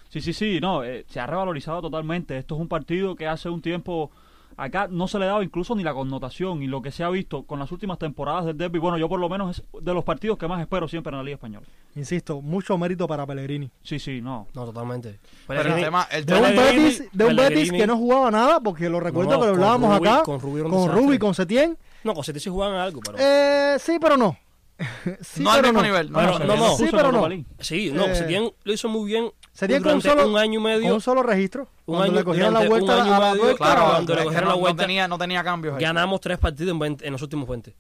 [0.09, 2.39] Sí, sí, sí, no, eh, se ha revalorizado totalmente.
[2.39, 4.13] Esto es un partido que hace un tiempo
[4.57, 7.45] acá no se le daba incluso ni la connotación y lo que se ha visto
[7.45, 8.79] con las últimas temporadas del derby.
[8.79, 11.23] Bueno, yo por lo menos es de los partidos que más espero siempre en la
[11.25, 11.67] Liga Española.
[11.97, 13.71] Insisto, mucho mérito para Pellegrini.
[13.83, 14.49] Sí, sí, no.
[14.55, 15.19] No, totalmente.
[15.47, 18.31] Pero el tema, el De tema un Betis, de un Betis Pellegrini- que no jugaba
[18.31, 20.23] nada, porque lo recuerdo No, que lo hablábamos Rubí- acá.
[20.25, 20.91] con un con.
[20.93, 21.79] Rubí, con Setién.
[22.03, 23.17] No, con City sí jugaban algo, pero...
[23.19, 24.37] Eh, sí, pero no.
[25.21, 25.83] sí, no al mismo no.
[25.87, 26.11] nivel.
[26.11, 26.77] No, Bueno, no, no.
[26.77, 27.27] Sí, pero no.
[27.61, 30.93] Sí, no, Eh, Setién lo hizo muy bien Setién con solo, un año y medio.
[30.95, 31.69] un solo registro.
[31.87, 33.65] Un cuando año- le cogieron la vuelta un año a la medio, vuelta.
[33.65, 35.77] Claro, cuando le cogieron no, la vuelta, no tenía, no tenía cambios.
[35.77, 35.83] ahí.
[35.83, 37.75] Ganamos tres partidos en, 20 en los últimos 20.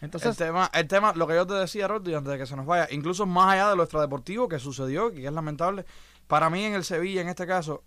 [0.00, 2.56] Entonces, el tema, el tema, lo que yo te decía, Rodri, antes de que se
[2.56, 5.84] nos vaya, incluso más allá de lo extradeportivo que sucedió, que es lamentable,
[6.26, 7.82] para mí en el Sevilla, en este caso,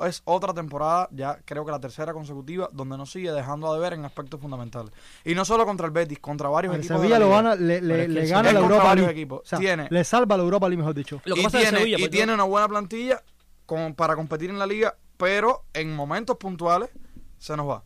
[0.00, 3.94] es otra temporada, ya creo que la tercera consecutiva, donde nos sigue dejando a deber
[3.94, 4.92] en aspectos fundamentales.
[5.24, 6.98] Y no solo contra el Betis, contra varios el equipos.
[6.98, 7.42] Sevilla de la lo liga.
[7.42, 9.10] gana, le, le- Pero es que le el gana la Europa League.
[9.10, 9.40] equipos.
[9.42, 11.20] O sea, Tiene- le salva la Europa League, mejor dicho.
[11.24, 13.22] Lo que y pasa de tiene, Sevilla, y pues, tiene una buena plantilla
[13.64, 16.90] como para competir en la liga, pero en momentos puntuales
[17.38, 17.82] se nos va.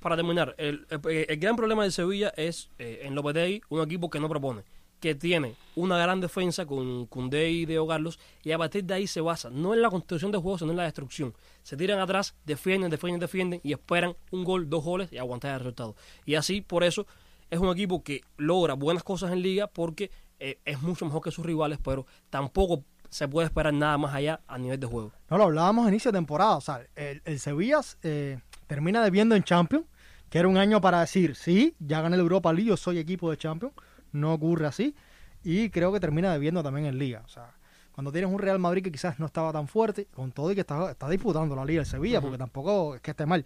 [0.00, 4.10] para terminar, el, el- el gran problema del Sevilla es eh, en Lopetegui, un equipo
[4.10, 4.62] que no propone,
[5.04, 9.06] que tiene una gran defensa con Koundé y Diego Carlos, y a partir de ahí
[9.06, 11.34] se basa, no en la construcción de juegos, sino en la destrucción.
[11.62, 15.58] Se tiran atrás, defienden, defienden, defienden, y esperan un gol, dos goles y aguantar el
[15.58, 15.94] resultado.
[16.24, 17.06] Y así, por eso,
[17.50, 21.30] es un equipo que logra buenas cosas en liga porque eh, es mucho mejor que
[21.30, 25.12] sus rivales, pero tampoco se puede esperar nada más allá a nivel de juego.
[25.28, 26.56] No, lo hablábamos a inicio de temporada.
[26.56, 29.84] O sea, el, el Sevilla eh, termina debiendo en Champions,
[30.30, 33.30] que era un año para decir, sí, ya gané la Europa League, yo soy equipo
[33.30, 33.74] de Champions.
[34.14, 34.94] No ocurre así.
[35.42, 37.22] Y creo que termina debiendo también en Liga.
[37.26, 37.52] O sea,
[37.92, 40.62] cuando tienes un Real Madrid que quizás no estaba tan fuerte, con todo y que
[40.62, 43.44] está, está disputando la Liga el Sevilla, porque tampoco es que esté mal.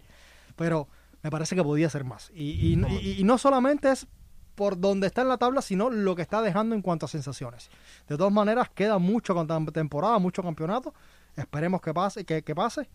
[0.55, 0.87] Pero
[1.21, 2.31] me parece que podía ser más.
[2.33, 4.07] Y, y- y- y no solamente es
[4.55, 7.69] por donde está en la tabla, sino lo que está dejando en cuanto a sensaciones.
[8.07, 10.93] De todas maneras, queda mucho con tem- temporada, mucho campeonato.
[11.35, 12.89] Esperemos que pase, que, que pase.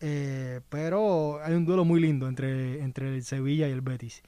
[0.00, 4.22] Eh, pero hay un duelo muy lindo entre, entre el Sevilla y el Betis.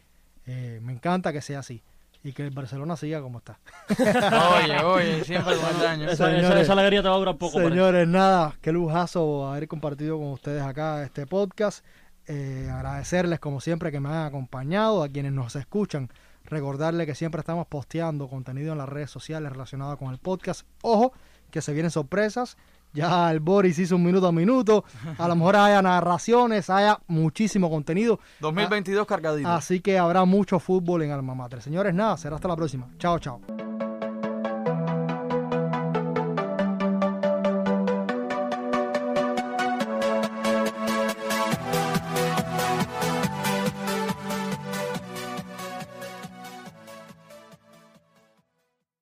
[0.47, 1.83] Eh, me encanta que sea así.
[2.29, 3.59] Y que el Barcelona siga como está.
[3.89, 6.05] Oye, oye, siempre con el daño.
[6.11, 6.63] Esa, esa- Señores.
[6.63, 7.55] esa alegría te va a durar poco.
[7.55, 7.71] parece.
[7.71, 11.85] Señores, nada, qué lujazo haber compartido con ustedes acá este podcast.
[12.27, 16.11] Eh, agradecerles como siempre que me han acompañado, a quienes nos escuchan.
[16.45, 20.67] Recordarles que siempre estamos posteando contenido en las redes sociales relacionado con el podcast.
[20.83, 21.13] Ojo,
[21.51, 22.59] que se vienen sorpresas.
[22.93, 24.85] Ya el Boris hizo un minuto a minuto.
[25.19, 28.21] A lo mejor haya narraciones, haya muchísimo contenido.
[28.41, 29.49] 2022 cargadito.
[29.49, 31.63] Así que habrá mucho fútbol en Alma Mater.
[31.63, 32.89] Señores, nada, será hasta la próxima.
[32.99, 33.78] Chao, chao.